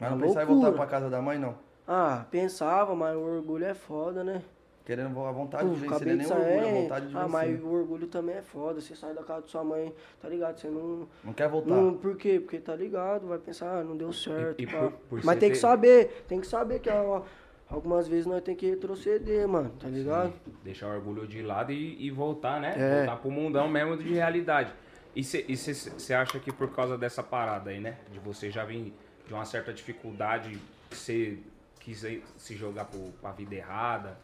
Mas 0.00 0.10
não 0.10 0.18
pensava 0.20 0.50
em 0.50 0.54
voltar 0.54 0.72
pra 0.72 0.86
casa 0.86 1.10
da 1.10 1.20
mãe, 1.20 1.38
não. 1.38 1.54
Ah, 1.86 2.24
pensava, 2.30 2.94
mas 2.94 3.16
o 3.16 3.20
orgulho 3.20 3.64
é 3.64 3.74
foda, 3.74 4.24
né? 4.24 4.42
Querendo 4.84 5.20
a 5.24 5.30
vontade 5.30 5.68
de 5.68 5.74
vencer, 5.76 5.94
acabei 5.96 6.14
nem 6.16 6.26
de 6.26 6.32
orgulho, 6.32 6.58
a 6.58 6.62
sair. 6.62 6.82
vontade 6.82 7.06
de 7.08 7.16
Ah, 7.16 7.20
vencer. 7.26 7.32
mas 7.32 7.62
o 7.62 7.68
orgulho 7.68 8.06
também 8.08 8.36
é 8.36 8.42
foda. 8.42 8.80
Você 8.80 8.96
sai 8.96 9.14
da 9.14 9.22
casa 9.22 9.42
de 9.42 9.50
sua 9.50 9.62
mãe, 9.62 9.94
tá 10.20 10.28
ligado? 10.28 10.58
Você 10.58 10.68
não. 10.68 11.06
Não 11.22 11.32
quer 11.32 11.48
voltar. 11.48 11.74
não 11.74 11.94
por 11.94 12.16
quê? 12.16 12.40
Porque 12.40 12.58
tá 12.58 12.74
ligado, 12.74 13.26
vai 13.28 13.38
pensar, 13.38 13.78
ah, 13.78 13.84
não 13.84 13.96
deu 13.96 14.12
certo. 14.12 14.60
e 14.60 14.66
pá. 14.66 14.78
por- 14.80 14.92
por 14.92 15.24
mas 15.24 15.38
tem 15.38 15.48
que 15.50 15.54
ter- 15.56 15.60
saber, 15.60 16.24
tem 16.26 16.40
que 16.40 16.46
saber 16.46 16.80
que 16.80 16.88
ó, 16.90 17.22
algumas 17.68 18.08
vezes 18.08 18.26
nós 18.26 18.40
tem 18.42 18.56
que 18.56 18.68
retroceder, 18.68 19.46
mano, 19.46 19.70
tá 19.78 19.86
ligado? 19.86 20.32
Deixar 20.64 20.88
o 20.88 20.94
orgulho 20.94 21.26
de 21.26 21.42
lado 21.42 21.70
e, 21.72 22.04
e 22.06 22.10
voltar, 22.10 22.60
né? 22.60 22.74
É. 22.76 22.96
Voltar 23.04 23.16
pro 23.20 23.30
mundão 23.30 23.68
mesmo 23.68 23.96
de 23.96 24.12
realidade. 24.14 24.72
E 25.14 25.22
você 25.22 26.14
acha 26.14 26.38
que 26.40 26.52
por 26.52 26.70
causa 26.72 26.96
dessa 26.96 27.22
parada 27.22 27.70
aí, 27.70 27.80
né? 27.80 27.98
De 28.10 28.18
você 28.18 28.50
já 28.50 28.64
vir 28.64 28.92
de 29.30 29.34
uma 29.34 29.44
certa 29.44 29.72
dificuldade, 29.72 30.58
você 30.90 31.38
quis 31.78 32.04
se 32.36 32.56
jogar 32.56 32.86
pro, 32.86 32.98
pra 33.22 33.30
vida 33.30 33.54
errada? 33.54 34.18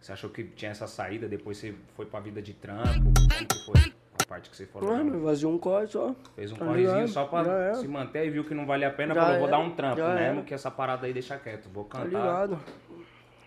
Você 0.00 0.10
achou 0.12 0.28
que 0.28 0.42
tinha 0.42 0.72
essa 0.72 0.88
saída, 0.88 1.28
depois 1.28 1.56
você 1.56 1.72
foi 1.94 2.04
pra 2.04 2.18
vida 2.18 2.42
de 2.42 2.52
trampo? 2.52 2.88
Como 3.04 3.46
que 3.46 3.64
foi 3.64 3.92
a 4.20 4.24
parte 4.26 4.50
que 4.50 4.56
você 4.56 4.66
falou? 4.66 4.90
Mano, 4.92 5.22
vazio 5.22 5.48
um 5.48 5.56
corte 5.56 5.92
só. 5.92 6.12
Fez 6.34 6.50
um 6.50 6.56
tá 6.56 6.64
correzinho 6.66 7.06
só 7.06 7.26
pra 7.26 7.74
se 7.74 7.86
manter 7.86 8.26
e 8.26 8.30
viu 8.30 8.42
que 8.44 8.52
não 8.52 8.66
valia 8.66 8.88
a 8.88 8.92
pena, 8.92 9.14
Já 9.14 9.20
falou, 9.20 9.38
vou 9.38 9.46
era, 9.46 9.56
dar 9.56 9.62
um 9.62 9.70
trampo 9.70 10.00
mesmo, 10.02 10.10
era. 10.18 10.42
que 10.42 10.52
essa 10.52 10.68
parada 10.68 11.06
aí 11.06 11.12
deixa 11.12 11.38
quieto. 11.38 11.68
Vou 11.68 11.84
Tá 11.84 11.98
cantar. 12.00 12.08
ligado? 12.08 12.58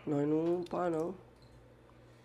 Nós 0.07 0.25
não 0.25 0.63
pá, 0.63 0.89
não. 0.89 1.13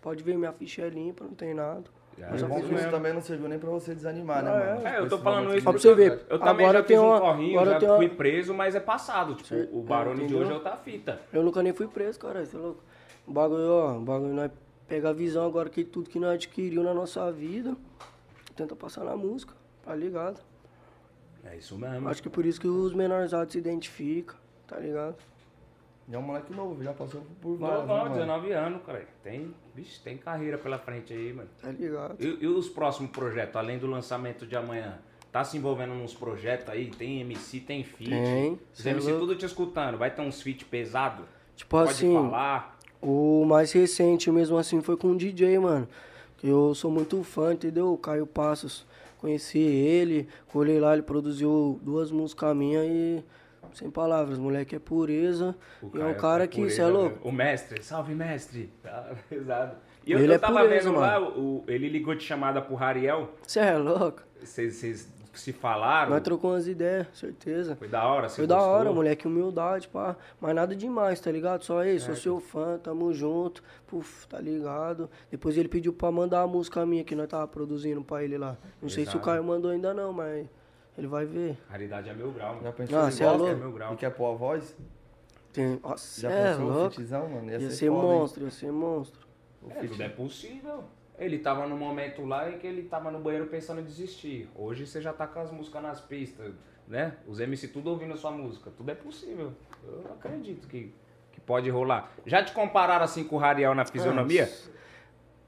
Pode 0.01 0.23
ver, 0.23 0.39
minha 0.39 0.53
ficha 0.53 0.83
é 0.83 0.89
limpa, 0.89 1.25
não 1.25 1.35
tem 1.35 1.53
nada. 1.53 1.83
Mas 2.31 2.43
É 2.43 2.47
que 2.47 2.61
isso 2.61 2.73
mesmo. 2.73 2.91
também 2.91 3.13
não 3.13 3.21
serviu 3.21 3.49
nem 3.49 3.59
pra 3.59 3.71
você 3.71 3.95
desanimar, 3.95 4.43
né, 4.43 4.51
Ah, 4.51 4.75
mano? 4.75 4.87
É, 4.89 4.99
eu 4.99 5.03
Tipo, 5.05 5.17
tô 5.17 5.19
falando 5.23 5.51
isso 5.55 5.63
Só 5.65 5.71
pra 5.73 5.81
você 5.81 5.95
ver. 5.95 6.11
dificuldade. 6.11 6.31
Eu 6.31 6.39
também 6.39 6.67
Agora 6.67 6.79
já 6.79 6.85
tem 6.85 6.97
fiz 6.97 7.05
um 7.05 7.09
uma- 7.09 7.21
corrinho, 7.21 7.61
agora 7.61 7.81
já 7.81 7.97
fui 7.97 8.09
preso, 8.09 8.55
mas 8.55 8.75
é 8.75 8.81
passado. 8.81 9.35
Tipo, 9.35 9.77
o 9.79 9.83
Barone 9.83 10.27
de 10.27 10.35
hoje 10.35 10.51
é 10.51 10.55
outra 10.55 10.77
fita. 10.77 11.21
Eu 11.33 11.43
nunca 11.43 11.63
nem 11.63 11.73
fui 11.73 11.87
preso, 11.89 12.19
cara, 12.19 12.45
você 12.45 12.57
é 12.57 12.59
louco. 12.59 12.83
O 13.27 13.33
bagulho, 13.33 13.71
ó, 13.71 13.97
o 13.97 14.01
bagulho 14.01 14.35
nós 14.35 14.51
pega 14.87 15.11
a 15.11 15.13
visão 15.13 15.45
agora 15.47 15.69
que 15.69 15.85
tudo 15.85 16.09
que 16.09 16.19
nós 16.19 16.35
adquiriu 16.35 16.83
na 16.83 16.95
nossa 16.95 17.31
vida, 17.31 17.77
tenta 18.57 18.75
passar 18.75 19.05
na 19.05 19.17
música, 19.17 19.53
tá 19.85 19.95
ligado? 19.95 20.41
É 21.45 21.57
isso 21.57 21.77
mesmo. 21.79 22.09
Acho 22.09 22.23
que 22.23 22.29
por 22.29 22.45
isso 22.45 22.61
que 22.61 22.67
os 22.69 22.93
menorzados 22.95 23.53
se 23.53 23.59
identificam, 23.59 24.37
tá 24.67 24.77
ligado? 24.79 25.15
E 26.09 26.15
é 26.15 26.19
um 26.19 26.23
moleque 26.23 26.55
novo, 26.55 26.83
já 26.83 26.93
passou 26.95 27.21
por 27.41 27.59
Não, 27.61 27.69
né, 27.69 27.87
não, 27.87 27.87
mano? 27.87 28.15
19 28.15 28.53
anos, 28.53 28.83
cara. 28.87 29.07
Tem, 29.23 29.55
vixe, 29.75 30.01
tem 30.03 30.17
carreira 30.17 30.57
pela 30.57 30.79
frente 30.79 31.13
aí, 31.13 31.33
mano. 31.35 31.49
Tá 31.61 31.71
ligado? 31.71 32.17
E, 32.19 32.39
e 32.45 32.47
os 32.47 32.69
próximos 32.69 33.11
projetos, 33.11 33.55
além 33.57 33.79
do 33.79 33.87
lançamento 33.87 34.47
de 34.47 34.57
amanhã? 34.57 34.99
Tá 35.31 35.45
se 35.45 35.59
envolvendo 35.59 35.93
nos 35.95 36.15
projetos 36.15 36.71
aí? 36.71 36.87
Tem 36.91 37.21
MC, 37.21 37.61
tem 37.61 37.85
feat? 37.85 38.09
Tem, 38.11 38.59
Os 38.75 38.87
é 38.87 38.91
MC 38.91 39.11
louco. 39.11 39.27
tudo 39.27 39.37
te 39.37 39.45
escutando. 39.45 39.99
Vai 39.99 40.11
ter 40.11 40.23
uns 40.23 40.41
feat 40.41 40.65
pesado? 40.65 41.25
Tipo 41.55 41.71
Pode 41.71 41.91
assim, 41.91 42.15
falar. 42.15 42.79
o 43.03 43.45
mais 43.45 43.71
recente 43.73 44.31
mesmo 44.31 44.57
assim 44.57 44.81
foi 44.81 44.97
com 44.97 45.09
o 45.11 45.17
DJ, 45.17 45.59
mano. 45.59 45.87
Eu 46.43 46.75
sou 46.75 46.91
muito 46.91 47.23
fã, 47.23 47.53
entendeu? 47.53 47.93
O 47.93 47.99
Caio 47.99 48.27
Passos. 48.27 48.87
conheci 49.19 49.59
ele, 49.59 50.27
colei 50.47 50.81
lá, 50.81 50.95
ele 50.95 51.03
produziu 51.03 51.79
duas 51.83 52.11
músicas 52.11 52.57
minhas 52.57 52.87
e. 52.87 53.23
Sem 53.75 53.91
palavras, 53.91 54.39
moleque 54.39 54.75
é 54.77 54.79
pureza. 54.79 55.55
e 55.95 56.01
é 56.01 56.05
um 56.05 56.15
cara 56.15 56.47
que, 56.47 56.61
você 56.63 56.81
é 56.83 56.87
louco. 56.87 57.27
O 57.29 57.33
mestre, 57.33 57.83
salve 57.83 58.15
mestre. 58.15 58.73
Tá 58.83 59.15
pesado. 59.29 59.77
E 60.07 60.13
eu, 60.13 60.19
Ele 60.21 60.33
eu 60.33 60.37
é 60.37 60.39
tava 60.39 60.61
pureza, 60.61 60.89
vendo 60.89 60.99
lá, 61.01 61.21
mano. 61.21 61.39
o, 61.39 61.65
ele 61.69 61.89
ligou 61.89 62.15
de 62.15 62.25
chamada 62.25 62.63
pro 62.63 62.75
Rariel. 62.75 63.31
Você 63.47 63.61
é 63.61 63.77
louco? 63.77 64.23
Vocês 64.43 65.13
se 65.35 65.53
falaram. 65.53 66.11
Nós 66.11 66.23
trocou 66.23 66.51
umas 66.53 66.67
ideias, 66.67 67.07
certeza. 67.13 67.77
Foi 67.77 67.87
da 67.89 68.05
hora, 68.05 68.29
você 68.29 68.37
Foi 68.37 68.47
da 68.47 68.57
gostou? 68.57 68.73
hora, 68.73 68.93
moleque, 68.93 69.27
humildade, 69.27 69.87
pá. 69.89 70.17
Mas 70.41 70.55
nada 70.55 70.75
demais, 70.75 71.21
tá 71.21 71.31
ligado? 71.31 71.63
Só 71.65 71.79
aí, 71.81 72.01
sou 72.01 72.17
seu 72.17 72.41
fã, 72.41 72.79
tamo 72.79 73.13
junto. 73.13 73.63
Puf, 73.87 74.27
tá 74.27 74.41
ligado? 74.41 75.09
Depois 75.31 75.57
ele 75.57 75.69
pediu 75.69 75.93
pra 75.93 76.11
mandar 76.11 76.41
a 76.43 76.47
música 76.47 76.85
minha 76.85 77.05
que 77.05 77.15
nós 77.15 77.29
tava 77.29 77.47
produzindo 77.47 78.03
pra 78.03 78.25
ele 78.25 78.37
lá. 78.39 78.57
Não 78.83 78.89
sei 78.89 79.05
se 79.05 79.11
o 79.11 79.13
Exato. 79.13 79.25
Caio 79.27 79.45
mandou 79.45 79.71
ainda 79.71 79.95
não, 79.95 80.13
mas 80.13 80.47
ele 80.99 81.07
vai 81.07 81.25
ver. 81.25 81.57
Raridade 81.71 82.09
é 82.11 82.15
meu 82.15 82.31
grau. 82.33 82.61
Já 82.63 82.73
pensou 82.73 82.99
Ah, 82.99 83.09
em 83.09 83.11
cê 83.13 83.25
é 83.25 83.31
louco? 83.31 83.57
Meu 83.57 83.73
grau. 83.73 83.95
e 83.95 83.97
quer 83.97 84.11
pôr 84.11 84.33
a 84.33 84.37
voz? 84.37 84.77
Tem... 85.53 85.81
Nossa, 85.83 86.21
Já 86.21 86.31
é 86.31 86.51
pensou 86.51 86.67
o 86.67 86.73
louco. 86.73 86.91
fitzão, 86.97 87.29
mano? 87.29 87.51
Ia 87.51 87.61
ser 87.61 87.71
ser 87.71 87.89
foda, 87.89 88.07
hein? 88.07 88.13
monstro, 88.13 88.45
ia 88.45 88.51
ser 88.51 88.73
monstro. 88.73 89.27
O 89.63 89.71
É, 89.71 89.75
tudo 89.87 90.03
é 90.03 90.09
possível. 90.09 90.85
Ele 91.19 91.39
tava 91.39 91.67
num 91.67 91.77
momento 91.77 92.25
lá 92.25 92.49
em 92.51 92.59
que 92.59 92.67
ele 92.67 92.83
tava 92.85 93.11
no 93.11 93.19
banheiro 93.19 93.47
pensando 93.47 93.81
em 93.81 93.85
desistir. 93.85 94.49
Hoje 94.55 94.87
você 94.87 95.01
já 95.01 95.13
tá 95.13 95.27
com 95.27 95.41
as 95.41 95.51
músicas 95.51 95.83
nas 95.83 96.01
pistas, 96.01 96.55
né? 96.87 97.17
Os 97.27 97.41
MC 97.41 97.69
tudo 97.69 97.91
ouvindo 97.91 98.13
a 98.15 98.17
sua 98.17 98.31
música. 98.31 98.71
Tudo 98.77 98.91
é 98.91 98.95
possível. 98.95 99.53
Eu 99.85 100.05
acredito 100.13 100.69
que, 100.69 100.95
que 101.33 101.41
pode 101.41 101.69
rolar. 101.71 102.13
Já 102.25 102.45
te 102.45 102.53
compararam 102.53 103.05
assim 103.05 103.25
com 103.25 103.35
o 103.37 103.39
Rariel 103.39 103.75
na 103.75 103.85
fisionomia? 103.85 104.43
Nossa. 104.43 104.78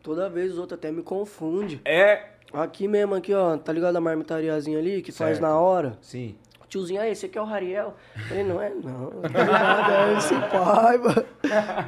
Toda 0.03 0.29
vez 0.29 0.53
os 0.53 0.59
outros 0.59 0.79
até 0.79 0.91
me 0.91 1.03
confundem. 1.03 1.81
É. 1.85 2.25
Aqui 2.53 2.89
mesmo, 2.89 3.15
aqui, 3.15 3.33
ó, 3.35 3.57
tá 3.57 3.73
ligado 3.73 3.97
a 3.97 4.01
marmitariazinha 4.01 4.79
ali 4.79 5.03
que 5.03 5.13
faz 5.13 5.39
Certo. 5.39 5.43
na 5.43 5.59
hora? 5.59 5.97
Sim. 6.01 6.35
Tiozinho, 6.69 7.01
aí, 7.01 7.11
esse 7.11 7.27
aqui 7.27 7.37
é 7.37 7.43
o 7.43 7.45
Rariel. 7.45 7.95
Ele 8.31 8.45
não 8.45 8.63
é, 8.63 8.71
não. 8.71 9.11
Nada, 9.23 10.13
é 10.13 10.17
esse 10.19 10.35
pai, 10.35 10.99
mano. 10.99 11.25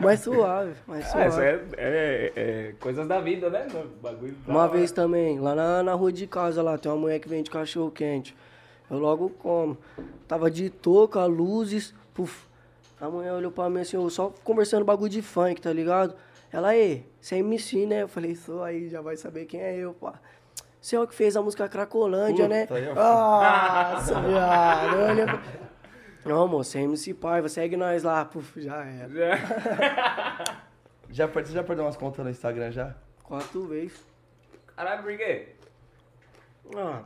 Mais 0.01 0.19
suave, 0.21 0.73
mais 0.89 1.05
Ah, 1.07 1.09
suave. 1.09 1.29
isso 1.29 1.41
é, 1.41 1.61
é- 1.79 2.33
é 2.35 2.75
coisas 2.81 3.07
da 3.07 3.21
vida, 3.21 3.49
né? 3.49 3.65
Bagulho 4.03 4.35
da 4.45 4.53
Uma 4.53 4.63
hora. 4.65 4.73
vez 4.73 4.91
também, 4.91 5.39
lá 5.39 5.55
na, 5.55 5.85
na 5.85 5.95
rua 5.95 6.11
de 6.13 6.27
casa, 6.27 6.63
lá, 6.63 6.77
tem 6.77 6.91
uma 6.91 6.99
mulher 6.99 7.21
que 7.21 7.29
vende 7.29 7.49
cachorro 7.49 7.93
quente. 7.93 8.35
Eu 8.91 8.99
logo 8.99 9.31
como. 9.31 9.79
Tava 10.27 10.51
de 10.51 10.69
touca, 10.69 11.25
luzes, 11.27 11.95
puf. 12.13 12.45
A 13.01 13.09
mulher 13.09 13.33
olhou 13.35 13.53
pra 13.53 13.71
mim 13.71 13.81
assim, 13.83 13.97
eu 13.97 14.11
só 14.11 14.33
conversando 14.43 14.85
bagulho 14.85 15.11
de 15.11 15.23
funk, 15.23 15.61
tá 15.61 15.73
ligado? 15.73 16.13
Ela, 16.53 16.69
aí, 16.69 17.07
você 17.21 17.37
é 17.37 17.39
MC, 17.39 17.87
né? 17.87 18.03
Eu 18.03 18.09
falei, 18.09 18.35
sou 18.35 18.63
aí, 18.63 18.89
já 18.89 19.01
vai 19.01 19.17
saber 19.17 19.47
quem 19.47 19.61
é 19.61 19.77
eu, 19.77 19.95
pá. 19.95 20.21
Você 20.81 20.97
é 20.97 21.01
o 21.01 21.07
que 21.07 21.15
fez 21.15 21.37
a 21.37 21.41
música 21.43 21.69
Cracolândia, 21.69 22.47
né? 22.49 22.67
Puta, 22.67 22.79
eu- 22.81 22.95
Nossa, 22.95 24.21
viado. 24.21 24.97
Olha... 24.99 25.27
Não, 26.25 26.47
moço, 26.47 26.77
é 26.79 26.83
MC 26.83 27.15
Paiva, 27.15 27.49
segue 27.49 27.77
nós 27.77 28.03
lá. 28.03 28.25
Puf, 28.25 28.61
já 28.61 28.85
era. 28.85 29.09
Já, 31.09 31.27
você 31.33 31.53
já 31.53 31.65
perdeu 31.65 31.85
umas 31.85 31.97
contas 31.97 32.25
no 32.25 32.31
Instagram 32.31 32.71
já? 32.71 32.95
Quatro 33.25 33.67
vezes. 33.67 34.05
Caralho, 34.77 35.03
por 35.03 35.17
quê? 35.17 35.49
Ah, 36.77 37.03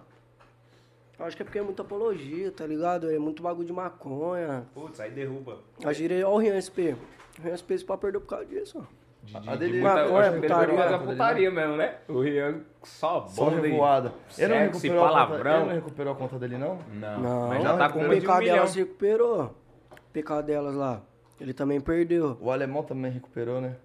acho 1.20 1.36
que 1.36 1.42
é 1.42 1.44
porque 1.44 1.58
é 1.58 1.62
muita 1.62 1.82
apologia, 1.82 2.50
tá 2.52 2.66
ligado? 2.66 3.10
É 3.10 3.18
muito 3.18 3.42
bagulho 3.42 3.66
de 3.66 3.72
maconha. 3.72 4.66
Putz, 4.74 5.00
aí 5.00 5.10
derruba. 5.10 5.60
A 5.84 5.92
girei, 5.92 6.22
ó 6.22 6.34
o 6.34 6.38
Rian 6.38 6.60
SP. 6.60 6.92
O 7.38 7.42
Rian 7.42 7.56
SP 7.56 7.78
pra 7.86 7.96
perder 7.96 8.20
por 8.20 8.26
causa 8.28 8.44
disso, 8.46 8.78
ó. 8.80 9.05
De, 9.26 9.36
A 9.36 9.40
de, 9.40 9.58
dele- 9.58 9.72
de 9.72 9.80
muita, 9.80 9.98
eu 10.00 10.22
ele 10.22 10.40
putaria. 10.40 10.74
mais 10.74 10.92
a 10.92 10.98
putaria 10.98 11.50
mesmo, 11.50 11.76
né? 11.76 11.94
O 12.08 12.20
Rian 12.20 12.60
só 12.84 13.26
Só 13.26 13.50
bomba 13.50 13.66
e-. 13.66 14.42
Ele 14.42 14.54
não, 14.54 14.60
recuperou 14.60 15.04
a 15.04 15.08
conta, 15.08 15.12
palavrão. 15.26 15.56
ele 15.56 15.64
não 15.66 15.74
recuperou 15.74 16.12
a 16.12 16.16
conta 16.16 16.38
dele, 16.38 16.56
não? 16.58 16.78
Não, 16.94 17.20
Não, 17.20 17.48
mas 17.48 17.62
já 17.62 17.76
tá 17.76 17.88
com 17.90 17.98
o 17.98 18.02
uma 18.04 18.14
de 18.14 18.20
um 18.20 18.22
PK 18.22 18.38
milhão. 18.38 18.54
delas 18.54 18.70
se 18.70 18.78
recuperou. 18.78 19.42
O 19.90 20.12
PK 20.12 20.42
delas 20.42 20.74
lá. 20.76 21.02
Ele 21.40 21.52
também 21.52 21.80
perdeu. 21.80 22.38
O 22.40 22.50
alemão 22.50 22.82
também 22.84 23.10
recuperou, 23.10 23.60
né? 23.60 23.76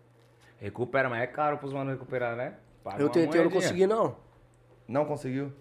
Recupera, 0.59 1.09
mas 1.09 1.23
é 1.23 1.27
caro 1.27 1.57
pros 1.57 1.73
manos 1.73 1.91
recuperar, 1.93 2.35
né? 2.35 2.53
Paga 2.83 3.01
Eu 3.01 3.09
tentei, 3.09 3.39
eu 3.41 3.45
não 3.45 3.51
consegui, 3.51 3.87
não. 3.87 4.15
Não 4.87 5.05
conseguiu? 5.05 5.51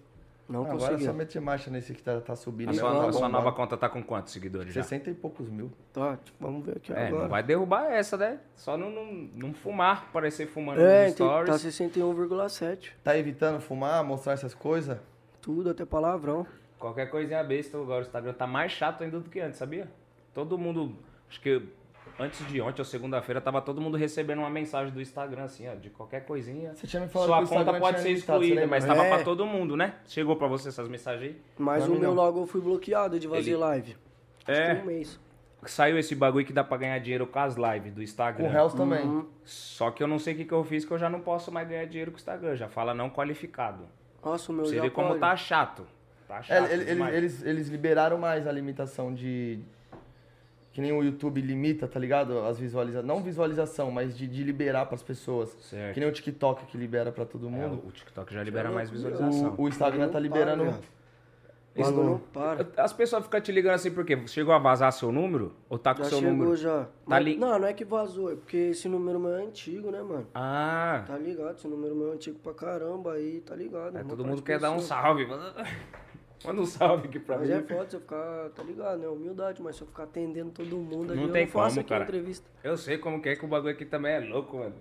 Não 0.51 0.61
Agora 0.65 0.77
consegui. 0.79 1.03
é 1.03 1.05
só 1.07 1.13
meter 1.13 1.39
marcha 1.39 1.71
nesse 1.71 1.93
que 1.93 2.03
tá, 2.03 2.19
tá 2.19 2.35
subindo. 2.35 2.69
A 2.69 2.73
sua, 2.73 2.91
Tá 2.91 3.07
a 3.07 3.13
sua 3.13 3.29
nova 3.29 3.51
conta 3.53 3.77
tá 3.77 3.87
com 3.87 4.03
quantos 4.03 4.33
seguidores 4.33 4.73
já? 4.73 4.83
60 4.83 5.09
e 5.09 5.13
poucos 5.13 5.47
mil. 5.49 5.71
Tá, 5.93 6.17
tipo, 6.17 6.37
vamos 6.39 6.65
ver 6.65 6.77
aqui 6.77 6.91
É, 6.91 7.07
agora. 7.07 7.23
não 7.23 7.29
vai 7.29 7.41
derrubar 7.41 7.85
essa, 7.91 8.17
né? 8.17 8.39
Só 8.55 8.75
não, 8.77 8.89
não, 8.91 9.05
não 9.33 9.53
fumar, 9.53 10.11
parecer 10.11 10.47
fumando 10.47 10.81
É, 10.81 11.07
nos 11.07 11.15
tem, 11.15 11.25
tá 11.27 11.57
stories. 11.57 11.75
61,7. 11.77 12.91
Tá 13.03 13.17
evitando 13.17 13.61
fumar, 13.61 14.03
mostrar 14.03 14.33
essas 14.33 14.53
coisas? 14.53 14.97
Tudo, 15.41 15.69
até 15.69 15.85
palavrão. 15.85 16.45
Qualquer 16.77 17.09
coisinha 17.09 17.43
besta, 17.43 17.77
agora 17.77 17.99
o 17.99 18.01
Instagram 18.01 18.33
tá 18.33 18.45
mais 18.45 18.71
chato 18.71 19.03
ainda 19.03 19.19
do 19.19 19.29
que 19.29 19.39
antes, 19.39 19.57
sabia? 19.57 19.87
Todo 20.33 20.57
mundo, 20.57 20.95
acho 21.29 21.39
que 21.39 21.61
antes 22.21 22.47
de 22.47 22.61
ontem 22.61 22.81
ou 22.81 22.85
segunda-feira, 22.85 23.41
tava 23.41 23.61
todo 23.61 23.81
mundo 23.81 23.97
recebendo 23.97 24.39
uma 24.39 24.49
mensagem 24.49 24.93
do 24.93 25.01
Instagram, 25.01 25.43
assim, 25.43 25.67
ó, 25.67 25.75
de 25.75 25.89
qualquer 25.89 26.25
coisinha. 26.25 26.73
Você 26.75 26.87
tinha 26.87 27.01
me 27.01 27.07
falado 27.09 27.27
Sua 27.27 27.37
que 27.37 27.41
o 27.41 27.45
Instagram 27.45 27.65
conta 27.73 27.79
pode 27.79 28.01
ser 28.01 28.11
excluída, 28.11 28.67
mas 28.67 28.85
tava 28.85 29.05
É. 29.05 29.09
pra 29.09 29.23
todo 29.23 29.45
mundo, 29.45 29.75
né? 29.75 29.95
Chegou 30.07 30.35
pra 30.35 30.47
você 30.47 30.69
essas 30.69 30.87
mensagens 30.87 31.31
aí? 31.31 31.41
Mas 31.57 31.83
Pra 31.83 31.91
o 31.93 31.99
meu 31.99 32.09
não. 32.09 32.15
logo 32.15 32.41
eu 32.41 32.47
fui 32.47 32.61
bloqueado 32.61 33.19
de 33.19 33.27
fazer 33.27 33.51
Ele- 33.51 33.57
live. 33.57 33.97
Acho 34.47 34.61
É. 34.61 34.75
que 34.75 34.81
um 34.81 34.85
mês. 34.85 35.19
Saiu 35.65 35.97
esse 35.99 36.15
bagulho 36.15 36.43
que 36.45 36.51
dá 36.53 36.63
pra 36.63 36.75
ganhar 36.77 36.97
dinheiro 36.99 37.27
com 37.27 37.37
as 37.37 37.55
lives 37.55 37.91
do 37.91 37.97
Com 37.97 38.01
Instagram. 38.01 38.47
o 38.49 38.51
Hells 38.51 38.75
também. 38.75 39.05
Uhum. 39.05 39.27
Só 39.45 39.91
que 39.91 40.01
eu 40.01 40.07
não 40.07 40.17
sei 40.17 40.33
o 40.33 40.37
que, 40.37 40.45
que 40.45 40.53
eu 40.53 40.63
fiz, 40.63 40.83
que 40.83 40.91
eu 40.91 40.97
já 40.97 41.07
não 41.09 41.19
posso 41.21 41.51
mais 41.51 41.67
ganhar 41.67 41.85
dinheiro 41.85 42.09
com 42.11 42.17
o 42.17 42.19
Instagram. 42.19 42.55
Já 42.55 42.67
fala 42.67 42.93
não 42.95 43.09
qualificado. 43.11 43.83
Nossa, 44.25 44.51
o 44.51 44.55
meu 44.55 44.65
Você 44.65 44.75
já 44.77 44.81
vê 44.81 44.89
como 44.89 45.19
tá 45.19 45.35
chato. 45.35 45.85
Tá 46.27 46.37
É, 46.39 46.43
chato. 46.43 46.71
ele- 46.71 46.89
ele- 46.89 47.15
eles, 47.15 47.43
eles 47.43 47.67
liberaram 47.67 48.17
mais 48.17 48.47
a 48.47 48.51
limitação 48.51 49.13
de. 49.13 49.59
Que 50.73 50.79
nem 50.79 50.91
o 50.93 51.03
YouTube 51.03 51.41
limita, 51.41 51.85
tá 51.87 51.99
ligado? 51.99 52.39
As 52.45 52.57
visualizações. 52.57 53.05
Não 53.05 53.21
visualização, 53.21 53.91
mas 53.91 54.17
de, 54.17 54.25
de 54.25 54.41
liberar 54.43 54.85
pras 54.85 55.03
pessoas. 55.03 55.49
Certo. 55.59 55.93
Que 55.93 55.99
nem 55.99 56.07
o 56.07 56.11
TikTok 56.13 56.65
que 56.67 56.77
libera 56.77 57.11
pra 57.11 57.25
todo 57.25 57.47
É, 57.47 57.49
mundo. 57.49 57.83
o 57.85 57.91
TikTok 57.91 58.33
já 58.33 58.41
libera 58.41 58.69
É 58.69 58.71
mais 58.71 58.89
visualização. 58.89 59.53
O, 59.57 59.63
o 59.63 59.67
Instagram 59.67 60.07
tá 60.07 60.17
liberando. 60.17 60.63
para, 60.65 61.83
Bagulho 61.85 62.03
não- 62.05 62.19
para. 62.19 62.67
As 62.77 62.93
pessoas 62.93 63.23
ficam 63.25 63.41
te 63.41 63.51
ligando 63.51 63.73
assim 63.75 63.91
porque 63.91 64.25
chegou 64.27 64.53
a 64.53 64.59
vazar 64.59 64.93
seu 64.93 65.11
número? 65.11 65.53
Ou 65.69 65.77
tá 65.77 65.93
com 65.93 66.03
Já 66.03 66.09
seu 66.09 66.19
chegou 66.19 66.33
número? 66.33 66.55
já. 66.55 66.87
Mas- 67.05 67.23
li- 67.25 67.37
Não, 67.37 67.59
não 67.59 67.67
é 67.67 67.73
que 67.73 67.83
vazou, 67.83 68.31
é 68.31 68.35
porque 68.35 68.57
esse 68.57 68.87
número 68.87 69.19
meu 69.19 69.35
é 69.35 69.43
antigo, 69.43 69.91
né, 69.91 70.01
mano? 70.01 70.27
Ah, 70.33 71.03
Tá 71.05 71.17
ligado? 71.17 71.55
Esse 71.57 71.67
número 71.67 71.93
meu 71.95 72.11
é 72.11 72.13
antigo 72.15 72.39
pra 72.39 72.53
caramba 72.53 73.13
aí, 73.13 73.41
tá 73.41 73.55
ligado? 73.55 73.97
é, 73.97 74.03
todo 74.05 74.23
mundo 74.23 74.41
quer 74.41 74.57
dar 74.59 74.71
um 74.71 74.79
salve. 74.79 75.27
Manda 76.43 76.61
um 76.61 76.65
salve 76.65 77.07
aqui 77.07 77.19
pra 77.19 77.37
Mas 77.37 77.49
mim. 77.49 77.55
é 77.55 77.61
foda 77.61 77.89
se 77.89 77.95
eu 77.95 77.99
ficar, 78.01 78.49
tá 78.55 78.63
ligado, 78.63 78.97
né? 78.99 79.07
Humildade, 79.07 79.61
mas 79.61 79.75
se 79.75 79.81
eu 79.83 79.87
ficar 79.87 80.03
atendendo 80.03 80.51
todo 80.51 80.75
mundo 80.77 81.11
ali, 81.11 81.19
Não 81.21 81.27
eu 81.27 81.33
tem 81.33 81.45
não 81.45 81.51
faço 81.51 81.75
como, 81.75 81.79
aqui 81.81 81.89
cara. 81.89 82.03
entrevista. 82.03 82.49
Eu 82.63 82.77
sei 82.77 82.97
como 82.97 83.21
que 83.21 83.29
é 83.29 83.35
que 83.35 83.45
o 83.45 83.47
bagulho 83.47 83.73
aqui 83.73 83.85
também 83.85 84.13
é 84.13 84.19
louco, 84.19 84.57
mano. 84.57 84.73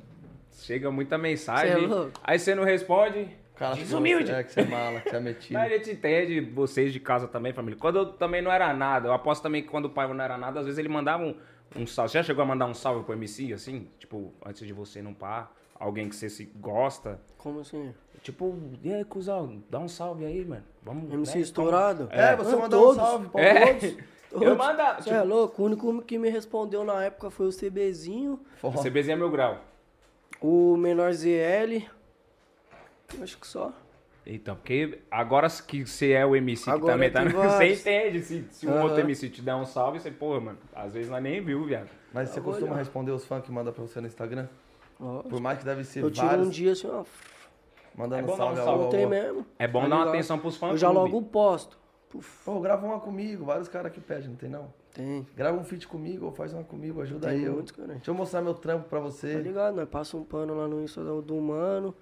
Chega 0.53 0.91
muita 0.91 1.17
mensagem. 1.19 1.73
Cê 1.79 1.85
é 1.85 1.87
louco? 1.87 2.13
aí 2.23 2.39
você 2.39 2.55
não 2.55 2.65
responde. 2.65 3.29
Cara, 3.57 3.75
Desumilde. 3.77 4.27
você- 4.27 4.33
É, 4.33 4.43
que 4.43 4.53
você 4.53 4.61
é 4.61 4.65
mala, 4.65 5.01
que 5.01 5.11
você 5.11 5.17
é 5.17 5.21
metido. 5.21 5.53
Mas 5.59 5.71
a 5.73 5.77
gente 5.77 5.91
entende, 5.91 6.41
vocês 6.41 6.93
de 6.95 6.99
casa 7.01 7.29
também, 7.29 7.53
família. 7.53 7.79
Quando 7.79 7.97
eu 7.99 8.07
também 8.07 8.41
não 8.41 8.51
era 8.51 8.73
nada, 8.73 9.09
eu 9.09 9.13
aposto 9.13 9.43
também 9.43 9.63
que 9.63 9.69
quando 9.69 9.85
o 9.85 9.91
pai 9.91 10.09
não 10.13 10.25
era 10.25 10.39
nada, 10.39 10.61
às 10.61 10.65
vezes 10.67 10.79
ele 10.79 10.89
mandava 10.89 11.23
um, 11.23 11.35
um 11.77 11.87
salve. 11.87 12.11
Você 12.13 12.19
já 12.19 12.25
chegou 12.25 12.43
a 12.43 12.47
mandar 12.47 12.65
um 12.67 12.73
salve 12.75 13.05
pro 13.05 13.13
MC, 13.13 13.53
assim? 13.53 13.87
Tipo, 13.99 14.33
antes 14.47 14.67
de 14.67 14.73
você 14.73 15.03
não 15.03 15.13
pá, 15.13 15.51
alguém 15.81 16.09
que 16.09 16.15
você 16.15 16.29
se 16.29 16.45
gosta. 16.45 17.21
Como 17.39 17.59
assim? 17.61 17.93
Tipo, 18.23 18.55
e 18.85 18.93
aí, 18.93 19.03
cuzão, 19.05 19.63
dá 19.71 19.79
um 19.79 19.89
salve 19.89 20.25
aí, 20.27 20.45
mano. 20.45 20.63
Vamos. 20.83 21.11
MC 21.13 21.37
né? 21.37 21.41
estourado? 21.41 22.07
É, 22.13 22.37
você 22.37 22.55
Ah, 22.55 22.59
mandou 22.59 22.81
todos. 22.83 22.97
um 22.99 23.01
salve 23.07 23.29
pra 23.31 23.41
É. 23.43 23.75
todos. 23.75 23.97
Eu 24.33 24.57
mandava. 24.57 25.01
Você 25.03 25.11
é 25.11 25.23
louco? 25.23 25.63
O 25.63 25.67
único 25.67 26.03
que 26.03 26.17
me 26.19 26.29
respondeu 26.29 26.85
na 26.85 27.03
época 27.03 27.31
foi 27.31 27.47
o 27.47 27.51
CBzinho, 27.51 28.39
Forró. 28.59 28.77
Você 28.81 28.89
bezinha 28.91 29.17
meu 29.17 29.31
grau. 29.31 29.59
o 30.41 30.77
menor 30.77 31.13
ZL. 31.13 31.89
Acho 33.23 33.39
que 33.39 33.47
só. 33.47 33.73
Então, 34.25 34.55
porque 34.55 35.01
agora 35.11 35.49
que 35.67 35.85
você 35.85 36.13
é 36.13 36.25
o 36.25 36.37
MC 36.37 36.65
que 36.65 36.71
Agora 36.71 36.93
também 36.93 37.11
tá. 37.11 37.25
Você 37.25 37.73
entende. 37.73 38.21
Se, 38.23 38.45
se 38.51 38.67
um 38.69 38.73
Aham. 38.75 38.83
outro 38.85 39.01
MC 39.01 39.29
te 39.31 39.43
der 39.43 39.55
um 39.57 39.65
salve, 39.65 39.99
você, 39.99 40.11
porra, 40.11 40.41
mano, 40.41 40.59
às 40.75 40.93
vezes 40.93 41.11
nós 41.11 41.23
nem 41.23 41.41
viu, 41.43 41.65
viado. 41.65 41.89
Mas 42.13 42.29
você 42.29 42.39
vou 42.39 42.53
costuma 42.53 42.77
responder 42.77 43.11
os 43.13 43.25
fãs 43.25 43.43
que 43.43 43.51
mandam 43.51 43.73
pra 43.73 43.83
você 43.83 44.01
no 44.01 44.07
Instagram? 44.07 44.47
Ó, 45.01 45.23
Por 45.23 45.41
mais 45.41 45.59
que 45.59 45.65
deve 45.65 45.83
ser 45.85 46.03
eu 46.03 46.11
tiro 46.11 46.27
vários, 46.27 46.47
um 46.49 46.51
dia 46.51 46.73
assim, 46.73 46.87
ó. 46.89 47.05
mandando 47.97 48.23
É 48.23 48.27
bom 48.27 48.35
um 48.35 48.37
salve 48.37 48.59
ao 48.61 48.65
salve, 48.67 48.79
ao- 48.79 48.85
Não 48.85 48.91
tem 48.91 49.07
mesmo. 49.07 49.47
É 49.59 49.67
bom 49.67 49.81
Tá 49.83 49.89
dar 49.89 49.95
uma 49.95 49.99
ligado? 50.05 50.15
atenção 50.15 50.39
pros 50.39 50.57
fãs. 50.57 50.73
Eu 50.73 50.77
já 50.77 50.91
logo 50.91 51.23
posto. 51.23 51.79
Puf, 52.11 52.45
Pô, 52.45 52.59
grava 52.61 52.85
uma 52.85 52.99
comigo, 53.01 53.45
vários 53.45 53.69
caras 53.69 53.93
que 53.93 54.01
pedem, 54.01 54.29
não 54.31 54.37
tem 54.37 54.49
não? 54.51 54.73
tem. 54.93 55.25
Grava 55.37 55.57
um 55.57 55.63
feat 55.65 55.87
comigo 55.87 56.27
ou 56.27 56.33
faz 56.33 56.53
uma 56.53 56.65
comigo, 56.65 57.01
ajuda 57.01 57.29
Tem 57.29 57.39
aí. 57.39 57.45
Eu. 57.45 57.53
muitos, 57.55 57.71
cara. 57.73 57.95
Deixa 57.95 58.11
eu 58.11 58.15
mostrar 58.15 58.43
meu 58.43 58.53
trampo 58.55 58.89
pra 58.89 58.99
Tá 58.99 59.05
você. 59.05 59.35
ligado? 59.39 59.77
Nós 59.77 59.89
passa 59.89 60.17
um 60.17 60.25
pano 60.25 60.55
lá 60.57 60.67
no 60.67 60.83
Insta 60.83 61.03
do, 61.05 61.23
do 61.23 61.37
mano. 61.37 61.95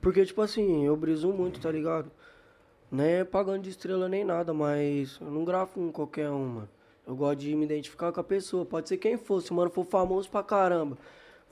Porque, 0.00 0.24
tipo 0.24 0.42
assim, 0.42 0.84
eu 0.84 0.96
briso 0.96 1.32
muito, 1.32 1.60
tá 1.60 1.70
ligado? 1.70 2.10
Nem 2.90 3.06
é 3.06 3.24
pagando 3.24 3.62
de 3.62 3.70
estrela 3.70 4.08
nem 4.08 4.24
nada, 4.24 4.52
mas 4.52 5.18
eu 5.20 5.30
não 5.30 5.44
gravo 5.44 5.72
com 5.74 5.90
qualquer 5.90 6.28
um, 6.30 6.46
mano. 6.46 6.68
Eu 7.06 7.16
gosto 7.16 7.38
de 7.38 7.54
me 7.56 7.64
identificar 7.64 8.12
com 8.12 8.20
a 8.20 8.24
pessoa. 8.24 8.64
Pode 8.66 8.88
ser 8.88 8.98
quem 8.98 9.16
for. 9.16 9.40
Se 9.40 9.50
o 9.50 9.54
mano 9.54 9.70
for 9.70 9.84
famoso 9.84 10.30
pra 10.30 10.42
caramba, 10.42 10.98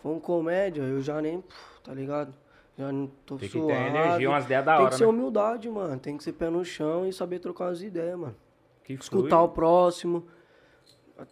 for 0.03 0.11
um 0.11 0.21
comédia, 0.21 0.83
eu 0.83 1.01
já 1.01 1.21
nem. 1.21 1.43
Tá 1.85 1.93
ligado? 1.95 2.35
Já 2.77 2.91
não 2.91 3.11
tô 3.27 3.37
Tem 3.37 3.49
que 3.49 3.59
suave. 3.59 3.73
ter 3.73 3.89
energia, 3.89 4.31
umas 4.31 4.45
ideias 4.45 4.65
da 4.65 4.73
Tem 4.73 4.81
hora, 4.81 4.91
que 4.91 4.97
ser 4.97 5.05
né? 5.05 5.11
humildade, 5.11 5.69
mano. 5.69 5.99
Tem 5.99 6.17
que 6.17 6.25
ser 6.25 6.33
pé 6.33 6.49
no 6.49 6.65
chão 6.65 7.07
e 7.07 7.13
saber 7.13 7.39
trocar 7.39 7.69
as 7.69 7.83
ideias, 7.83 8.19
mano. 8.19 8.37
Que 8.85 8.95
Escutar 8.95 9.43
o 9.43 9.49
próximo. 9.49 10.27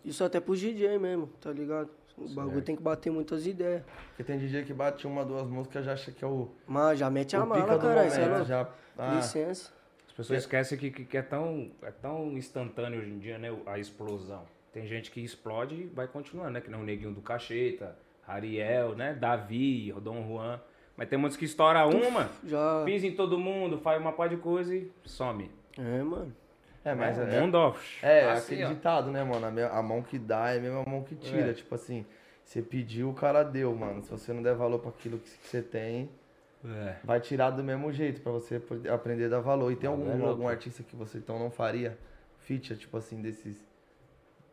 Isso 0.05 0.23
até 0.23 0.41
pros 0.41 0.61
DJ 0.61 0.99
mesmo, 0.99 1.29
tá 1.41 1.51
ligado? 1.51 1.89
O 2.19 2.29
bagulho 2.35 2.63
tem 2.63 2.77
que 2.77 2.83
bater 2.83 3.11
muitas 3.11 3.47
ideias. 3.47 3.83
Porque 4.09 4.25
tem 4.25 4.39
DJ 4.39 4.65
que 4.65 4.75
bate 4.75 5.07
uma, 5.07 5.25
duas 5.25 5.47
músicas 5.47 5.85
já 5.85 5.93
acha 5.93 6.11
que 6.11 6.25
é 6.25 6.27
o, 6.27 6.49
Mas 6.67 6.99
já 6.99 7.09
mete 7.09 7.37
a 7.37 7.47
mala, 7.47 7.79
cara. 7.79 8.07
Isso 8.07 8.21
é. 8.21 8.45
Já, 8.45 8.69
ah, 8.99 9.15
Licença. 9.15 9.73
As 10.09 10.13
pessoas 10.13 10.41
esquecem 10.41 10.77
que, 10.77 10.91
que, 10.91 11.05
que 11.05 11.17
é, 11.17 11.23
tão, 11.23 11.71
é 11.81 11.93
tão 11.93 12.33
instantâneo 12.33 13.01
hoje 13.01 13.11
em 13.11 13.19
dia, 13.19 13.39
né? 13.39 13.57
A 13.67 13.79
explosão. 13.79 14.45
Tem 14.73 14.87
gente 14.87 15.11
que 15.11 15.21
explode 15.21 15.75
e 15.77 15.87
vai 15.87 16.09
continuando, 16.09 16.51
né? 16.51 16.61
Que 16.61 16.71
nem 16.71 16.79
o 16.79 16.83
Neguinho 16.83 17.13
do 17.13 17.23
Cacheta, 17.23 17.97
Ariel, 18.29 18.95
né? 18.95 19.15
Davi, 19.15 19.93
Dom 20.01 20.27
Juan. 20.27 20.61
Mas 20.97 21.09
tem 21.09 21.19
muitos 21.19 21.37
que 21.37 21.45
estoura 21.45 21.87
uma, 21.87 22.29
Já. 22.45 22.83
pisa 22.85 23.07
em 23.07 23.15
todo 23.15 23.39
mundo, 23.39 23.79
faz 23.79 24.01
uma 24.01 24.13
par 24.13 24.29
de 24.29 24.37
coisa 24.37 24.75
e 24.75 24.91
some. 25.05 25.51
É, 25.79 26.03
mano. 26.03 26.35
é, 26.85 26.93
mas 26.95 27.17
o 27.19 27.23
é, 27.23 27.41
mundo, 27.41 27.55
ó, 27.55 27.75
é, 28.03 28.31
assim, 28.31 28.55
aquele 28.55 28.65
ó. 28.65 28.69
ditado, 28.75 29.11
né, 29.11 29.23
mano? 29.23 29.47
A, 29.73 29.83
mão 29.83 30.03
que 30.03 30.19
dá 30.19 30.51
é 30.51 30.59
a 30.59 30.61
mesma 30.61 30.83
mão 30.85 31.03
que 31.05 31.15
tira. 31.15 31.51
É. 31.51 31.55
Tipo 31.55 31.75
assim, 31.77 32.05
você 32.45 32.61
pediu, 32.61 33.11
o 33.11 33.15
cara 33.15 33.45
deu, 33.45 33.73
mano. 33.77 34.03
Se 34.03 34.11
você 34.11 34.33
não 34.33 34.43
der 34.43 34.55
valor 34.57 34.81
pra 34.81 34.91
aquilo 34.91 35.19
que 35.19 35.29
você 35.47 35.63
tem, 35.63 36.11
É. 36.65 36.97
vai 37.05 37.21
tirar 37.21 37.51
do 37.51 37.63
mesmo 37.63 37.93
jeito 37.93 38.21
pra 38.21 38.33
você 38.33 38.61
aprender 38.93 39.27
a 39.27 39.29
dar 39.29 39.41
valor. 39.41 39.71
E 39.71 39.77
tem 39.77 39.89
algum, 39.89 40.11
é 40.11 40.29
algum 40.29 40.49
artista 40.49 40.83
que 40.83 40.97
você 40.97 41.19
então 41.19 41.39
não 41.39 41.51
faria 41.51 41.97
feature, 42.39 42.77
tipo 42.77 42.97
assim, 42.97 43.23
desses. 43.23 43.57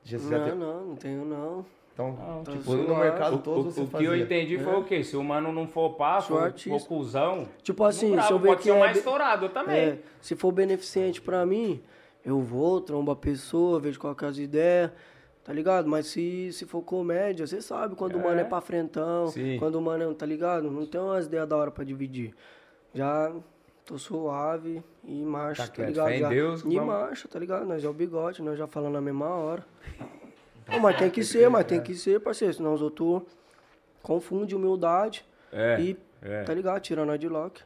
Já, 0.04 0.20
você 0.20 0.30
já 0.30 0.38
Não, 0.38 0.46
tem- 0.46 0.56
não, 0.60 0.86
não 0.86 0.96
tenho 0.96 1.26
não. 1.26 1.66
Então, 1.96 2.12
Não, 2.12 2.44
Tá 2.44 2.52
tipo, 2.52 2.74
no 2.76 2.98
mercado 3.00 3.36
O, 3.38 3.40
todo 3.40 3.60
o- 3.62 3.72
você 3.72 3.80
o 3.80 3.86
que 3.86 3.92
fazia. 3.94 4.08
eu 4.10 4.18
entendi 4.18 4.60
foi 4.60 4.74
É. 4.74 4.78
o 4.78 4.84
quê? 4.84 5.02
Se 5.02 5.16
o 5.16 5.24
mano 5.24 5.54
não 5.54 5.66
for 5.66 5.92
pá, 5.92 6.20
for, 6.20 6.54
for 6.60 6.86
cuzão, 6.86 7.48
Tipo 7.64 7.86
assim, 7.86 8.14
não 8.14 8.22
se 8.24 8.34
eu 8.34 8.38
ver 8.40 8.50
pode 8.50 8.58
que 8.64 8.64
ser 8.70 8.76
é 8.76 8.80
mais 8.80 8.98
estourado 8.98 9.48
também. 9.48 9.78
É, 9.80 10.00
se 10.20 10.36
for 10.36 10.52
beneficente 10.52 11.22
pra 11.22 11.46
mim, 11.46 11.82
eu 12.26 12.42
vou, 12.42 12.82
trombo 12.82 13.12
a 13.12 13.16
pessoa, 13.16 13.80
vejo 13.80 13.98
qual 13.98 14.14
que 14.14 14.26
é 14.26 14.28
as 14.28 14.38
ideias, 14.38 14.92
tá 15.42 15.54
ligado? 15.54 15.88
Mas 15.88 16.08
se, 16.08 16.52
se 16.52 16.66
for 16.66 16.82
comédia, 16.82 17.48
você 17.48 17.62
sabe 17.62 17.96
quando 17.96 18.16
o 18.18 18.20
mano 18.22 18.40
É. 18.40 18.42
é 18.42 18.44
pra 18.44 18.60
frentão, 18.60 19.28
Sim. 19.28 19.56
quando 19.58 19.76
o 19.76 19.82
mano 19.82 20.12
é, 20.12 20.14
tá 20.14 20.26
ligado? 20.26 20.70
Não 20.70 20.86
tem 20.86 21.00
umas 21.00 21.28
ideias 21.28 21.48
da 21.48 21.56
hora 21.56 21.72
pra 21.72 21.86
dividir. 21.86 22.36
Já 22.94 23.32
tô 23.86 23.98
suave 23.98 24.84
e 25.02 25.24
marcha, 25.24 25.66
Tá 25.66 25.72
tá, 25.74 25.84
ligado? 25.86 26.08
fé 26.08 26.18
em 26.18 26.20
já, 26.20 26.28
Deus, 26.30 26.60
e 26.62 26.76
vamos- 26.76 26.86
marcha, 26.88 27.28
tá 27.30 27.40
ligado? 27.40 27.66
Nós 27.66 27.82
é 27.82 27.88
o 27.88 27.94
bigode, 27.94 28.42
nós 28.42 28.58
já 28.58 28.68
falando 28.68 28.94
na 28.96 29.02
mesma 29.02 29.30
hora. 29.30 29.64
Não, 30.68 30.80
mas 30.80 30.98
tem 30.98 31.10
que 31.10 31.24
ser, 31.24 31.50
mas 31.50 31.66
tem 31.66 31.82
que 31.82 31.94
ser, 31.96 32.20
parceiro, 32.20 32.54
senão 32.54 32.74
os 32.74 32.82
outros 32.82 33.24
confundem 34.02 34.56
humildade 34.56 35.26
É, 35.52 35.80
e, 35.80 35.98
é. 36.22 36.44
tá 36.44 36.54
ligado? 36.54 36.80
Tirando 36.82 37.12
a 37.12 37.18
de 37.18 37.28
lock. 37.30 37.62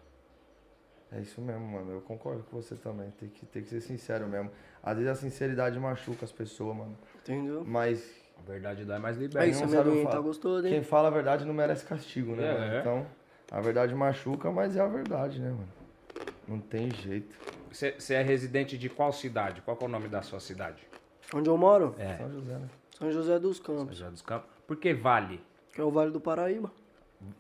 É 1.12 1.20
isso 1.20 1.41
mesmo, 1.41 1.66
mano. 1.66 1.91
Eu 1.91 2.02
concordo 2.02 2.43
com 2.43 2.62
você 2.62 2.76
também. 2.76 3.10
Tem 3.20 3.30
que, 3.30 3.45
tem 3.45 3.64
que 3.64 3.70
ser 3.70 3.82
sincero 3.82 4.28
mesmo. 4.28 4.52
Às 4.84 4.95
vezes 4.97 5.12
a 5.12 5.16
sinceridade 5.16 5.80
machuca 5.80 6.24
as 6.24 6.32
pessoas, 6.32 6.76
mano. 6.78 6.95
Entendeu? 7.22 7.64
Mas 7.66 8.14
A 8.38 8.41
verdade 8.52 8.86
dá 8.86 9.00
mais 9.00 9.18
É 9.18 9.22
liberdade. 9.22 9.52
isso, 9.52 9.62
não 9.62 9.70
sabe 9.70 10.06
tá 10.08 10.20
gostoso, 10.20 10.66
hein? 10.68 10.74
quem 10.74 10.84
fala 10.84 11.08
a 11.08 11.12
verdade 11.12 11.43
não 11.45 11.54
merece 11.54 11.84
castigo, 11.86 12.36
né, 12.36 12.45
É, 12.47 12.54
mano? 12.60 12.74
é. 12.74 12.80
Então, 12.80 13.08
a 13.52 13.60
verdade 13.60 13.93
machuca, 13.95 14.50
mas 14.52 14.76
é 14.78 14.82
a 14.82 14.88
verdade, 14.88 15.39
né, 15.41 15.50
mano? 15.50 15.68
Não 16.47 16.60
tem 16.60 16.89
jeito. 16.91 17.36
Você 17.72 17.91
você 17.97 18.14
é 18.14 18.22
residente 18.22 18.78
de 18.78 18.88
qual 18.89 19.12
cidade? 19.12 19.62
Qual 19.62 19.76
que 19.76 19.84
é 19.84 19.88
o 19.88 19.89
nome 19.89 20.08
da 20.08 20.22
sua 20.22 20.39
cidade? 20.39 20.88
Onde 21.34 21.50
eu 21.50 21.58
moro? 21.58 21.93
É. 22.00 22.18
São 22.18 22.32
José, 22.32 22.54
né? 22.54 22.70
São 23.00 23.12
José 23.12 23.39
dos 23.39 23.60
Campos, 23.60 23.97
José 23.97 24.12
dos 24.12 24.22
Campos. 24.22 24.50
Por 24.68 24.78
que 24.78 24.93
Vale? 24.93 25.41
que 25.74 25.80
é 25.80 25.84
o 25.84 25.91
Vale 25.91 26.12
do 26.12 26.20
Paraíba. 26.20 26.70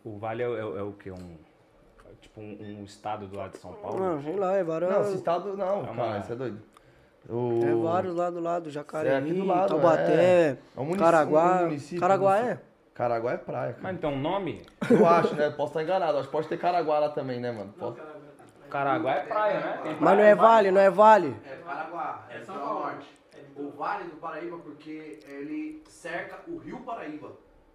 O 0.03 0.17
Vale 0.17 0.43
é, 0.43 0.45
é, 0.45 0.59
é 0.59 0.81
o 0.83 0.93
que? 0.93 1.11
Um, 1.11 1.37
é 2.05 2.13
tipo 2.21 2.39
um, 2.39 2.79
um 2.79 2.83
estado 2.83 3.27
do 3.27 3.35
lado 3.35 3.51
de 3.51 3.57
São 3.57 3.73
Paulo? 3.73 3.99
Não, 3.99 4.21
sei 4.23 4.35
lá, 4.35 4.55
é 4.55 4.63
vários. 4.63 4.89
Não, 4.89 5.01
esse 5.01 5.15
estado 5.15 5.57
não, 5.57 5.85
É 5.85 5.89
uma- 5.91 5.95
cara, 5.95 6.23
você 6.23 6.33
é 6.33 6.35
doido. 6.35 6.61
O... 7.27 7.59
É 7.63 7.75
vários 7.75 8.15
lá 8.15 8.29
do 8.29 8.39
lado, 8.39 8.69
É 8.69 8.71
Jacareí, 8.71 9.13
aqui 9.15 9.33
do 9.33 9.45
lado, 9.45 9.69
Taubaté, 9.69 10.13
é. 10.13 10.57
É 10.75 10.79
um 10.79 10.91
Caraguá. 10.93 11.57
um 11.57 11.63
município, 11.65 11.99
Caraguá 11.99 12.37
é? 12.39 12.59
Caraguá 12.93 13.33
é 13.33 13.37
praia, 13.37 13.73
cara. 13.73 13.93
Mas 13.93 14.03
um 14.03 14.19
nome? 14.19 14.61
Eu 14.89 15.05
acho, 15.05 15.35
né? 15.35 15.49
Posso 15.49 15.71
estar 15.71 15.83
enganado. 15.83 16.17
Acho 16.17 16.27
que 16.27 16.31
pode 16.31 16.47
ter 16.47 16.57
Caraguá 16.57 16.99
lá 16.99 17.09
também, 17.09 17.39
né, 17.39 17.51
mano? 17.51 17.73
Posso- 17.77 17.97
Caraguá 18.69 19.11
é 19.13 19.23
praia, 19.25 19.59
né? 19.59 19.79
Tem 19.83 19.91
Mas 19.93 19.99
praia 19.99 20.15
não 20.17 20.23
é 20.23 20.35
Vale, 20.35 20.71
não 20.71 20.81
é 20.81 20.89
Vale? 20.89 21.35
É 21.45 21.55
Paraguá, 21.57 22.25
é 22.29 22.39
São 22.41 22.55
Norte. 22.57 23.18
O 23.59 23.71
Vale 23.77 24.05
do 24.05 24.15
Paraíba, 24.17 24.57
porque 24.57 25.19
ele 25.27 25.81
cerca 25.87 26.39
o 26.47 26.57
Rio 26.57 26.77
Paraíba. 26.81 27.31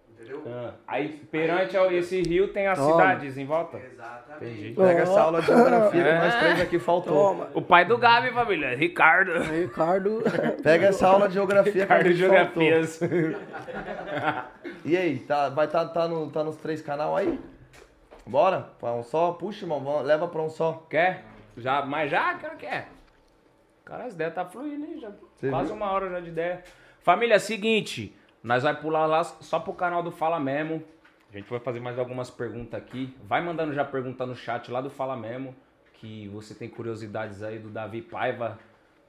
Entendeu? 0.09 0.41
Ah, 0.47 0.73
Aí, 0.87 1.09
perante 1.29 1.75
ao- 1.75 1.91
esse 1.91 2.21
rio, 2.21 2.47
tem 2.53 2.67
as 2.67 2.79
Toma. 2.79 2.91
cidades 2.93 3.37
em 3.37 3.45
volta? 3.45 3.77
Exatamente. 3.77 4.45
Entendi. 4.53 4.73
Pega 4.73 5.01
essa 5.01 5.21
aula 5.21 5.41
de 5.41 5.47
geografia 5.47 6.03
que 6.03 6.09
É. 6.09 6.17
nós 6.19 6.35
três 6.39 6.61
aqui 6.61 6.79
faltou. 6.79 7.13
Toma. 7.13 7.49
O 7.53 7.61
pai 7.61 7.83
do 7.83 7.97
Gabi, 7.97 8.31
família, 8.31 8.73
Ricardo. 8.77 9.33
Ricardo. 9.43 10.23
Pega 10.63 10.87
essa 10.87 11.07
aula 11.09 11.27
de 11.27 11.33
geografia 11.33 11.71
que 11.73 11.79
Ricardo 11.79 12.03
faltou. 12.05 12.13
Geografias. 12.15 12.99
E 14.85 14.95
aí, 14.95 15.19
tá, 15.19 15.49
vai 15.49 15.67
tá, 15.67 15.85
tá, 15.85 16.07
no, 16.07 16.29
tá 16.31 16.43
nos 16.43 16.55
três 16.57 16.81
canal 16.81 17.15
aí? 17.15 17.37
Bora? 18.25 18.69
Pra 18.79 18.93
um 18.93 19.03
só? 19.03 19.33
Puxa, 19.33 19.65
irmão, 19.65 20.01
leva 20.01 20.27
pra 20.27 20.41
um 20.41 20.49
só. 20.49 20.85
Quer? 20.89 21.25
Já, 21.57 21.85
mas 21.85 22.09
já, 22.09 22.35
quero 22.35 22.55
quer. 22.55 22.87
Cara, 23.83 24.05
as 24.05 24.13
ideias 24.13 24.33
tá 24.33 24.45
fluindo, 24.45 24.85
hein? 24.85 24.97
Já, 24.99 25.11
Você 25.35 25.49
quase 25.49 25.67
viu? 25.67 25.75
uma 25.75 25.91
hora 25.91 26.09
já 26.09 26.19
de 26.19 26.29
ideia. 26.29 26.63
Família, 27.01 27.39
seguinte, 27.39 28.15
nós 28.43 28.63
vai 28.63 28.75
pular 28.79 29.05
lá 29.05 29.23
só 29.23 29.59
pro 29.59 29.73
canal 29.73 30.01
do 30.01 30.11
Fala 30.11 30.39
Memo. 30.39 30.83
A 31.31 31.37
gente 31.37 31.49
vai 31.49 31.59
fazer 31.59 31.79
mais 31.79 31.99
algumas 31.99 32.29
perguntas 32.29 32.79
aqui. 32.79 33.15
Vai 33.23 33.41
mandando 33.43 33.73
já 33.73 33.83
pergunta 33.83 34.25
no 34.25 34.35
chat 34.35 34.71
lá 34.71 34.79
do 34.81 34.89
Fala 34.89 35.15
Memo, 35.17 35.55
que 35.95 36.27
você 36.29 36.55
tem 36.55 36.69
curiosidades 36.69 37.43
aí 37.43 37.59
do 37.59 37.69
Davi 37.69 38.01
Paiva, 38.01 38.57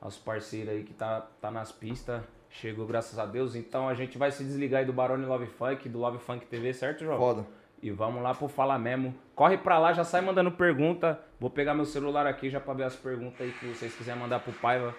nosso 0.03 0.23
parceiro 0.23 0.71
aí 0.71 0.83
que 0.83 0.93
tá, 0.93 1.27
tá 1.41 1.51
nas 1.51 1.71
pistas. 1.71 2.23
Chegou, 2.51 2.87
graças 2.87 3.19
a 3.19 3.27
Deus. 3.27 3.55
Então 3.55 3.89
a 3.89 3.95
gente 3.95 4.19
vai 4.19 4.31
se 4.31 4.43
desligar 4.43 4.81
aí 4.81 4.87
do 4.87 4.93
Barone 4.93 5.25
Love 5.27 5.47
Funk, 5.47 5.89
do 5.89 5.99
Love 5.99 6.19
Funk 6.19 6.47
TV, 6.47 6.73
certo, 6.73 7.05
João? 7.05 7.19
Foda. 7.19 7.47
E 7.83 7.91
vamos 7.91 8.23
lá 8.23 8.35
pro 8.35 8.49
Fala 8.49 8.79
Memo. 8.79 9.15
Corre 9.35 9.59
pra 9.59 9.79
lá, 9.79 9.93
já 9.93 10.03
sai 10.03 10.23
mandando 10.23 10.51
pergunta. 10.51 11.21
Vou 11.39 11.51
pegar 11.51 11.75
meu 11.75 11.85
celular 11.85 12.27
aqui 12.27 12.49
já 12.49 12.59
pra 12.59 12.73
ver 12.75 12.85
as 12.85 12.97
perguntas 12.97 13.41
aí 13.41 13.53
que 13.53 13.67
vocês 13.67 13.95
quiserem 13.95 14.21
mandar 14.21 14.41
pro 14.41 14.53
Paiva. 14.55 14.95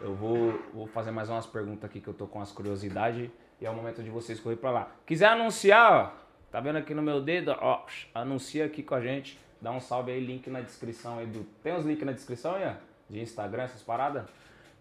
Eu 0.00 0.14
vou, 0.14 0.58
vou 0.72 0.86
fazer 0.86 1.10
mais 1.10 1.28
umas 1.28 1.46
perguntas 1.46 1.84
aqui 1.84 2.00
que 2.00 2.08
eu 2.08 2.14
tô 2.14 2.26
com 2.26 2.40
as 2.40 2.52
curiosidades. 2.52 3.30
E 3.60 3.66
é 3.66 3.70
o 3.70 3.74
momento 3.74 4.02
de 4.02 4.10
vocês 4.10 4.38
correr 4.38 4.56
pra 4.56 4.70
lá. 4.70 4.92
Quiser 5.04 5.26
anunciar, 5.26 5.92
ó, 5.92 6.10
tá 6.50 6.60
vendo 6.60 6.76
aqui 6.76 6.94
no 6.94 7.02
meu 7.02 7.20
dedo? 7.20 7.56
Ó, 7.60 7.84
anuncia 8.14 8.64
aqui 8.64 8.82
com 8.82 8.94
a 8.94 9.00
gente. 9.00 9.38
Dá 9.60 9.72
um 9.72 9.80
salve 9.80 10.12
aí, 10.12 10.24
link 10.24 10.48
na 10.48 10.60
descrição 10.60 11.18
aí 11.18 11.26
do. 11.26 11.42
Tem 11.62 11.76
os 11.76 11.84
links 11.84 12.06
na 12.06 12.12
descrição 12.12 12.54
aí, 12.54 12.64
ó? 12.64 12.74
De 13.10 13.20
Instagram, 13.20 13.64
essas 13.64 13.82
paradas? 13.82 14.24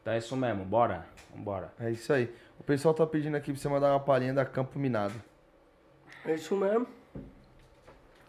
Então 0.02 0.14
é 0.14 0.20
isso 0.20 0.38
mesmo, 0.38 0.64
bora. 0.64 1.06
Vambora. 1.36 1.74
É 1.80 1.90
isso 1.92 2.14
aí. 2.14 2.32
O 2.60 2.64
pessoal 2.64 2.94
tá 2.94 3.06
pedindo 3.06 3.36
aqui 3.36 3.52
pra 3.52 3.60
você 3.60 3.68
mandar 3.68 3.92
uma 3.92 4.00
palhinha 4.00 4.34
da 4.34 4.46
Campo 4.46 4.78
Minado. 4.78 5.16
É 6.24 6.36
isso 6.36 6.56
mesmo. 6.56 6.88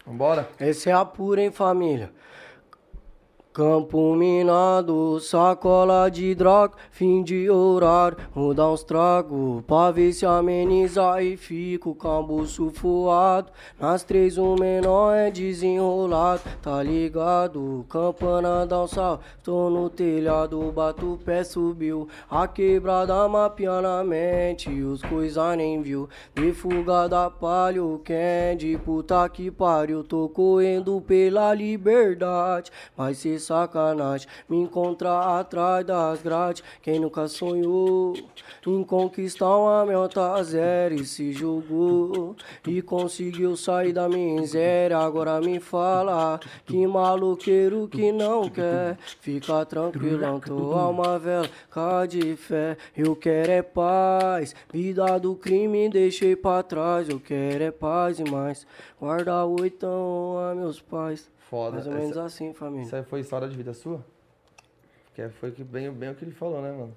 Vambora? 0.07 0.49
Esse 0.59 0.89
é 0.89 0.93
a 0.93 1.05
pura, 1.05 1.43
hein, 1.43 1.53
família? 1.53 2.11
Campo 3.59 4.14
minado, 4.14 5.18
sacola 5.18 6.09
de 6.09 6.32
droga, 6.32 6.76
fim 6.92 7.24
de 7.24 7.50
horário, 7.50 8.16
vou 8.32 8.54
dar 8.54 8.70
uns 8.70 8.84
tragos 8.84 9.64
pra 9.66 9.90
ver 9.90 10.12
se 10.12 10.24
ameniza 10.24 11.20
e 11.20 11.36
fica 11.36 11.88
o 11.88 11.94
cambuço 11.96 12.70
voado. 12.70 13.50
Nas 13.76 14.04
três 14.04 14.38
o 14.38 14.54
menor 14.54 15.12
é 15.12 15.28
desenrolado, 15.28 16.42
tá 16.62 16.80
ligado? 16.84 17.84
Campana 17.88 18.64
dá 18.64 18.84
um 18.84 18.86
salve, 18.86 19.24
tô 19.42 19.68
no 19.68 19.90
telhado, 19.90 20.70
bato 20.70 21.14
o 21.14 21.18
pé, 21.18 21.42
subiu. 21.42 22.06
A 22.30 22.46
quebrada 22.46 23.26
mapeando 23.26 23.88
a 23.88 24.04
mente, 24.04 24.70
os 24.70 25.02
coisa 25.02 25.56
nem 25.56 25.82
viu. 25.82 26.09
De 26.32 26.52
fuga 26.52 27.09
da 27.09 27.28
palha, 27.28 27.82
o 27.82 27.98
candy, 28.04 28.78
puta 28.78 29.28
que 29.28 29.50
pariu, 29.50 30.04
tô 30.04 30.28
correndo 30.28 31.00
pela 31.00 31.52
liberdade. 31.52 32.70
Vai 32.96 33.14
ser 33.14 33.47
sacanagem 33.49 34.28
me 34.49 34.59
encontrar 34.59 35.40
atrás 35.40 35.84
das 35.84 36.22
grades. 36.22 36.62
Quem 36.82 37.01
nunca 37.01 37.26
sonhou 37.26 38.14
em 38.66 38.84
conquistar 38.84 39.57
uma 39.57 40.42
zero 40.42 40.94
e 40.94 41.05
se 41.05 41.32
jogou 41.32 42.36
e 42.66 42.82
conseguiu 42.82 43.57
sair 43.57 43.92
da 43.92 44.09
miséria. 44.09 44.99
Agora 44.99 45.40
me 45.40 45.59
fala 45.59 46.38
que 46.66 46.86
maluqueiro 46.86 47.88
que 47.88 48.12
não 48.12 48.49
quer. 48.49 48.99
Fica 49.20 49.64
tranquilão, 49.64 50.38
tô 50.40 50.72
alma 50.72 51.18
vela, 51.18 51.49
cá 51.70 52.05
de 52.05 52.36
fé. 52.36 52.76
Eu 52.96 53.16
quero 53.16 53.53
é 53.53 53.62
paz, 53.62 54.55
vida 54.72 55.18
do 55.18 55.34
crime 55.34 55.88
deixei 55.88 56.36
pra 56.36 56.62
trás. 56.62 57.09
Eu 57.09 57.20
quero 57.20 57.64
é 57.64 57.70
paz 57.70 58.18
e 58.18 58.24
mais. 58.24 58.66
Guarda 59.01 59.44
oitão 59.44 60.38
a 60.38 60.55
meus 60.55 60.80
pais. 60.80 61.28
Foda. 61.49 61.72
Mais 61.76 61.86
ou 61.86 61.92
menos 61.92 62.11
Essa- 62.11 62.24
assim, 62.24 62.53
família. 62.53 62.84
Isso 62.84 62.94
aí 62.96 63.03
foi 63.05 63.20
história 63.20 63.49
de 63.49 63.57
vida 63.57 63.72
sua? 63.72 64.05
Que 65.14 65.28
foi 65.30 65.51
que 65.51 65.64
bem, 65.64 65.90
bem 65.90 66.11
o 66.11 66.14
que 66.14 66.24
ele 66.24 66.32
falou, 66.32 66.61
né, 66.62 66.70
mano? 66.70 66.94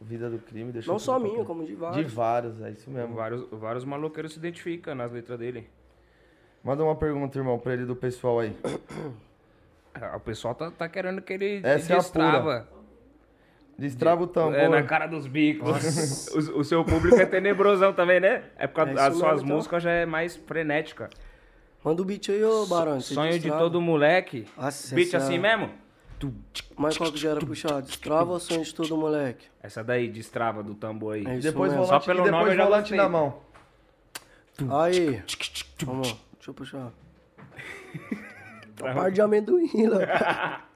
Vida 0.00 0.30
do 0.30 0.38
crime, 0.38 0.72
deixou 0.72 0.94
Não 0.94 0.98
só 0.98 1.18
minha, 1.18 1.44
como 1.44 1.62
de 1.62 1.68
De 1.68 1.74
vários. 1.76 2.12
vários, 2.12 2.60
é 2.62 2.70
isso 2.70 2.90
mesmo. 2.90 3.14
Vários, 3.14 3.46
vários 3.50 3.84
maloqueiros 3.84 4.32
se 4.32 4.38
identificam 4.38 4.94
nas 4.94 5.12
letras 5.12 5.38
dele. 5.38 5.68
Manda 6.64 6.82
uma 6.82 6.96
pergunta, 6.96 7.38
irmão, 7.38 7.58
pra 7.58 7.74
ele 7.74 7.84
do 7.84 7.94
pessoal 7.94 8.40
aí. 8.40 8.56
Ah, 9.94 10.16
O 10.16 10.20
pessoal 10.20 10.54
tá, 10.54 10.70
tá 10.70 10.88
querendo 10.88 11.20
que 11.20 11.32
ele 11.34 11.60
Essa 11.62 11.92
é 11.92 11.96
a 11.96 11.98
destrava. 11.98 12.68
Destrava 13.78 14.22
o 14.22 14.26
tambor. 14.26 14.54
É, 14.54 14.68
na 14.68 14.82
cara 14.82 15.06
dos 15.06 15.26
bicos. 15.26 16.28
o, 16.34 16.60
o 16.60 16.64
seu 16.64 16.84
público 16.84 17.16
é 17.16 17.26
tenebrosão 17.26 17.92
também, 17.92 18.20
né? 18.20 18.44
É 18.56 18.66
porque 18.66 18.90
É 18.90 19.00
as 19.02 19.14
suas 19.16 19.42
então. 19.42 19.56
músicas 19.56 19.82
já 19.82 19.90
é 19.90 20.06
mais 20.06 20.36
frenética. 20.36 21.10
Manda 21.84 22.02
o 22.02 22.04
beat 22.04 22.28
aí, 22.28 22.44
ô 22.44 22.66
Barão. 22.66 23.00
Sonho 23.00 23.38
de 23.38 23.48
todo 23.50 23.80
moleque. 23.80 24.46
Nossa, 24.56 24.94
Beat 24.94 25.14
assim 25.14 25.38
mesmo? 25.38 25.70
Mas 26.76 26.98
qual 26.98 27.10
que 27.10 27.18
já 27.18 27.30
era 27.30 27.40
puxado? 27.40 27.82
Destrava 27.86 28.32
ou 28.32 28.38
sonho 28.40 28.62
de 28.62 28.74
todo 28.74 28.94
moleque? 28.96 29.46
Essa 29.62 29.82
daí, 29.82 30.08
destrava 30.08 30.62
do 30.62 30.74
tambor 30.74 31.14
aí. 31.14 31.26
É 31.26 31.32
isso 31.38 31.42
Depois 31.48 31.72
mesmo. 31.72 31.86
volante, 31.86 32.04
Só 32.04 32.06
pelo 32.12 32.20
e 32.20 32.24
depois 32.24 32.40
nome 32.42 32.52
eu 32.52 32.56
já 32.56 32.64
volante 32.64 32.94
na 32.94 33.08
mão. 33.08 33.38
Aí. 34.82 35.22
Vamos, 35.84 36.08
deixa 36.34 36.50
eu 36.50 36.54
puxar. 36.54 36.92
Uma 38.82 38.94
parte 38.94 39.14
de 39.14 39.20
amendoim 39.22 39.86
lá. 39.86 40.64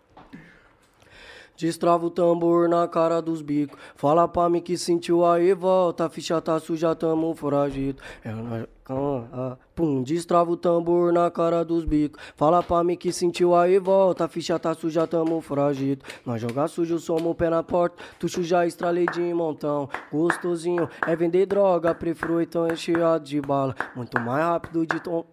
Destrava 1.57 2.05
o 2.07 2.11
tambor 2.11 2.69
na 2.69 2.89
cara 2.89 3.23
dos 3.23 3.41
bicos. 3.41 3.79
Fala 3.95 4.27
pra 4.27 4.49
mim 4.49 4.61
que 4.61 4.77
sentiu 4.77 5.25
aí, 5.25 5.55
volta. 5.55 6.07
A 6.07 6.11
ficha 6.11 6.41
tá 6.41 6.59
suja, 6.59 6.95
tamo 6.95 7.33
foragido. 7.35 8.03
É, 8.25 8.31
nós- 8.33 8.67
ah, 8.87 9.57
pum, 9.75 10.03
destrava 10.03 10.51
o 10.51 10.57
tambor 10.57 11.13
na 11.13 11.31
cara 11.31 11.65
dos 11.65 11.85
bicos. 11.85 12.23
Fala 12.37 12.63
pra 12.63 12.85
mim 12.85 12.97
que 12.97 13.13
sentiu 13.13 13.55
aí, 13.55 13.79
volta. 13.79 14.25
A 14.25 14.29
ficha 14.29 14.59
tá 14.59 14.75
suja, 14.75 15.07
tamo 15.07 15.41
foragido. 15.41 16.05
Nós 16.27 16.41
jogar 16.41 16.69
sujo, 16.69 16.99
somos 16.99 17.27
o 17.27 17.35
pé 17.35 17.49
na 17.49 17.63
porta. 17.63 18.03
Tu 18.19 18.29
já 18.43 18.67
estralei 18.67 19.07
de 19.07 19.23
montão. 19.33 19.89
Gostosinho 20.13 20.89
é 21.07 21.17
vender 21.17 21.47
droga. 21.47 21.95
Prefiro 21.95 22.41
então 22.41 22.69
encheado 22.69 23.25
de 23.25 23.41
bala. 23.41 23.75
Muito 23.97 24.21
mais 24.21 24.45
rápido 24.45 24.87
de 24.87 25.01
tom. 25.01 25.25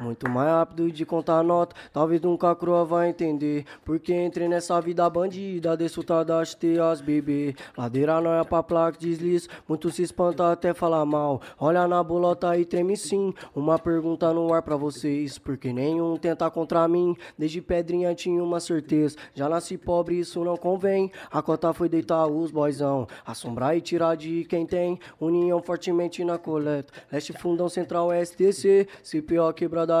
Muito 0.00 0.28
mais 0.28 0.48
rápido 0.48 0.90
de 0.92 1.04
contar 1.04 1.42
nota, 1.42 1.74
talvez 1.92 2.20
nunca 2.20 2.50
a 2.50 2.56
crua 2.56 2.84
vai 2.84 3.08
entender. 3.08 3.64
Porque 3.84 4.14
entrei 4.14 4.48
nessa 4.48 4.80
vida 4.80 5.08
bandida, 5.10 5.76
desfrutada 5.76 6.38
ter 6.58 6.80
as 6.80 7.00
bebê. 7.00 7.54
Ladeira 7.76 8.20
não 8.20 8.32
é 8.32 8.44
pra 8.44 8.62
placa 8.62 8.98
deslize, 8.98 9.48
muito 9.68 9.90
se 9.90 10.02
espanta 10.02 10.52
até 10.52 10.72
falar 10.72 11.04
mal. 11.04 11.40
Olha 11.58 11.88
na 11.88 12.02
bolota 12.02 12.56
e 12.56 12.64
treme 12.64 12.96
sim. 12.96 13.34
Uma 13.54 13.78
pergunta 13.78 14.32
no 14.32 14.52
ar 14.52 14.62
pra 14.62 14.76
vocês, 14.76 15.38
porque 15.38 15.72
nenhum 15.72 16.16
tenta 16.16 16.48
contra 16.50 16.86
mim. 16.86 17.16
Desde 17.36 17.60
pedrinha 17.60 18.14
tinha 18.14 18.42
uma 18.42 18.60
certeza, 18.60 19.16
já 19.34 19.48
nasci 19.48 19.76
pobre, 19.76 20.20
isso 20.20 20.44
não 20.44 20.56
convém. 20.56 21.10
A 21.30 21.42
cota 21.42 21.72
foi 21.72 21.88
deitar 21.88 22.26
os 22.26 22.50
boizão, 22.50 23.06
assombrar 23.26 23.76
e 23.76 23.80
tirar 23.80 24.16
de 24.16 24.44
quem 24.44 24.64
tem. 24.64 24.98
União 25.20 25.60
fortemente 25.60 26.22
na 26.24 26.38
coleta, 26.38 26.92
leste 27.10 27.32
fundão 27.32 27.68
central 27.68 28.10
STC, 28.12 28.86
CPO 29.02 29.52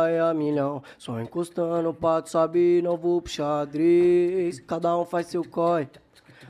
é 0.08 0.20
a 0.20 0.32
milhão. 0.34 0.82
Só 0.96 1.20
encostando 1.20 1.92
pra 1.94 2.22
tu 2.22 2.30
saber, 2.30 2.82
não 2.82 2.96
vou 2.96 3.20
pro 3.22 3.30
xadrez. 3.32 4.60
Cada 4.60 4.96
um 4.98 5.04
faz 5.04 5.26
seu 5.26 5.44
coi. 5.48 5.88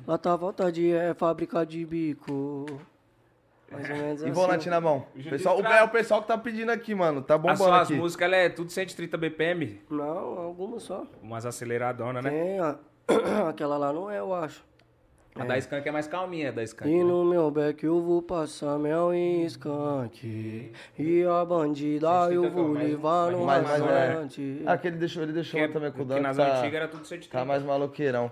Lá 0.06 0.16
tá 0.16 0.32
a 0.32 0.36
volta 0.36 0.72
de 0.72 0.90
é 0.92 1.12
fábrica 1.14 1.64
de 1.66 1.84
bico. 1.84 2.66
Mais 3.70 3.90
ou 3.90 3.96
menos 3.96 4.20
E 4.22 4.24
assim. 4.24 4.32
volante 4.32 4.70
na 4.70 4.80
mão. 4.80 5.04
Já 5.16 5.30
Pessoal, 5.30 5.58
o, 5.60 5.66
é 5.66 5.82
o 5.82 5.88
pessoal 5.90 6.22
que 6.22 6.28
tá 6.28 6.38
pedindo 6.38 6.70
aqui, 6.72 6.94
mano. 6.94 7.20
Tá 7.20 7.34
As 7.34 7.40
bombando 7.40 7.58
suas 7.64 7.82
aqui. 7.82 7.94
músicas, 7.94 8.24
ela 8.26 8.36
é 8.36 8.48
tudo 8.48 8.70
130 8.72 9.16
BPM. 9.18 9.82
Não, 9.90 10.38
algumas 10.38 10.82
só. 10.84 11.04
Umas 11.22 11.44
aceleradonas, 11.44 12.24
né? 12.24 12.30
Tem 12.30 12.58
a... 12.60 12.78
Aquela 13.50 13.76
lá 13.76 13.92
não 13.92 14.10
é, 14.10 14.18
eu 14.18 14.32
acho. 14.34 14.64
A 15.38 15.44
da 15.44 15.56
Skank 15.58 15.88
é 15.88 15.92
mais 15.92 16.06
calminha, 16.06 16.48
a 16.48 16.52
da 16.52 16.62
Skank. 16.64 16.90
E 16.90 16.96
né? 16.98 17.04
no 17.04 17.24
meu 17.24 17.50
beck 17.50 17.84
eu 17.84 18.00
vou 18.02 18.20
passar 18.22 18.78
mel 18.78 19.14
e 19.14 19.44
skunk. 19.46 20.72
E 20.98 21.24
a 21.24 21.44
bandida 21.44 22.08
eu 22.32 22.50
vou 22.50 22.68
mais- 22.68 22.88
levar 22.88 23.30
no 23.32 23.44
mais- 23.44 23.62
mais, 23.62 23.82
né? 23.82 24.28
Ah, 24.66 24.76
que 24.76 24.88
ele 24.88 24.96
deixou, 24.96 25.22
ele 25.22 25.32
deixou 25.32 25.60
Porque, 25.60 25.72
também 25.72 25.90
com 25.92 26.02
o 26.02 26.06
porque 26.06 26.20
Dan. 26.20 26.26
nas 26.26 26.36
tá, 26.36 26.58
antigas 26.58 26.74
era 26.74 26.88
tudo 26.88 27.06
130. 27.06 27.38
tá 27.38 27.44
mais 27.44 27.62
maloqueirão. 27.62 28.30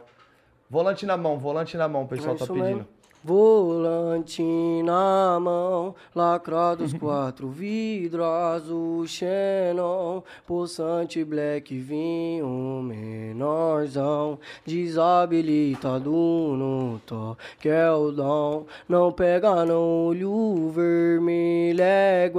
Volante 0.68 1.06
na 1.06 1.16
mão, 1.16 1.38
volante 1.38 1.76
na 1.76 1.86
mão, 1.88 2.02
o 2.02 2.08
pessoal 2.08 2.34
É 2.34 2.38
tá 2.38 2.46
pedindo. 2.46 2.64
mesmo. 2.64 2.88
Volante 3.26 4.40
na 4.84 5.40
mão, 5.40 5.96
lacrados 6.14 6.92
quatro 6.92 7.48
vidros, 7.48 8.24
azul 8.24 9.04
Xenon, 9.04 10.22
poçante 10.46 11.24
black, 11.24 11.76
vinho 11.76 12.80
menorzão, 12.84 14.38
desabilitado 14.64 16.12
no 16.12 17.00
toque 17.04 17.68
é 17.68 17.90
o 17.90 18.12
dom, 18.12 18.64
não 18.88 19.10
pega 19.10 19.64
não 19.64 20.06
olho 20.06 20.70
vermelho 20.70 21.82
é 21.82 22.30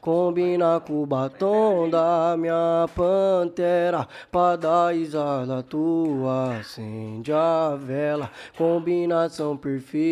combina 0.00 0.80
com 0.80 1.02
o 1.02 1.06
batom 1.06 1.90
da 1.90 2.34
minha 2.38 2.88
pantera, 2.94 4.08
pra 4.32 4.56
dar 4.56 4.94
risada 4.94 5.62
tua, 5.62 6.56
acende 6.56 7.34
a 7.34 7.76
vela, 7.78 8.30
combinação 8.56 9.58
perfeita, 9.58 10.05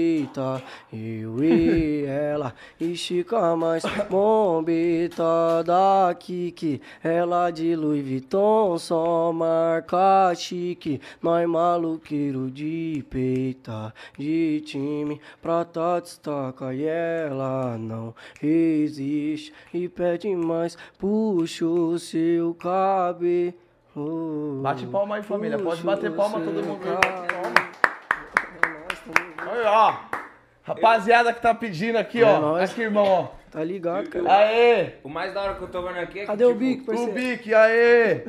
eu 0.93 1.45
e 1.45 2.05
ela, 2.07 2.55
estica 2.81 3.57
mais, 3.57 3.83
bombeta 4.11 5.63
da 5.65 6.15
Kiki, 6.19 6.81
ela 7.03 7.51
de 7.51 7.75
Louis 7.77 8.07
Vuitton, 8.07 8.79
só 8.79 9.33
marca 9.33 10.35
chique, 10.35 11.01
nós 11.23 11.49
maluqueiro 11.49 12.51
de 12.51 13.05
peita, 13.09 13.95
de 14.19 14.63
time, 14.67 15.21
pra 15.41 15.65
tá 15.65 16.01
destaca 16.01 16.75
e 16.75 16.85
ela 16.85 17.77
não 17.79 18.15
existe, 18.43 19.53
e 19.73 19.89
pede 19.89 20.35
mais, 20.35 20.77
puxa 20.99 21.67
o 21.67 21.99
seu 21.99 22.55
cabelo. 22.55 23.55
Bate 24.61 24.87
palma 24.87 25.17
aí, 25.17 25.23
família. 25.23 25.57
Pode 25.57 25.83
bater 25.83 26.11
palma 26.13 26.41
todo 26.41 26.55
mundo. 26.55 26.85
Bate 26.85 27.33
palma. 27.33 27.44
Aí, 29.55 29.65
ó. 29.67 29.95
Rapaziada 30.63 31.33
que 31.33 31.41
tá 31.43 31.55
pedindo 31.55 31.97
aqui, 31.99 32.23
É 32.23 32.25
ó. 32.25 32.41
nóis. 32.41 32.71
Aqui, 32.71 32.83
irmão, 32.83 33.05
ó. 33.07 33.29
Tá 33.51 33.63
ligado, 33.63 34.09
cara? 34.09 34.33
Aê! 34.37 34.95
O 35.05 35.09
mais 35.09 35.33
da 35.33 35.43
hora 35.43 35.55
que 35.55 35.63
eu 35.63 35.69
tô 35.69 35.83
vendo 35.83 35.99
aqui 35.99 36.19
é 36.19 36.23
que. 36.23 36.27
Cadê 36.27 36.45
o 36.45 36.49
tipo, 36.49 36.59
bico, 36.59 36.83
O 36.83 36.87
parceiro? 36.87 37.13
Bic, 37.13 37.55
aê! 37.55 38.25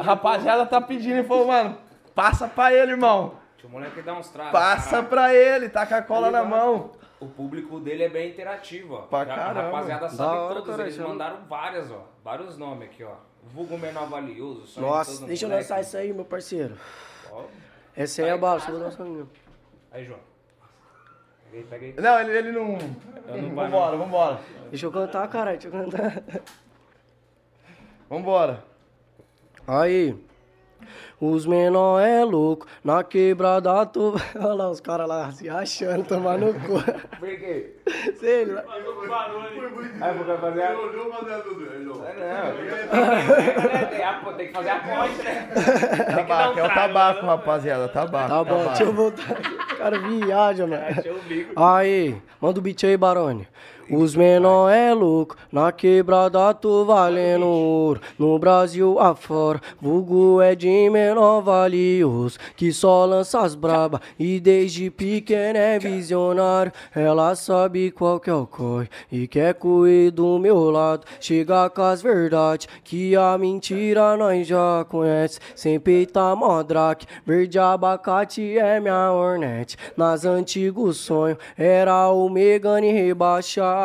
A 0.00 0.02
rapaziada 0.02 0.64
tá 0.64 0.80
pedindo 0.80 1.18
e 1.20 1.24
falou, 1.24 1.46
mano, 1.48 1.76
passa 2.14 2.48
pra 2.48 2.72
ele, 2.72 2.92
irmão. 2.92 3.34
O 3.64 3.68
moleque 3.68 4.00
dá 4.00 4.14
uns 4.14 4.28
tragos. 4.30 4.52
Passa 4.52 4.90
caralho. 4.90 5.08
pra 5.08 5.34
ele, 5.34 5.68
tá 5.68 5.84
com 5.84 5.94
a 5.96 6.00
cola 6.02 6.30
na 6.30 6.44
mão. 6.44 6.92
O 7.18 7.26
público 7.26 7.80
dele 7.80 8.04
é 8.04 8.08
bem 8.08 8.30
interativo, 8.30 8.94
ó. 8.94 9.02
Pra 9.02 9.24
Já- 9.24 9.34
caramba. 9.34 9.60
A 9.60 9.62
rapaziada 9.64 10.02
Da 10.06 10.08
sabe 10.10 10.36
hora, 10.38 10.54
todos, 10.54 10.70
cara, 10.70 10.82
eles 10.84 10.94
chama. 10.94 11.08
mandaram 11.08 11.38
várias, 11.48 11.90
ó. 11.90 12.04
Vários 12.22 12.56
nomes 12.56 12.88
aqui, 12.88 13.02
ó. 13.02 13.14
Vulgo 13.42 13.76
menor 13.76 14.06
valioso. 14.08 14.66
sonho 14.66 14.86
de 14.86 14.92
Nossa, 14.92 15.26
deixa 15.26 15.44
eu 15.44 15.48
moleque. 15.48 15.68
lançar 15.68 15.80
isso 15.82 15.96
aí, 15.96 16.12
meu 16.12 16.24
parceiro. 16.24 16.76
Ó, 17.32 17.42
Essa 17.96 18.22
aí 18.22 18.28
é 18.28 18.32
a 18.32 18.38
bala, 18.38 18.58
deixa 18.58 18.70
eu 18.72 18.78
lançar 18.78 19.02
a. 19.02 19.96
Aí, 19.96 20.04
João. 20.04 20.20
Peguei, 21.56 21.64
peguei. 21.70 21.94
Não, 21.96 22.20
ele, 22.20 22.36
ele 22.36 22.52
não. 22.52 22.72
não 22.72 23.54
vai, 23.54 23.68
Vambora, 23.68 23.96
vambora. 23.96 24.40
Deixa 24.68 24.86
eu 24.86 24.92
cantar, 24.92 25.26
caralho, 25.28 25.58
deixa 25.58 25.74
eu 25.74 25.84
cantar. 25.84 26.22
Vambora. 28.10 28.62
Aí. 29.66 30.14
Os 31.18 31.46
menor 31.46 31.98
é 32.00 32.22
louco, 32.22 32.66
na 32.84 33.02
quebrada 33.02 33.86
tô. 33.86 34.16
Olha 34.36 34.52
lá 34.52 34.70
os 34.70 34.80
caras 34.80 35.08
lá 35.08 35.32
se 35.32 35.48
achando, 35.48 36.04
tomar 36.04 36.36
no 36.36 36.52
cu. 36.52 36.74
Por 37.18 37.38
quê? 37.38 37.74
Sei 38.20 38.44
lá. 38.44 38.62
Aí, 38.68 38.82
vou 38.82 40.38
fazer 40.38 40.62
a... 40.62 40.78
Olhou, 40.78 41.10
mandando 41.10 41.42
tudo. 41.42 41.72
Ele 41.72 41.86
não. 41.86 41.94
Não. 44.26 44.34
Tem, 44.34 44.48
que 44.48 44.52
fazer 44.52 44.68
a 44.68 44.80
ponte, 44.80 45.22
né? 45.22 45.48
Tabaco, 46.14 46.58
é 46.58 46.62
o 46.62 46.68
tabaco, 46.68 47.26
rapaziada. 47.26 47.88
Tabaco. 47.88 48.28
Tá 48.28 48.44
bom, 48.44 48.66
deixa 48.66 48.82
eu 48.82 48.92
voltar. 48.92 49.65
Cara 49.76 49.98
viaja, 49.98 50.66
mano. 50.66 50.82
Aí, 51.56 52.16
manda 52.40 52.58
o 52.58 52.62
beat 52.62 52.84
aí, 52.84 52.96
Barone. 52.96 53.46
Os 53.88 54.16
menor 54.16 54.68
é 54.68 54.92
louco, 54.92 55.36
na 55.52 55.70
quebrada 55.70 56.52
tô 56.52 56.84
valendo 56.84 57.46
ouro. 57.46 58.00
No 58.18 58.36
Brasil 58.36 58.98
afora, 58.98 59.60
vulgo 59.80 60.40
é 60.40 60.56
de 60.56 60.90
menor 60.90 61.40
valioso. 61.40 62.36
Que 62.56 62.72
só 62.72 63.04
lança 63.04 63.40
as 63.42 63.54
braba 63.54 64.00
e 64.18 64.40
desde 64.40 64.90
pequeno 64.90 65.56
é 65.56 65.78
visionário. 65.78 66.72
Ela 66.92 67.36
sabe 67.36 67.92
qual 67.92 68.18
que 68.18 68.28
é 68.28 68.34
o 68.34 68.44
corre 68.44 68.88
e 69.10 69.28
quer 69.28 69.54
correr 69.54 70.10
do 70.10 70.36
meu 70.36 70.68
lado. 70.68 71.06
Chega 71.20 71.70
com 71.70 71.82
as 71.82 72.02
verdades 72.02 72.66
que 72.82 73.14
a 73.14 73.38
mentira 73.38 74.16
nós 74.16 74.48
já 74.48 74.84
conhece. 74.88 75.38
Sem 75.54 75.78
peitar 75.78 76.34
modraque, 76.34 77.06
verde 77.24 77.58
abacate 77.60 78.58
é 78.58 78.80
minha 78.80 79.12
hornet. 79.12 79.76
Nas 79.96 80.24
antigos 80.24 80.96
sonhos 80.96 81.38
era 81.56 82.08
o 82.08 82.28
Megane 82.28 82.90
rebaixado. 82.90 83.75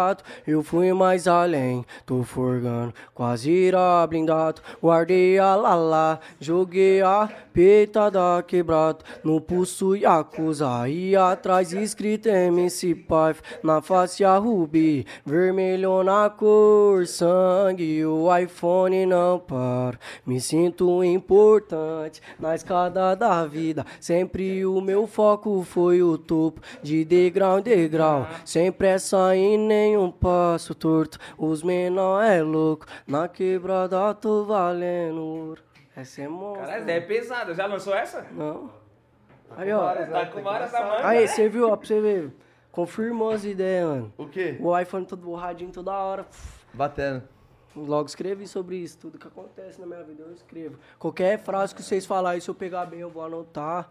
Eu 0.47 0.63
fui 0.63 0.91
mais 0.93 1.27
além, 1.27 1.85
tô 2.05 2.23
forgando, 2.23 2.93
quase 3.13 3.49
irá 3.49 4.05
blindado. 4.07 4.61
Guardei 4.81 5.37
a 5.37 5.55
lala, 5.55 6.19
joguei 6.39 7.01
a 7.01 7.29
peitada 7.53 8.41
quebrada. 8.43 8.99
No 9.23 9.39
pulso 9.39 9.95
Yakuza 9.95 10.87
e 10.87 11.15
atrás 11.15 11.73
escrito 11.73 12.29
MC 12.29 12.95
Paf. 12.95 13.41
Na 13.63 13.81
face 13.81 14.23
a 14.23 14.37
rubi, 14.37 15.05
vermelho 15.25 16.03
na 16.03 16.29
cor, 16.29 17.05
sangue. 17.05 18.05
O 18.05 18.35
iPhone 18.35 19.05
não 19.05 19.39
para. 19.39 19.99
Me 20.25 20.39
sinto 20.39 21.03
importante 21.03 22.21
na 22.39 22.55
escada 22.55 23.15
da 23.15 23.45
vida. 23.45 23.85
Sempre 23.99 24.65
o 24.65 24.81
meu 24.81 25.07
foco 25.07 25.63
foi 25.63 26.01
o 26.01 26.17
topo, 26.17 26.61
de 26.81 27.03
degrau 27.05 27.59
em 27.59 27.63
degrau. 27.63 28.27
Sem 28.45 28.71
pressa 28.71 29.35
e 29.81 29.89
nenhum 29.89 30.11
passo 30.11 30.75
torto. 30.75 31.17
Os 31.37 31.63
menor 31.63 32.21
é 32.23 32.41
louco, 32.41 32.85
na 33.07 33.27
quebrada 33.27 34.13
tô 34.13 34.45
valendo 34.45 35.21
ouro. 35.21 35.63
Essa 35.95 36.21
é 36.21 36.27
monstro. 36.27 36.65
Caralho, 36.65 36.89
é 36.89 37.01
pesada. 37.01 37.53
Já 37.53 37.65
lançou 37.65 37.93
essa? 37.93 38.25
Não. 38.31 38.71
Aí, 39.57 39.71
ó. 39.71 39.93
Tá 39.93 40.25
com 40.27 40.41
várias 40.41 40.71
da 40.71 40.81
manga. 40.81 41.07
Aí, 41.07 41.27
você 41.27 41.49
viu, 41.49 41.69
ó, 41.69 41.75
pra 41.75 41.85
você 41.85 41.99
ver. 41.99 42.33
Confirmou 42.71 43.31
as 43.31 43.43
ideias, 43.43 43.87
mano. 43.87 44.13
O 44.17 44.27
quê? 44.27 44.57
O 44.61 44.77
iPhone 44.79 45.05
todo 45.05 45.21
borradinho 45.21 45.71
toda 45.71 45.91
hora. 45.91 46.25
Batendo. 46.73 47.23
Logo 47.75 48.07
escrevi 48.07 48.47
sobre 48.47 48.77
isso, 48.77 48.97
tudo 48.97 49.17
que 49.17 49.27
acontece 49.27 49.79
na 49.79 49.87
minha 49.87 50.03
vida 50.03 50.23
eu 50.23 50.33
escrevo. 50.33 50.77
Qualquer 50.99 51.39
frase 51.39 51.73
que 51.73 51.81
vocês 51.81 52.05
falarem, 52.05 52.39
se 52.39 52.49
eu 52.49 52.55
pegar 52.55 52.85
bem, 52.85 52.99
eu 52.99 53.09
vou 53.09 53.23
anotar. 53.23 53.89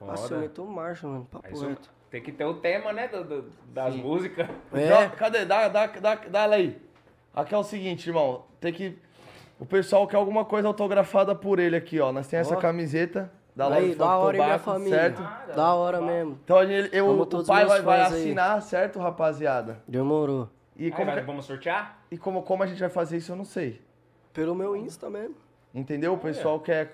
Nossa, 0.00 0.24
eu 0.24 0.28
Foda. 0.28 0.40
meto 0.40 0.64
marcha, 0.64 1.06
mano, 1.06 1.26
papo 1.30 1.58
reto. 1.58 1.90
Tem 2.10 2.20
que 2.20 2.32
ter 2.32 2.44
o 2.44 2.54
tema, 2.54 2.92
né, 2.92 3.06
do- 3.08 3.22
do- 3.24 3.52
das 3.72 3.94
músicas. 3.94 4.48
É, 4.72 4.88
Dá- 4.88 5.08
Cadê? 5.10 5.44
Dá, 5.44 5.68
dá, 5.68 5.86
dá, 5.86 6.14
dá 6.16 6.42
ela 6.42 6.56
aí. 6.56 6.80
Aqui 7.34 7.54
é 7.54 7.58
o 7.58 7.62
seguinte, 7.62 8.08
irmão. 8.08 8.44
Tem 8.60 8.72
que. 8.72 8.98
O 9.58 9.64
pessoal 9.66 10.06
quer 10.08 10.16
alguma 10.16 10.44
coisa 10.44 10.66
autografada 10.66 11.34
por 11.34 11.58
ele 11.60 11.76
aqui, 11.76 12.00
ó. 12.00 12.10
Nós 12.10 12.26
temos 12.26 12.48
essa 12.50 12.56
camiseta 12.60 13.30
da 13.54 13.68
aí, 13.68 13.94
da 13.94 14.16
hora, 14.16 14.36
hein, 14.38 14.42
minha 14.44 14.58
família. 14.58 14.98
certo? 14.98 15.22
Da 15.54 15.74
hora 15.74 16.00
mesmo. 16.00 16.38
Então 16.42 16.60
ele, 16.62 16.88
eu, 16.92 17.08
o 17.20 17.44
pai 17.46 17.64
vai, 17.66 17.82
vai 17.82 18.00
aí. 18.00 18.06
assinar, 18.06 18.60
certo, 18.62 18.98
rapaziada? 18.98 19.80
Demorou. 19.86 20.48
E 20.76 20.86
Aí, 20.86 20.90
como, 20.90 21.12
que- 21.12 21.20
vamos 21.20 21.44
sortear? 21.44 21.98
e 22.10 22.16
como, 22.18 22.42
como 22.42 22.62
a 22.62 22.66
gente 22.66 22.80
vai 22.80 22.88
fazer 22.88 23.18
isso, 23.18 23.30
eu 23.32 23.36
não 23.36 23.44
sei. 23.44 23.80
Pelo 24.32 24.54
meu 24.54 24.74
Insta 24.74 25.08
mesmo. 25.10 25.34
Entendeu? 25.74 26.14
O 26.14 26.18
pessoal 26.18 26.58
quer. 26.58 26.92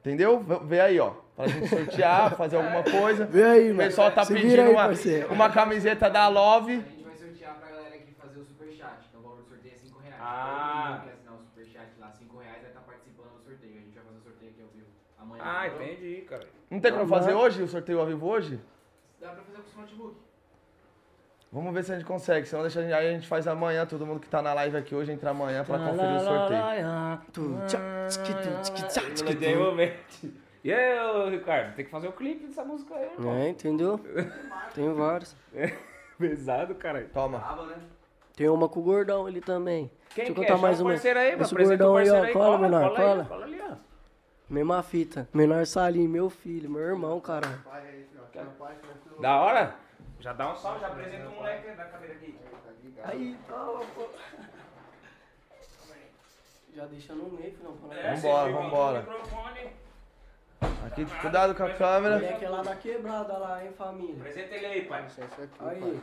Entendeu? 0.00 0.42
Vê 0.64 0.80
aí, 0.80 0.98
ó. 0.98 1.12
Pra 1.40 1.48
gente 1.48 1.68
sortear, 1.68 2.36
fazer 2.36 2.56
alguma 2.56 2.82
coisa. 2.82 3.24
Vê 3.26 3.42
aí, 3.44 3.70
O 3.72 3.74
mano. 3.74 3.88
pessoal 3.88 4.10
tá 4.12 4.24
Se 4.24 4.32
pedindo 4.34 4.60
aí, 4.62 4.68
uma, 4.68 4.84
parceiro. 4.86 5.32
uma 5.32 5.50
camiseta 5.50 6.08
da 6.10 6.28
Love. 6.28 6.72
A 6.72 6.76
gente 6.76 7.02
vai 7.04 7.16
sortear 7.16 7.54
pra 7.54 7.68
galera 7.70 7.94
aqui 7.94 8.14
fazer 8.14 8.40
o 8.40 8.44
superchat. 8.44 9.06
Então 9.08 9.20
o 9.20 9.24
valor 9.24 9.38
do 9.42 9.48
sorteio 9.48 9.74
é 9.74 9.78
5 9.78 9.98
reais. 10.00 10.16
Ah. 10.20 10.84
Todo 10.84 10.90
mundo 10.90 11.04
que 11.04 11.10
assinar 11.10 11.34
o 11.34 11.38
superchat 11.42 11.88
lá, 12.00 12.10
5 12.12 12.38
reais, 12.38 12.60
vai 12.60 12.70
estar 12.70 12.80
participando 12.80 13.30
do 13.38 13.42
sorteio. 13.44 13.72
A 13.72 13.80
gente 13.80 13.94
vai 13.94 14.04
fazer 14.04 14.18
o 14.18 14.22
sorteio 14.22 14.50
aqui 14.52 14.62
ao 14.62 14.68
vivo 14.68 14.86
amanhã. 15.18 15.42
Ah, 15.44 15.66
entendi, 15.68 16.20
cara. 16.28 16.46
Não 16.70 16.80
tem 16.80 16.92
como 16.92 17.06
Vamos 17.06 17.24
fazer 17.24 17.34
hoje 17.36 17.62
o 17.62 17.68
sorteio 17.68 18.00
ao 18.00 18.06
vivo 18.06 18.26
hoje? 18.26 18.60
Dá 19.20 19.28
pra 19.30 19.42
fazer 19.42 19.58
com 19.58 19.68
o 19.68 19.70
seu 19.70 19.80
notebook. 19.80 20.16
Vamos 21.52 21.74
ver 21.74 21.82
se 21.82 21.90
a 21.90 21.96
gente 21.96 22.04
consegue. 22.06 22.46
Senão 22.46 22.62
deixa 22.62 22.78
a 22.78 22.82
gente, 22.84 22.92
aí 22.92 23.08
a 23.08 23.12
gente 23.12 23.26
faz 23.26 23.48
amanhã. 23.48 23.84
Todo 23.84 24.06
mundo 24.06 24.20
que 24.20 24.28
tá 24.28 24.40
na 24.40 24.54
live 24.54 24.76
aqui 24.76 24.94
hoje 24.94 25.10
entra 25.10 25.30
amanhã 25.30 25.64
pra 25.64 25.78
conferir 25.78 26.16
o 26.16 26.20
sorteio. 26.20 26.70
E 30.62 30.72
aí, 30.72 31.00
ô, 31.00 31.28
Ricardo, 31.30 31.74
tem 31.74 31.84
que 31.84 31.90
fazer 31.90 32.08
o 32.08 32.12
clipe 32.12 32.46
dessa 32.46 32.62
música 32.64 32.94
aí, 32.94 33.10
irmão. 33.12 33.34
É, 33.34 33.48
entendeu? 33.48 33.98
Tem 34.74 34.92
vários. 34.92 35.34
Pesado, 36.18 36.74
cara. 36.74 37.08
Toma. 37.14 37.38
Né? 37.66 37.76
Tem 38.36 38.48
uma 38.48 38.68
com 38.68 38.80
o 38.80 38.82
gordão 38.82 39.24
ali 39.26 39.40
também. 39.40 39.90
Quem 40.10 40.24
Deixa 40.26 40.32
eu 40.32 40.34
que 40.34 40.40
é? 40.42 40.44
contar 40.44 40.56
Chama 40.56 40.68
mais 40.68 40.80
uma. 40.80 40.90
parceiro 40.90 41.18
aí. 41.18 41.40
Esse 41.40 41.54
gordão 41.54 41.96
aí, 41.96 42.10
ó. 42.10 42.22
aí. 42.22 42.32
Cola, 42.32 42.58
menor, 42.58 42.94
cola 42.94 43.22
aí, 43.22 43.28
cola. 43.28 43.44
Ali, 43.44 43.60
ó. 43.62 43.74
Mesma 44.50 44.82
fita. 44.82 45.28
Menor 45.32 45.64
Salim, 45.66 46.06
meu 46.08 46.28
filho, 46.28 46.68
meu 46.68 46.82
irmão, 46.82 47.18
cara. 47.20 47.60
Da 49.20 49.40
hora? 49.40 49.76
Já 50.18 50.34
dá 50.34 50.52
um 50.52 50.56
salve, 50.56 50.80
já 50.80 50.88
apresenta 50.88 51.28
o 51.28 51.34
moleque 51.36 51.70
da 51.70 51.84
cadeira 51.84 52.14
aqui. 52.14 52.38
Aí, 53.04 53.38
calma, 53.48 53.80
pô. 53.94 54.08
Já 56.74 56.86
deixa 56.86 57.14
no 57.14 57.30
meio, 57.30 57.52
filhão. 57.54 57.76
pra 57.76 57.96
É. 57.98 58.14
Vambora, 58.14 58.52
vambora. 58.52 59.06
Aqui, 60.86 61.04
cuidado 61.20 61.54
com 61.54 61.64
a 61.64 61.70
câmera. 61.70 62.16
Moleque 62.16 62.44
é 62.44 62.48
lá 62.48 62.62
da 62.62 62.74
quebrada 62.76 63.38
lá, 63.38 63.64
hein, 63.64 63.72
família. 63.76 64.16
Apresenta 64.20 64.54
ele 64.54 64.66
aí, 64.66 64.82
pai. 64.82 65.04
Aí, 65.60 66.00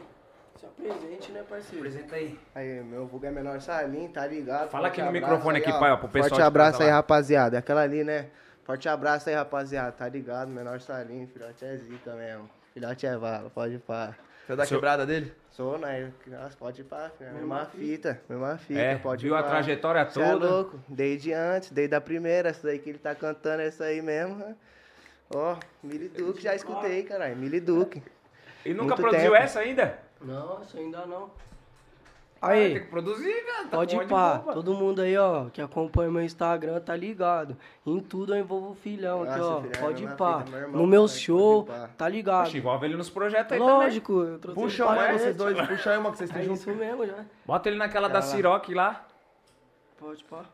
se 0.55 0.65
apresente, 0.65 1.31
né, 1.31 1.43
parceiro? 1.47 1.85
Apresenta 1.85 2.15
aí. 2.15 2.39
Aí, 2.55 2.83
meu 2.83 3.05
vulgo 3.05 3.25
é 3.25 3.31
menor 3.31 3.61
Salim, 3.61 4.07
tá 4.07 4.25
ligado? 4.25 4.69
Fala 4.69 4.87
aqui 4.87 5.01
no 5.01 5.11
microfone 5.11 5.57
aí, 5.57 5.63
aqui, 5.63 5.71
ó. 5.71 5.79
pai, 5.79 5.91
ó, 5.91 5.97
pro 5.97 6.09
pessoal 6.09 6.29
Forte 6.29 6.41
abraço 6.41 6.81
aí, 6.81 6.89
lá. 6.89 6.95
rapaziada. 6.95 7.57
Aquela 7.59 7.81
ali, 7.81 8.03
né? 8.03 8.29
Forte 8.63 8.89
abraço 8.89 9.29
aí, 9.29 9.35
rapaziada. 9.35 9.91
Tá 9.91 10.07
ligado? 10.07 10.49
Menor 10.49 10.81
Salim, 10.81 11.27
filhote 11.27 11.63
é 11.63 11.77
zica 11.77 12.13
mesmo. 12.13 12.49
Filhote 12.73 13.05
é 13.05 13.17
vala, 13.17 13.49
pode 13.49 13.75
ir 13.75 13.79
pá. 13.79 14.15
Você 14.45 14.53
é 14.53 14.55
da 14.55 14.65
quebrada 14.65 15.05
dele? 15.05 15.33
Sou, 15.57 15.75
né? 15.79 16.11
Nossa, 16.27 16.55
pode 16.55 16.81
ir 16.81 16.83
pá, 16.83 17.09
filho. 17.17 17.33
Mesma 17.33 17.65
fita, 17.65 18.21
mesma 18.29 18.59
fita, 18.59 18.79
É, 18.79 18.95
pode 18.99 19.25
viu 19.25 19.33
ir 19.33 19.39
a 19.39 19.41
pá. 19.41 19.49
trajetória 19.49 20.07
Cê 20.07 20.21
é 20.21 20.31
toda. 20.31 20.47
louco, 20.51 20.79
desde 20.87 21.33
antes, 21.33 21.71
desde 21.71 21.95
a 21.95 21.99
primeira, 21.99 22.49
essa 22.49 22.67
daí 22.67 22.77
que 22.77 22.87
ele 22.91 22.99
tá 22.99 23.15
cantando, 23.15 23.63
essa 23.63 23.85
aí 23.85 23.99
mesmo. 23.99 24.35
né? 24.35 24.55
Ó, 25.33 25.57
Mili 25.81 26.09
Duque, 26.09 26.43
já 26.43 26.53
escutei, 26.53 27.01
caralho. 27.01 27.35
Mili 27.35 27.59
Duque. 27.59 28.03
E 28.63 28.69
nunca 28.71 28.89
Muito 28.95 29.01
produziu 29.01 29.31
tempo. 29.31 29.43
essa 29.43 29.59
ainda? 29.61 29.97
Nossa, 30.21 30.77
ainda 30.77 31.07
não. 31.07 31.31
Ah, 32.41 32.49
tem 32.51 32.59
Aí, 32.59 32.79
que 32.79 32.85
produzir, 32.87 33.45
cara. 33.45 33.63
Tá 33.67 33.77
pode 33.77 33.95
ir 33.95 34.07
pá. 34.07 34.39
Todo 34.39 34.73
mundo 34.73 35.01
aí, 35.01 35.17
ó, 35.17 35.45
que 35.45 35.61
acompanha 35.61 36.11
meu 36.11 36.21
Instagram, 36.21 36.79
tá 36.79 36.95
ligado. 36.95 37.57
Em 37.85 37.99
tudo 37.99 38.33
eu 38.35 38.39
envolvo 38.39 38.71
o 38.71 38.75
filhão 38.75 39.23
aqui, 39.23 39.37
Nossa, 39.39 39.51
ó. 39.53 39.61
filhão, 39.61 39.81
Pode 39.81 40.01
minha 40.01 40.13
ir 40.13 40.17
pá. 40.17 40.39
filha, 40.43 40.51
meu 40.51 40.59
irmão 40.67 40.81
No 40.81 40.87
meu 40.87 41.05
também, 41.07 41.19
show, 41.21 41.63
pode 41.65 41.87
tá 41.97 42.09
ligado. 42.09 42.43
Poxa, 42.45 42.57
envolve 42.57 42.85
ele 42.85 42.95
nos 42.95 43.09
projetos 43.09 43.51
aí 43.53 43.59
Lógico, 43.59 44.21
eu 44.23 44.39
trouxe 44.39 44.61
Puxa 44.61 44.85
uma, 44.85 44.95
pra 44.95 45.13
vocês 45.17 45.35
dois. 45.35 45.67
Puxa 45.67 45.91
aí 45.91 45.97
uma 45.97 46.11
que 46.11 46.17
vocês 46.17 46.29
É 46.29 46.33
têm 46.33 46.43
junto. 46.43 46.57
isso 46.59 46.71
mesmo 46.73 47.05
já. 47.05 47.13
também. 47.13 47.29
Bota 47.45 47.69
ele 47.69 47.77
naquela 47.77 48.07
da 48.07 48.21
Ciroc 48.21 48.69
lá. 48.69 49.05
Pode 49.99 50.23
pá. 50.25 50.45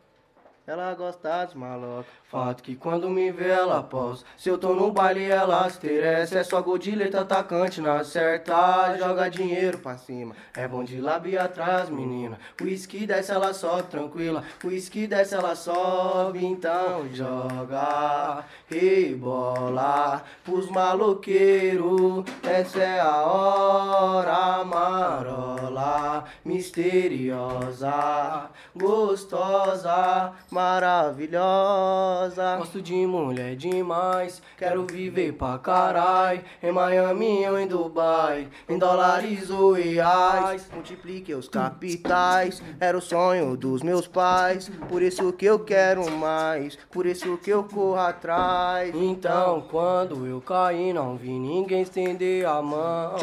Ela 0.65 0.93
gosta 0.93 1.45
dos 1.45 1.55
malocos. 1.55 2.05
Fato 2.23 2.63
que 2.63 2.73
quando 2.73 3.09
me 3.09 3.33
vê 3.33 3.49
ela 3.49 3.83
pausa 3.83 4.23
Se 4.37 4.47
eu 4.47 4.57
tô 4.57 4.73
no 4.73 4.91
baile 4.91 5.29
ela 5.29 5.69
se 5.69 5.77
interessa 5.77 6.39
É 6.39 6.43
só 6.43 6.61
gol 6.61 6.77
de 6.77 6.95
letra 6.95 7.21
atacante 7.21 7.81
na 7.81 8.01
certa. 8.05 8.95
Joga 8.97 9.29
dinheiro 9.29 9.79
pra 9.79 9.97
cima. 9.97 10.33
É 10.55 10.65
bom 10.65 10.85
de 10.85 11.01
lábio 11.01 11.41
atrás 11.41 11.89
menina. 11.89 12.39
Whisky 12.61 13.05
desce 13.05 13.33
ela 13.33 13.53
sobe 13.53 13.89
tranquila. 13.89 14.41
Whisky 14.63 15.05
desce 15.05 15.35
ela 15.35 15.53
sobe 15.53 16.45
Então 16.45 17.09
joga. 17.11 18.45
Rebola 18.69 20.23
Pros 20.45 20.69
maloqueiros. 20.69 22.23
Essa 22.41 22.81
é 22.81 22.99
a 23.01 23.21
hora 23.23 24.63
Marola 24.63 26.23
Misteriosa 26.45 28.49
Gostosa 28.73 30.31
Maravilhosa 30.53 32.57
Gosto 32.57 32.81
de 32.81 33.07
mulher 33.07 33.55
demais 33.55 34.41
Quero 34.57 34.85
viver 34.85 35.33
pra 35.33 35.57
carai 35.57 36.43
Em 36.61 36.71
Miami 36.71 37.47
ou 37.47 37.59
em 37.59 37.67
Dubai 37.67 38.47
Em 38.69 38.77
dólares 38.77 39.49
ou 39.49 39.73
reais 39.73 40.69
Multiplique 40.73 41.33
os 41.33 41.47
capitais, 41.47 42.61
era 42.79 42.97
o 42.97 43.01
sonho 43.01 43.55
dos 43.55 43.81
meus 43.81 44.07
pais. 44.07 44.69
Por 44.89 45.01
isso 45.01 45.31
que 45.33 45.45
eu 45.45 45.59
quero 45.59 46.09
mais, 46.11 46.77
por 46.91 47.05
isso 47.05 47.37
que 47.37 47.49
eu 47.49 47.63
corro 47.63 47.99
atrás. 47.99 48.93
Então, 48.93 49.65
quando 49.69 50.25
eu 50.25 50.41
caí, 50.41 50.93
não 50.93 51.15
vi 51.15 51.31
ninguém 51.31 51.83
estender 51.83 52.47
a 52.47 52.61
mão. 52.61 53.15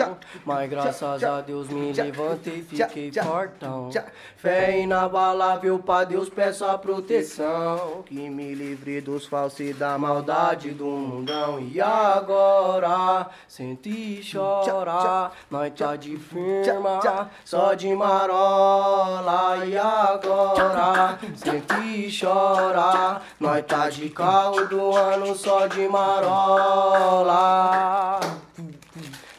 Mas 0.44 0.70
graças 0.70 1.22
a 1.22 1.40
Deus 1.40 1.68
me 1.68 1.92
levantei, 1.92 2.62
fiquei 2.62 3.12
fortão. 3.12 3.90
Fé 4.36 4.80
inabalável 4.80 5.78
pra 5.78 6.04
Deus, 6.04 6.28
peço 6.28 6.64
a 6.64 6.78
proteção. 6.78 7.19
Que 8.06 8.30
me 8.30 8.54
livre 8.54 9.00
dos 9.00 9.26
falsos 9.26 9.60
e 9.60 9.72
da 9.72 9.98
maldade. 9.98 10.70
Do 10.70 10.86
mundão 10.86 11.60
e 11.60 11.80
agora 11.80 13.28
sente 13.48 13.90
e 13.90 14.22
chora, 14.30 15.30
nós 15.50 15.72
tá 15.74 15.96
de 15.96 16.16
firma, 16.16 17.28
só 17.44 17.74
de 17.74 17.94
marola 17.94 19.64
e 19.66 19.76
agora 19.76 21.18
sente 21.34 21.74
e 21.80 22.08
chora, 22.10 23.20
nós 23.38 23.64
tá 23.66 23.90
de 23.90 24.08
carro 24.10 24.66
do 24.66 24.96
ano 24.96 25.34
só 25.34 25.66
de 25.66 25.88
marola. 25.88 27.40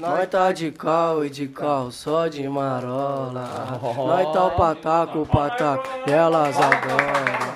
Nós 0.01 0.27
tá 0.29 0.51
de 0.51 0.71
carro 0.71 1.23
e 1.23 1.29
de 1.29 1.47
carro 1.47 1.91
só 1.91 2.27
de 2.27 2.49
marola. 2.49 3.47
Nós 3.95 4.33
tá 4.33 4.45
o 4.47 4.51
pataco, 4.57 5.19
o 5.19 5.25
pataco, 5.27 5.87
e 6.07 6.11
elas 6.11 6.55
adoram. 6.59 7.51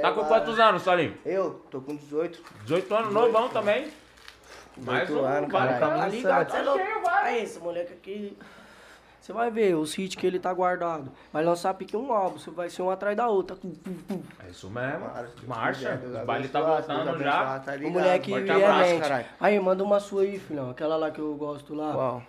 Tá 0.00 0.12
com 0.12 0.24
quantos 0.24 0.58
anos, 0.58 0.82
Salim? 0.82 1.14
Eu 1.26 1.62
tô 1.70 1.82
com 1.82 1.94
18. 1.94 2.40
18 2.62 2.94
anos, 2.94 3.12
novão 3.12 3.50
também. 3.50 3.92
Mais 4.78 5.06
18 5.08 5.12
um, 5.12 5.26
anos, 5.26 5.52
vai, 5.52 5.78
caralho. 5.78 6.00
tá 6.00 6.08
ligado, 6.08 6.50
Cê 6.50 6.56
é 6.56 6.62
louco. 6.62 6.84
Aí, 7.08 7.42
esse 7.42 7.58
moleque 7.58 7.92
aqui. 7.92 8.38
Você 9.22 9.32
vai 9.32 9.52
ver 9.52 9.76
os 9.76 9.96
hits 9.96 10.16
que 10.16 10.26
ele 10.26 10.40
tá 10.40 10.52
guardado. 10.52 11.12
Vai 11.32 11.44
lançar 11.44 11.72
pique 11.74 11.96
um 11.96 12.12
álbum, 12.12 12.38
você 12.38 12.50
vai 12.50 12.68
ser 12.68 12.82
um 12.82 12.90
atrás 12.90 13.16
da 13.16 13.28
outra. 13.28 13.56
É 14.44 14.50
isso 14.50 14.68
mesmo. 14.68 15.08
Marcha. 15.46 16.00
Os 16.04 16.26
bailes 16.26 16.50
tá 16.50 16.60
voltando 16.60 17.16
já. 17.22 17.60
tá 17.60 17.72
O 17.84 17.90
moleque 17.90 18.34
é 18.34 18.50
abraço, 18.50 18.94
mente. 18.94 19.26
Aí, 19.38 19.60
manda 19.60 19.84
uma 19.84 20.00
sua 20.00 20.22
aí, 20.22 20.40
filhão. 20.40 20.70
Aquela 20.70 20.96
lá 20.96 21.12
que 21.12 21.20
eu 21.20 21.36
gosto 21.36 21.72
lá. 21.72 21.92
Qual? 21.92 22.22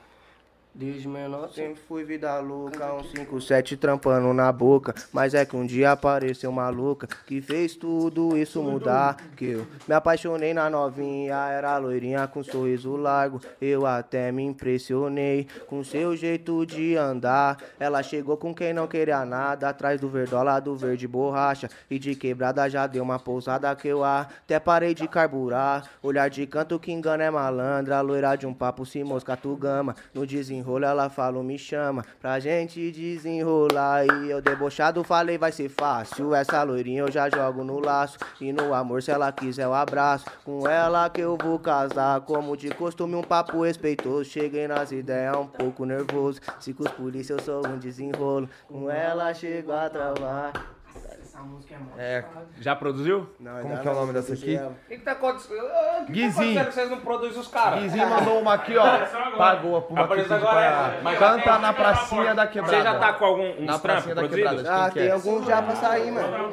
Desde 0.76 1.08
menor. 1.08 1.50
Sempre 1.52 1.80
fui 1.88 2.04
vida 2.04 2.40
louca, 2.40 2.92
um 2.96 3.04
5-7 3.04 3.78
trampando 3.78 4.34
na 4.34 4.52
boca. 4.52 4.96
Mas 5.12 5.36
é 5.36 5.46
que 5.46 5.56
um 5.56 5.68
dia 5.68 5.92
apareceu 5.92 6.50
uma 6.50 6.68
louca 6.70 7.08
que 7.28 7.40
fez 7.42 7.76
tudo 7.76 8.36
isso 8.36 8.60
mudar. 8.64 9.18
Que 9.36 9.52
eu 9.52 9.68
me 9.88 9.94
apaixonei 9.94 10.52
na 10.52 10.72
novinha, 10.72 11.36
era 11.50 11.78
loirinha 11.78 12.28
com 12.28 12.44
sorriso 12.44 12.96
largo. 12.96 13.40
Eu 13.62 13.86
até 13.86 14.32
me 14.32 14.42
impressionei 14.42 15.48
com 15.68 15.84
seu 15.84 16.16
jeito 16.18 16.66
de 16.66 16.98
andar. 16.98 17.58
Ela 17.80 18.02
chegou 18.02 18.36
com 18.36 18.52
quem 18.52 18.74
não 18.74 18.88
queria 18.88 19.24
nada, 19.24 19.70
atrás 19.70 20.02
do 20.02 20.10
verdola 20.10 20.60
do 20.60 20.76
verde 20.76 21.08
borracha. 21.08 21.70
E 21.88 22.00
de 22.00 22.16
quebrada 22.16 22.68
já 22.68 22.88
deu 22.88 23.04
uma 23.04 23.20
pousada 23.20 23.76
que 23.76 23.90
eu 23.90 24.04
até 24.04 24.60
parei 24.60 24.96
de 24.96 25.08
carburar. 25.08 25.88
Olhar 26.02 26.32
de 26.32 26.48
canto 26.48 26.80
que 26.80 26.92
engana 26.92 27.24
é 27.26 27.30
malandra, 27.30 28.02
loira 28.02 28.36
de 28.36 28.48
um 28.48 28.54
papo 28.56 28.88
se 28.88 29.04
mosca 29.04 29.38
tu 29.38 29.56
gama. 29.56 29.96
No 30.16 30.26
desenrolo 30.64 30.86
ela 30.86 31.10
falou 31.10 31.44
me 31.44 31.58
chama 31.60 32.06
pra 32.22 32.40
gente 32.40 32.90
desenrolar. 32.92 34.06
E 34.06 34.30
eu 34.30 34.42
debochado 34.42 35.04
falei 35.04 35.38
vai 35.38 35.52
ser 35.52 35.70
fácil. 35.70 36.34
Essa 36.34 36.64
loirinha 36.64 37.02
eu 37.02 37.12
já 37.12 37.30
jogo 37.30 37.64
no 37.64 37.80
laço. 37.80 38.18
E 38.40 38.54
no 38.54 38.74
amor 38.74 39.04
se 39.04 39.12
ela 39.12 39.32
quiser 39.32 39.68
o 39.68 39.74
abraço. 39.74 40.26
Com 40.46 40.68
ela 40.68 41.10
que 41.10 41.22
eu 41.22 41.38
vou 41.38 41.60
casar. 41.60 42.22
Como 42.22 42.56
de 42.56 42.70
costume 42.70 43.16
um 43.16 43.22
papo 43.22 43.64
respeitoso. 43.64 44.30
Cheguei 44.30 44.68
nas 44.68 44.92
ideias 44.92 45.36
um 45.36 45.48
pouco 45.48 45.86
nervoso. 45.86 46.40
Se 46.60 46.74
com 46.74 46.84
os 46.84 46.92
polícia 46.92 47.34
eu 47.34 47.42
sou 47.42 47.68
um 47.68 47.78
desenrolo. 47.78 48.50
Com 48.68 48.90
ela 48.90 49.34
chego 49.34 49.74
a 49.74 49.90
travar. 49.90 50.54
Essa 51.22 51.40
música 51.42 51.76
é 51.76 51.78
mó. 51.78 51.86
É, 51.98 52.26
Já 52.60 52.76
produziu? 52.76 53.28
Não, 53.40 53.62
Como 53.62 53.78
que 53.80 53.88
é 53.88 53.92
o 53.92 53.96
nome 53.96 54.14
dessa 54.14 54.34
aqui? 54.34 54.56
O 54.56 54.88
que, 54.88 54.98
que 54.98 55.04
tá 55.04 55.12
acontecendo? 55.14 55.60
Ah, 55.66 56.00
O 56.02 56.06
que, 56.06 56.06
que 56.06 56.06
tá 56.06 56.12
Guizinho. 56.14 56.32
acontecendo 56.62 56.68
que 56.68 56.74
vocês 56.74 56.90
não 56.92 57.00
produzem 57.00 57.40
os 57.40 57.48
caras? 57.48 57.80
Guizinho 57.82 58.10
mandou 58.10 58.40
uma 58.40 58.54
aqui, 58.54 58.78
ó. 58.78 59.00
Pagou 59.38 59.82
por 59.82 59.94
uma 59.94 60.04
Apareceu 60.06 60.36
atitude 60.36 60.52
agora, 60.56 60.72
pra... 60.90 60.98
é. 60.98 61.02
Mas 61.02 61.20
Canta 61.20 61.38
já 61.46 61.52
tem- 61.54 61.62
na 61.62 61.74
pracinha 61.74 62.36
da 62.36 62.48
quebrada. 62.48 62.78
Você 62.78 62.84
já 62.84 63.00
tá 63.00 63.14
com 63.14 63.26
algum 63.26 63.44
um 63.62 63.66
Na 63.66 63.80
pracinha 63.80 64.16
da 64.16 64.28
quebrada. 64.28 64.64
Ah, 64.86 64.90
Quem 64.92 65.04
tem 65.04 65.12
alguns 65.12 65.46
já 65.46 65.62
pra 65.62 65.76
sair, 65.76 66.12
mano. 66.12 66.28
Eu 66.28 66.50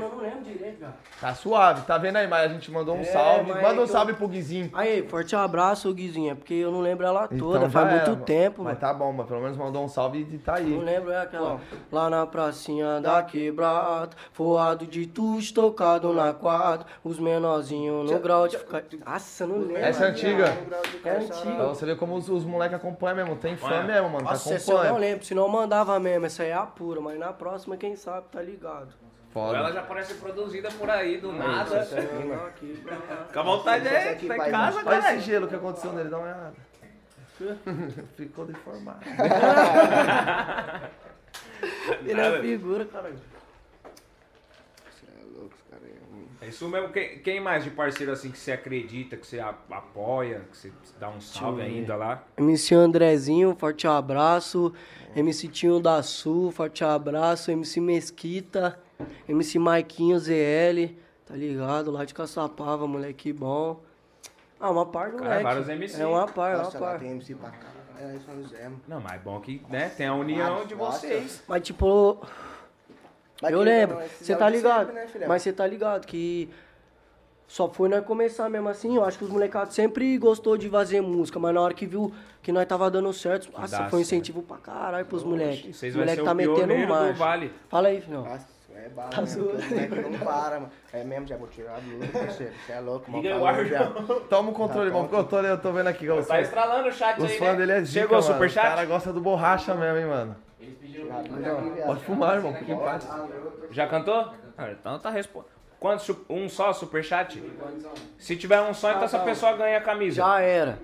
não 0.00 0.18
lembro 0.20 0.42
direito, 0.44 0.80
cara. 0.80 0.94
Tá 1.20 1.34
suave, 1.34 1.82
tá 1.82 1.96
vendo 1.98 2.16
aí, 2.16 2.26
mas 2.26 2.50
a 2.50 2.54
gente 2.54 2.70
mandou 2.70 2.96
um 2.96 3.00
É, 3.00 3.04
salve. 3.04 3.52
mas 3.52 3.62
Manda 3.62 3.80
um 3.82 3.84
que 3.84 3.90
salve 3.92 4.12
pro 4.14 4.28
Guizinho. 4.28 4.70
Aí, 4.74 5.06
forte 5.08 5.34
abraço, 5.36 5.92
Guizinho. 5.94 6.32
É 6.32 6.34
porque 6.34 6.54
eu 6.54 6.70
não 6.72 6.80
lembro 6.80 7.06
ela 7.06 7.28
toda. 7.28 7.58
Então 7.58 7.70
faz 7.70 7.86
já 7.86 7.92
muito 7.96 8.10
mano. 8.10 8.24
tempo, 8.24 8.62
Mas 8.62 8.74
mano. 8.74 8.80
tá 8.80 8.92
bom, 8.94 9.12
mas 9.12 9.26
pelo 9.26 9.40
menos 9.40 9.56
mandou 9.56 9.84
um 9.84 9.88
salve 9.88 10.26
e 10.30 10.38
tá 10.38 10.56
aí. 10.56 10.70
Não 10.70 10.80
lembro, 10.84 11.10
é 11.12 11.20
aquela. 11.22 11.60
Lá 11.90 12.10
na 12.10 12.26
pracinha 12.26 13.00
da 13.00 13.22
quebrada, 13.22 13.83
forrado 14.32 14.86
de 14.86 15.06
tudo 15.06 15.52
tocado 15.52 16.12
na 16.12 16.32
quadra. 16.32 16.86
Os 17.02 17.18
menorzinhos 17.18 18.10
no 18.10 18.18
grau 18.18 18.46
de 18.48 18.58
ficar. 18.58 18.82
Nossa, 19.04 19.46
não 19.46 19.58
lembro. 19.58 19.76
Essa 19.76 20.06
é 20.06 20.08
antiga. 20.10 20.46
É 20.46 20.54
Pra 21.02 21.16
antiga. 21.16 21.66
você 21.68 21.86
ver 21.86 21.96
como 21.96 22.14
os, 22.16 22.28
os 22.28 22.44
moleques 22.44 22.76
acompanham 22.76 23.16
mesmo. 23.16 23.36
Tem 23.36 23.56
fã 23.56 23.66
Olha. 23.66 23.82
mesmo, 23.82 24.08
mano. 24.10 24.24
Nossa, 24.24 24.48
tá 24.50 24.54
essa 24.56 24.72
eu 24.72 24.84
não 24.84 24.98
lembro. 24.98 25.24
Se 25.24 25.34
não 25.34 25.48
mandava 25.48 25.98
mesmo, 25.98 26.26
essa 26.26 26.42
aí 26.42 26.50
é 26.50 26.54
a 26.54 26.62
pura. 26.66 27.00
Mas 27.00 27.18
na 27.18 27.32
próxima, 27.32 27.76
quem 27.76 27.96
sabe, 27.96 28.26
tá 28.30 28.40
ligado. 28.40 28.88
Foda. 29.32 29.56
Ela 29.58 29.72
já 29.72 29.82
parece 29.82 30.14
produzida 30.14 30.70
por 30.70 30.88
aí, 30.88 31.18
do 31.18 31.32
nada. 31.32 31.80
Aqui, 32.46 32.80
Fica 33.26 33.40
à 33.40 33.42
vontade 33.42 33.88
aí, 33.88 34.14
tá 34.28 34.36
em 34.36 34.50
casa, 34.50 34.78
Olha 34.78 34.84
cara. 35.00 35.14
esse 35.16 35.24
gelo 35.26 35.48
que 35.48 35.56
aconteceu 35.56 35.92
nele, 35.92 36.08
dá 36.08 36.18
uma 36.18 36.26
olhada. 36.26 36.54
Ficou 38.16 38.46
deformado. 38.46 39.00
Ele 42.06 42.20
é 42.20 42.40
figura, 42.40 42.84
caralho. 42.84 43.16
Cê 45.00 45.06
é 45.06 45.24
louco, 45.36 45.54
esse 45.54 45.63
cara 45.74 45.82
é. 45.86 46.04
É 46.44 46.48
isso 46.48 46.68
mesmo. 46.68 46.90
Quem, 46.90 47.18
quem 47.20 47.40
mais 47.40 47.64
de 47.64 47.70
parceiro 47.70 48.12
assim 48.12 48.30
que 48.30 48.38
você 48.38 48.52
acredita, 48.52 49.16
que 49.16 49.26
você 49.26 49.40
apoia, 49.40 50.42
que 50.50 50.56
você 50.56 50.72
dá 50.98 51.08
um 51.08 51.20
salve 51.20 51.62
ainda 51.62 51.96
lá? 51.96 52.22
MC 52.36 52.74
Andrezinho, 52.74 53.56
forte 53.58 53.86
abraço. 53.86 54.72
MC 55.16 55.48
Tinho 55.48 55.80
da 55.80 56.02
Sul, 56.02 56.50
forte 56.50 56.84
abraço. 56.84 57.50
MC 57.50 57.80
Mesquita, 57.80 58.78
MC 59.28 59.58
Maiquinho 59.58 60.18
ZL, 60.18 60.94
tá 61.24 61.34
ligado? 61.34 61.90
Lá 61.90 62.04
de 62.04 62.12
Caçapava, 62.12 62.86
moleque 62.86 63.32
bom. 63.32 63.80
Ah, 64.60 64.70
uma 64.70 64.86
par 64.86 65.10
do 65.10 65.18
Cara, 65.18 65.28
moleque. 65.28 65.44
vários 65.44 65.68
MC. 65.68 66.02
É 66.02 66.06
uma 66.06 66.26
par, 66.26 66.52
é 66.52 66.56
uma 66.56 66.64
Nossa, 66.64 66.78
lá 66.78 66.90
par. 66.90 66.98
tem 67.00 67.10
MC 67.12 67.34
pra 67.34 67.50
caralho. 67.50 67.74
É 67.98 68.16
isso 68.16 68.26
mano. 68.28 68.80
Não, 68.88 69.00
mas 69.00 69.12
é 69.12 69.18
bom 69.18 69.40
que 69.40 69.62
né, 69.68 69.88
tem 69.88 70.06
a 70.06 70.14
união 70.14 70.48
Vários, 70.54 70.68
de 70.68 70.74
vocês. 70.74 71.42
Mas 71.46 71.62
tipo, 71.62 72.18
Eu 73.50 73.60
lembro, 73.60 73.98
você 74.20 74.32
é 74.32 74.36
tá 74.36 74.48
ligado? 74.48 74.92
sempre, 74.92 75.18
né? 75.18 75.26
Mas 75.26 75.42
você 75.42 75.52
tá 75.52 75.66
ligado 75.66 76.06
que 76.06 76.48
só 77.46 77.68
foi 77.68 77.88
nós 77.88 78.04
começar 78.04 78.48
mesmo 78.48 78.68
assim. 78.68 78.96
Eu 78.96 79.04
acho 79.04 79.18
que 79.18 79.24
os 79.24 79.30
molecados 79.30 79.74
sempre 79.74 80.16
gostou 80.18 80.56
de 80.56 80.68
fazer 80.68 81.00
música, 81.00 81.38
mas 81.38 81.54
na 81.54 81.60
hora 81.60 81.74
que 81.74 81.86
viu 81.86 82.12
que 82.42 82.50
nós 82.50 82.66
tava 82.66 82.90
dando 82.90 83.12
certo, 83.12 83.50
nossa, 83.52 83.76
foi 83.76 83.84
um 83.84 83.88
certo. 83.90 84.00
incentivo 84.00 84.42
pra 84.42 84.56
caralho 84.56 85.06
pros 85.06 85.24
moleques. 85.24 85.80
Os 85.82 85.92
vão 85.92 86.00
moleque 86.00 86.16
ser 86.18 86.24
tá 86.24 86.34
metendo 86.34 86.74
do 86.74 86.88
marcha. 86.88 87.12
Vale. 87.12 87.52
Fala 87.68 87.88
aí, 87.88 88.00
filhão. 88.00 88.24
Nossa, 88.24 88.46
é 88.84 88.88
bala, 88.88 89.10
Tá. 89.10 89.20
O 89.22 89.24
moleque 89.24 90.00
não 90.10 90.18
para, 90.18 90.60
mano. 90.60 90.70
É 90.92 91.04
mesmo, 91.04 91.26
já 91.26 91.36
vou 91.36 91.48
tirar 91.48 91.76
a 91.76 91.80
blusa, 91.80 92.06
parceiro. 92.18 92.52
Você 92.66 92.72
é 92.72 92.80
louco, 92.80 93.10
mano. 93.10 93.22
Liga 93.22 93.34
o 93.36 93.38
Falou 93.40 93.48
ar, 93.54 93.64
já. 93.66 93.86
Toma 94.28 94.50
o 94.50 94.52
controle, 94.54 94.90
Tá 94.90 94.96
irmão. 94.96 95.02
Porque 95.08 95.16
eu 95.16 95.24
tô, 95.24 95.40
eu 95.40 95.58
tô 95.58 95.72
vendo 95.72 95.86
aqui. 95.88 96.06
Tá 96.26 96.40
estralando 96.40 96.88
o 96.88 96.92
chat 96.92 97.18
os 97.18 97.30
aí, 97.30 97.38
fãs 97.38 97.48
né? 97.52 97.56
dele 97.56 97.72
é 97.72 97.80
zica, 97.80 98.00
Chegou 98.00 98.18
o 98.18 98.22
mano. 98.22 98.32
superchat? 98.34 98.66
O 98.66 98.70
cara 98.70 98.84
gosta 98.84 99.12
do 99.12 99.20
borracha 99.20 99.74
mesmo, 99.74 99.98
hein, 99.98 100.06
mano. 100.06 100.36
Eles 100.60 100.76
pediram 100.78 101.06
viado. 101.06 101.86
Pode 101.86 102.04
fumar, 102.04 102.36
irmão. 102.36 102.54
Fique 102.54 102.72
em 102.72 102.78
paz. 102.78 103.08
Já 103.70 103.86
cantou? 103.86 104.32
Ah, 104.56 104.70
então 104.70 104.98
tá 104.98 105.10
respondendo. 105.10 105.52
Quantos? 105.80 106.08
Um 106.30 106.48
só 106.48 106.72
superchat? 106.72 107.42
Se 108.18 108.36
tiver 108.36 108.60
um 108.62 108.72
só, 108.72 108.90
então 108.90 109.04
essa 109.04 109.18
pessoa 109.18 109.52
ganha 109.56 109.78
a 109.78 109.80
camisa. 109.82 110.16
Já 110.16 110.40
era. 110.40 110.78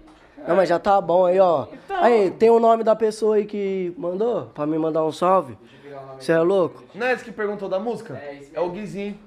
Não, 0.46 0.56
mas 0.56 0.68
já 0.68 0.78
tá 0.78 1.00
bom 1.00 1.26
aí, 1.26 1.38
ó. 1.38 1.66
Aí, 1.88 2.30
tem 2.32 2.50
o 2.50 2.58
nome 2.58 2.82
da 2.82 2.96
pessoa 2.96 3.36
aí 3.36 3.44
que 3.44 3.94
mandou? 3.96 4.46
Pra 4.54 4.66
me 4.66 4.78
mandar 4.78 5.04
um 5.04 5.12
salve? 5.12 5.56
Você 6.18 6.32
é 6.32 6.40
louco? 6.40 6.82
Não 6.94 7.06
é 7.06 7.12
esse 7.12 7.24
que 7.24 7.32
perguntou 7.32 7.68
da 7.68 7.78
música? 7.78 8.14
É 8.52 8.60
o 8.60 8.70
Guizinho. 8.70 9.18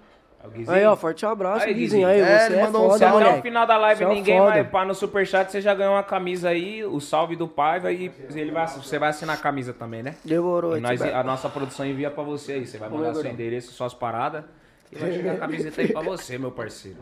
É 0.43 0.47
o 0.47 0.49
Guizinho? 0.49 0.71
Aí, 0.77 0.85
ó, 0.85 0.95
forte 0.95 1.25
abraço, 1.25 1.65
Aí, 1.65 1.73
Guizinho. 1.73 2.07
Aí, 2.07 2.19
É, 2.19 2.39
você 2.39 2.45
ele 2.53 2.55
é 2.59 2.63
mandou 2.63 2.81
um 2.81 2.89
foda, 2.89 2.97
Se 2.97 3.05
até 3.05 3.39
o 3.39 3.41
final 3.41 3.65
da 3.65 3.77
live 3.77 3.97
Você 3.99 4.03
é 4.03 4.07
um 4.07 4.13
ninguém 4.13 4.37
foda. 4.39 4.51
vai 4.51 4.63
pá 4.63 4.85
no 4.85 4.93
superchat, 4.93 5.51
você 5.51 5.61
já 5.61 5.73
ganhou 5.73 5.93
uma 5.93 6.03
camisa 6.03 6.49
aí, 6.49 6.83
o 6.83 6.99
salve 6.99 7.35
do 7.35 7.47
Paiva 7.47 7.91
e 7.91 8.11
ele 8.35 8.51
vai, 8.51 8.67
você 8.67 8.99
vai 8.99 9.09
assinar 9.09 9.35
a 9.37 9.39
camisa 9.39 9.73
também, 9.73 10.03
né? 10.03 10.15
Demorou, 10.23 10.77
E 10.77 10.81
nós, 10.81 11.01
a 11.01 11.23
nossa 11.23 11.47
produção 11.49 11.85
envia 11.85 12.11
pra 12.11 12.23
você 12.23 12.53
aí. 12.53 12.67
Você 12.67 12.77
vai 12.77 12.89
mandar 12.89 13.15
seu 13.15 13.25
endereço, 13.31 13.71
suas 13.71 13.93
paradas. 13.93 14.43
E 14.91 14.95
vai 14.97 15.11
chegar 15.11 15.33
a 15.33 15.37
camiseta 15.37 15.81
aí 15.81 15.87
pra 15.91 16.01
você, 16.01 16.37
meu 16.37 16.51
parceiro. 16.51 16.97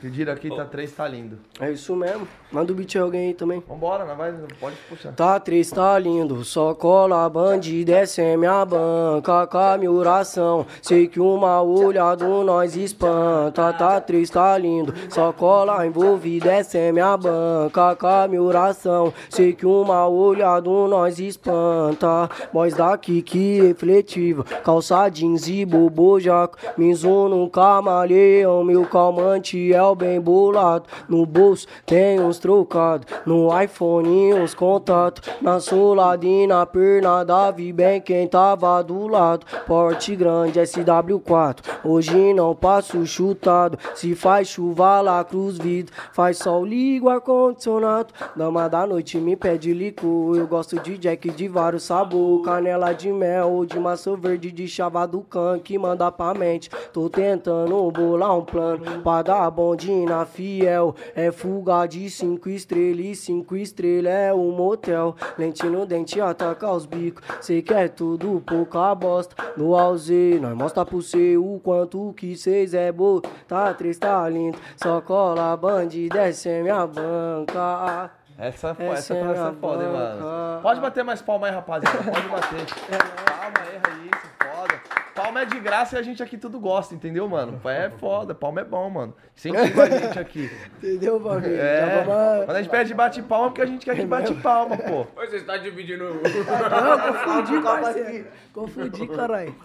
Pediram 0.00 0.32
aqui, 0.32 0.54
tá 0.54 0.64
três, 0.64 0.92
tá 0.92 1.08
lindo. 1.08 1.38
É 1.60 1.70
isso 1.70 1.96
mesmo. 1.96 2.28
Manda 2.52 2.72
o 2.72 2.74
beat 2.74 2.96
alguém 2.96 3.28
aí 3.28 3.34
também. 3.34 3.62
Vambora, 3.66 4.04
não 4.04 4.16
vai, 4.16 4.32
pode 4.60 4.76
puxar. 4.88 5.12
Tá 5.12 5.40
triste, 5.40 5.74
tá 5.74 5.98
lindo, 5.98 6.44
só 6.44 6.74
cola 6.74 7.28
bandido, 7.28 7.92
essa 7.92 8.22
é 8.22 8.36
minha 8.36 8.64
banca, 8.64 9.46
com 9.46 9.58
a 9.58 9.78
minha 9.78 9.90
oração. 9.90 10.66
Sei 10.82 11.08
que 11.08 11.18
uma 11.18 11.62
olhada 11.62 12.26
nós 12.44 12.76
espanta, 12.76 13.72
tá 13.72 14.00
triste, 14.00 14.32
tá 14.34 14.56
lindo, 14.58 14.92
só 15.08 15.32
cola 15.32 15.86
envolvido, 15.86 16.48
essa 16.48 16.78
é 16.78 16.92
minha 16.92 17.16
banca, 17.16 17.96
com 17.96 18.06
a 18.06 18.28
minha 18.28 18.42
oração. 18.42 19.12
Sei 19.30 19.52
que 19.52 19.66
uma 19.66 20.06
olhada 20.06 20.68
nós 20.68 21.18
espanta, 21.18 22.28
voz 22.52 22.74
daqui 22.74 23.22
que 23.22 23.60
refletiva, 23.60 24.44
calça 24.44 25.08
jeans 25.08 25.48
e 25.48 25.64
bobojaco, 25.64 26.58
Mizuno, 26.76 27.48
camaleão, 27.50 28.62
meu 28.62 28.84
calmante 28.86 29.72
é 29.72 29.85
bem 29.94 30.20
bolado, 30.20 30.84
no 31.08 31.24
bolso 31.24 31.66
tem 31.84 32.20
uns 32.20 32.38
trocados, 32.38 33.06
no 33.24 33.48
iPhone 33.60 34.34
uns 34.34 34.54
contatos, 34.54 35.28
na 35.40 35.60
solada 35.60 36.26
e 36.26 36.46
na 36.46 36.64
perna 36.66 37.24
da 37.24 37.50
Vi 37.50 37.72
bem 37.72 38.00
quem 38.00 38.26
tava 38.26 38.82
do 38.82 39.06
lado, 39.06 39.46
porte 39.66 40.16
grande 40.16 40.60
SW4, 40.60 41.58
hoje 41.84 42.34
não 42.34 42.54
passo 42.54 43.04
chutado, 43.06 43.78
se 43.94 44.14
faz 44.14 44.48
chuva 44.48 45.00
lá 45.00 45.22
cruz 45.24 45.58
vidro, 45.58 45.94
faz 46.12 46.38
sol 46.38 46.64
ligo 46.64 47.08
ar 47.08 47.20
condicionado, 47.20 48.12
dama 48.34 48.68
da 48.68 48.86
noite 48.86 49.18
me 49.18 49.36
pede 49.36 49.72
licor, 49.72 50.36
eu 50.36 50.46
gosto 50.46 50.78
de 50.80 50.98
Jack 50.98 51.30
de 51.30 51.48
vários 51.48 51.84
sabor, 51.84 52.42
canela 52.42 52.92
de 52.92 53.12
mel 53.12 53.64
de 53.64 53.78
maçã 53.78 54.16
verde 54.16 54.50
de 54.50 54.66
chava 54.66 55.06
do 55.06 55.20
can 55.20 55.58
que 55.58 55.78
manda 55.78 56.10
pra 56.10 56.34
mente, 56.34 56.70
tô 56.92 57.08
tentando 57.08 57.90
bolar 57.90 58.36
um 58.36 58.44
plano 58.44 59.02
pra 59.02 59.22
dar 59.22 59.50
bondina 59.76 60.24
fiel, 60.24 60.94
é 61.14 61.30
fuga 61.30 61.86
de 61.86 62.08
cinco 62.08 62.48
estrelas 62.48 63.04
e 63.04 63.14
cinco 63.14 63.54
estrelas 63.56 64.10
é 64.10 64.32
um 64.32 64.50
motel, 64.50 65.14
lente 65.38 65.66
no 65.66 65.84
dente 65.84 66.18
ataca 66.18 66.70
os 66.72 66.86
bicos, 66.86 67.22
cê 67.42 67.60
quer 67.60 67.90
tudo 67.90 68.42
pouca 68.46 68.94
bosta, 68.94 69.36
no 69.54 69.76
alzê, 69.76 70.38
nós 70.40 70.54
mostra 70.54 70.86
pro 70.86 71.02
cê 71.02 71.36
o 71.36 71.60
quanto 71.62 72.14
que 72.14 72.36
cês 72.36 72.72
é 72.72 72.90
boa, 72.90 73.20
tá 73.46 73.74
três 73.74 73.98
tá 73.98 74.26
lindo, 74.30 74.58
só 74.82 75.02
cola 75.02 75.54
bandida, 75.58 76.26
essa 76.26 76.48
é 76.48 76.62
minha 76.62 76.86
banca. 76.86 78.10
Essa, 78.38 78.68
Essa 78.68 78.82
essa, 78.82 79.14
é 79.14 79.20
essa 79.20 79.48
é 79.48 79.52
foda, 79.60 79.84
hein, 79.84 79.92
mano. 79.92 80.62
Pode 80.62 80.80
bater 80.80 81.02
mais 81.02 81.22
palma 81.22 81.46
aí, 81.46 81.54
rapaziada. 81.54 82.02
Pode 82.02 82.28
bater. 82.28 82.66
Palma 83.24 83.58
aí, 83.60 83.76
é 83.76 84.14
isso, 84.14 84.28
foda. 84.38 85.05
Palma 85.16 85.40
é 85.40 85.44
de 85.46 85.58
graça 85.58 85.96
e 85.96 85.98
a 85.98 86.02
gente 86.02 86.22
aqui 86.22 86.36
tudo 86.36 86.60
gosta, 86.60 86.94
entendeu, 86.94 87.26
mano? 87.26 87.58
É 87.64 87.88
foda, 87.98 88.34
palma 88.34 88.60
é 88.60 88.64
bom, 88.64 88.90
mano. 88.90 89.14
Incentiva 89.34 89.82
a 89.84 89.90
gente 89.90 90.18
aqui. 90.18 90.50
Entendeu, 90.76 91.18
família? 91.18 91.56
É. 91.58 91.80
Já 91.80 92.04
vamos... 92.04 92.44
Quando 92.44 92.56
a 92.56 92.62
gente 92.62 92.70
pede 92.70 92.94
bate 92.94 93.22
palma, 93.22 93.46
é 93.46 93.48
porque 93.48 93.62
a 93.62 93.66
gente 93.66 93.84
quer 93.86 93.96
que 93.96 94.04
bate 94.04 94.34
palma, 94.34 94.76
pô. 94.76 95.06
Oi, 95.18 95.26
você 95.26 95.36
está 95.36 95.56
dividindo 95.56 96.04
Não, 96.04 97.12
confundi, 97.12 97.62
parceiro. 97.62 98.26
Confundi, 98.52 99.06
caralho. 99.08 99.56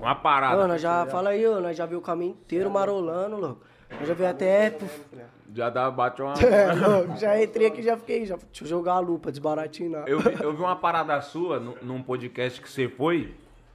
uma 0.00 0.16
parada. 0.16 0.56
Mano, 0.56 0.68
nós 0.68 0.82
já 0.82 1.06
fala 1.06 1.30
aí, 1.30 1.46
ó, 1.46 1.60
nós 1.60 1.76
já 1.76 1.86
viu 1.86 1.98
o 1.98 2.02
caminho 2.02 2.32
inteiro 2.32 2.68
marolando, 2.68 3.36
louco. 3.36 3.60
Nós 3.98 4.08
já 4.08 4.14
viu 4.14 4.26
até. 4.26 4.76
Já 5.54 5.70
dá, 5.70 5.88
bate 5.90 6.20
uma. 6.20 6.34
É, 6.34 6.72
louco, 6.72 7.16
já 7.16 7.40
entrei 7.40 7.68
aqui, 7.68 7.82
já 7.82 7.96
fiquei, 7.96 8.26
já. 8.26 8.36
Deixa 8.36 8.64
eu 8.64 8.68
jogar 8.68 8.94
a 8.94 8.98
lupa, 8.98 9.30
desbaratinar. 9.30 10.08
Eu 10.08 10.18
vi, 10.18 10.42
eu 10.42 10.52
vi 10.52 10.60
uma 10.60 10.74
parada 10.74 11.20
sua 11.20 11.60
num, 11.60 12.02
podcast 12.02 12.60
que 12.60 12.68
você 12.68 12.88
foi, 12.88 13.32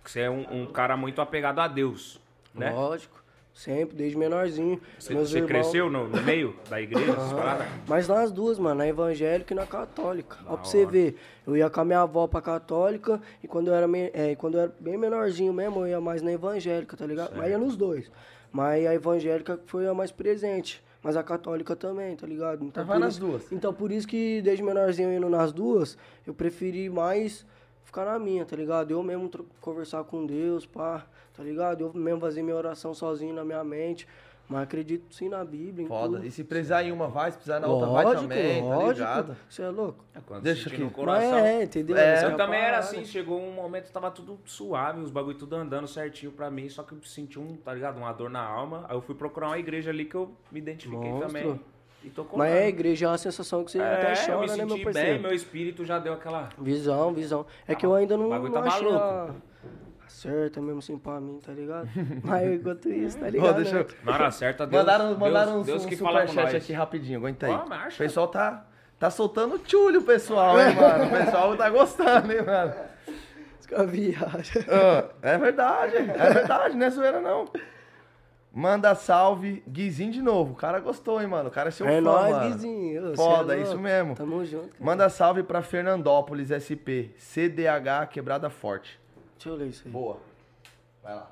você 0.10 0.22
é 0.22 0.30
um, 0.30 0.45
um 0.64 0.66
cara 0.66 0.95
muito 0.97 1.22
apegado 1.22 1.60
a 1.60 1.68
Deus, 1.68 2.20
né? 2.56 2.72
Lógico, 2.72 3.22
sempre, 3.54 3.95
desde 3.95 4.18
menorzinho. 4.18 4.82
Você, 4.97 5.14
Meus 5.14 5.30
você 5.30 5.38
irmãos- 5.38 5.49
cresceu 5.52 5.89
no, 5.89 6.08
no 6.08 6.22
meio 6.24 6.56
da 6.70 6.82
igreja, 6.82 7.12
essas 7.12 7.34
paradas? 7.34 7.68
Mas 7.88 8.08
nas 8.08 8.32
duas, 8.32 8.58
mano, 8.58 8.76
na 8.76 8.88
evangélica 8.88 9.54
e 9.54 9.56
na 9.58 9.66
católica. 9.68 10.38
Ó, 10.47 10.56
pra 10.56 10.64
você 10.66 10.86
ver, 10.86 11.18
eu 11.45 11.56
ia 11.58 11.70
com 11.70 11.82
a 11.82 11.86
minha 11.86 12.02
avó 12.02 12.28
pra 12.28 12.41
católica 12.41 13.22
e 13.43 13.47
quando 13.47 13.68
eu 13.68 13.74
era, 13.76 13.88
me- 13.88 14.10
é, 14.14 14.36
quando 14.36 14.56
eu 14.56 14.62
era 14.62 14.74
bem 14.80 14.97
menorzinho 14.97 15.54
mesmo, 15.54 15.82
eu 15.82 15.88
ia 15.88 16.02
mais 16.02 16.22
na 16.22 16.32
evangélica, 16.32 16.95
tá 16.97 17.06
ligado? 17.06 17.36
Mas 17.36 17.49
ia 17.49 17.58
nos 17.58 17.76
dois. 17.76 18.10
Mas 18.52 18.86
a 18.86 18.93
evangélica 18.93 19.60
foi 19.66 19.88
a 19.88 19.93
mais 19.93 20.12
presente. 20.12 20.84
Mas 21.04 21.18
a 21.18 21.24
católica 21.24 21.76
também, 21.76 22.16
tá 22.16 22.28
ligado? 22.28 22.64
Então, 22.64 22.86
vai 22.86 22.99
nas 22.99 23.14
isso- 23.14 23.22
duas. 23.26 23.52
Então 23.52 23.74
por 23.74 23.91
isso 23.91 24.08
que 24.08 24.39
desde 24.43 24.62
menorzinho 24.64 25.12
indo 25.12 25.28
nas 25.30 25.52
duas, 25.52 25.97
eu 26.28 26.34
preferi 26.34 26.89
mais 26.91 27.43
ficar 27.84 28.06
na 28.06 28.18
minha, 28.20 28.46
tá 28.46 28.56
ligado? 28.56 28.92
Eu 28.92 29.02
mesmo 29.04 29.30
conversar 29.60 30.04
com 30.04 30.26
Deus, 30.26 30.66
pá, 30.66 31.06
tá 31.34 31.44
ligado? 31.44 31.82
Eu 31.82 31.94
mesmo 31.94 32.20
fazer 32.20 32.42
minha 32.44 32.56
oração 32.56 32.94
sozinho 32.94 33.34
na 33.34 33.44
minha 33.44 33.64
mente. 33.64 34.08
Mas 34.50 34.64
acredito 34.64 35.16
sim 35.16 35.30
na 35.30 35.46
Bíblia, 35.46 35.86
em 35.86 35.88
Foda. 35.88 36.18
tudo. 36.18 36.26
E 36.28 36.32
se 36.32 36.44
precisar 36.44 36.84
em 36.84 36.92
uma, 36.92 37.08
vai. 37.08 37.32
Se 37.32 37.38
precisar 37.38 37.62
na 37.62 37.68
outra, 37.68 37.88
vai 37.88 38.04
Lógico, 38.04 38.24
também, 38.24 38.62
tá 38.62 38.68
lógico. 38.68 38.92
ligado? 38.92 39.38
Você 39.48 39.62
é 39.62 39.70
louco? 39.70 40.04
Quando 40.26 40.44
Deixa 40.44 40.64
sentir 40.70 40.82
no 40.82 40.88
aqui. 40.88 40.96
coração. 40.96 41.32
Mas 41.32 41.44
é, 41.46 41.64
entendeu? 41.64 41.96
É. 41.96 42.14
Essa 42.16 42.26
Eu 42.26 42.36
também 42.36 42.60
era 42.60 42.78
assim, 42.80 43.06
chegou 43.06 43.40
um 43.42 43.54
momento 43.54 43.90
tava 43.94 44.12
tudo 44.12 44.38
suave, 44.44 45.00
os 45.00 45.10
bagulho 45.10 45.38
tudo 45.38 45.56
andando 45.56 45.88
certinho 45.88 46.34
pra 46.34 46.52
mim, 46.52 46.68
só 46.68 46.84
que 46.84 46.92
eu 46.92 47.02
senti 47.04 47.40
um, 47.40 47.56
tá 47.56 47.74
ligado? 47.74 47.96
Uma 47.96 48.12
dor 48.12 48.30
na 48.30 48.42
alma. 48.46 48.86
Aí 48.90 48.96
eu 48.98 49.02
fui 49.02 49.16
procurar 49.16 49.48
uma 49.48 49.58
igreja 49.60 49.90
ali 49.90 50.04
que 50.04 50.16
eu 50.16 50.34
me 50.52 50.60
identifiquei 50.60 51.10
Monstro. 51.10 51.28
também. 51.28 51.62
E. 52.04 52.12
Mas 52.36 52.52
é, 52.52 52.64
a 52.64 52.68
igreja 52.68 53.06
é 53.06 53.10
uma 53.10 53.18
sensação 53.18 53.64
que 53.64 53.72
você 53.72 53.80
É, 53.80 53.93
até 53.93 54.12
eu 54.14 54.16
chora, 54.26 54.39
me 54.41 54.47
né, 54.47 54.56
meu 54.58 54.68
senti 54.70 54.76
bem, 54.76 54.84
parceiro? 54.86 55.22
meu 55.22 55.34
espírito 55.34 55.86
já 55.86 55.99
deu 55.99 56.14
aquela. 56.14 56.49
Visão, 56.58 57.14
visão. 57.14 57.45
É 57.68 57.76
que 57.76 57.86
eu 57.86 57.93
ainda 57.93 58.18
não, 58.18 58.26
o 58.26 58.30
bagulho 58.30 58.52
não 58.54 58.62
tá 58.64 58.68
achei 58.70 58.91
maluco. 58.91 59.06
a... 59.06 60.08
certa 60.08 60.62
mesmo 60.62 60.80
assim 60.80 60.97
pra 60.97 61.20
mim, 61.20 61.39
tá 61.45 61.52
ligado? 61.52 61.88
Mas 62.24 62.52
enquanto 62.54 62.89
isso, 62.89 63.18
tá 63.20 63.30
ligado? 63.30 63.56
deixa 63.56 63.76
eu- 63.78 63.84
né? 63.84 63.89
Na 64.04 64.14
hora 64.14 64.32
certa, 64.32 64.66
Deus, 64.66 64.82
Mandaram, 64.84 65.18
mandaram 65.18 65.52
Deus, 65.54 65.62
um, 65.62 65.66
Deus 65.66 65.86
um 65.86 65.88
que 65.89 65.95
fala 65.95 66.22
com 66.22 66.28
superchat 66.30 66.56
aqui 66.58 66.74
rapidinho, 66.74 67.20
aguenta 67.20 67.45
aí. 67.47 67.54
O 67.54 67.97
pessoal 67.97 68.28
tá, 68.28 68.66
tá 68.99 69.10
soltando 69.12 69.60
tchulho, 69.60 70.02
pessoal, 70.02 70.60
hein, 70.60 70.76
mano? 70.76 71.06
O 71.06 71.10
pessoal 71.12 71.56
tá 71.56 71.70
gostando, 71.70 72.32
hein, 72.32 72.41
mano? 72.43 72.74
Viagem. 73.88 74.66
Ah, 74.70 75.06
é 75.22 75.38
verdade, 75.38 75.95
é 75.95 76.02
verdade, 76.34 76.76
não 76.76 76.86
é 76.86 76.89
zoeira 76.89 77.22
não. 77.22 77.45
Manda 78.54 78.93
salve, 78.95 79.64
Guizinho 79.66 80.12
de 80.12 80.22
novo. 80.22 80.52
O 80.52 80.56
cara 80.56 80.80
gostou, 80.80 81.22
hein, 81.22 81.28
mano? 81.28 81.47
O 81.47 81.52
cara 81.52 81.70
é 81.70 81.72
seu 81.72 81.88
É 81.88 81.95
fã, 81.95 82.02
nóis, 82.02 82.36
mano. 82.36 82.52
Guizinho. 82.52 83.16
Foda, 83.16 83.56
é 83.56 83.62
isso 83.62 83.78
mesmo. 83.80 84.14
Tamo 84.16 84.43
junto, 84.43 84.68
cara. 84.70 84.76
Manda 84.84 85.10
salve 85.10 85.41
pra 85.41 85.62
Fernandópolis, 85.62 86.49
SP. 86.52 87.16
CDH 87.18 88.08
Quebrada 88.10 88.49
Forte. 88.49 88.99
Deixa 89.36 89.49
eu 89.49 89.56
ler 89.56 89.68
isso 89.68 89.84
aí. 89.86 89.91
Boa. 89.91 90.18
Vai 91.02 91.16
lá. 91.16 91.32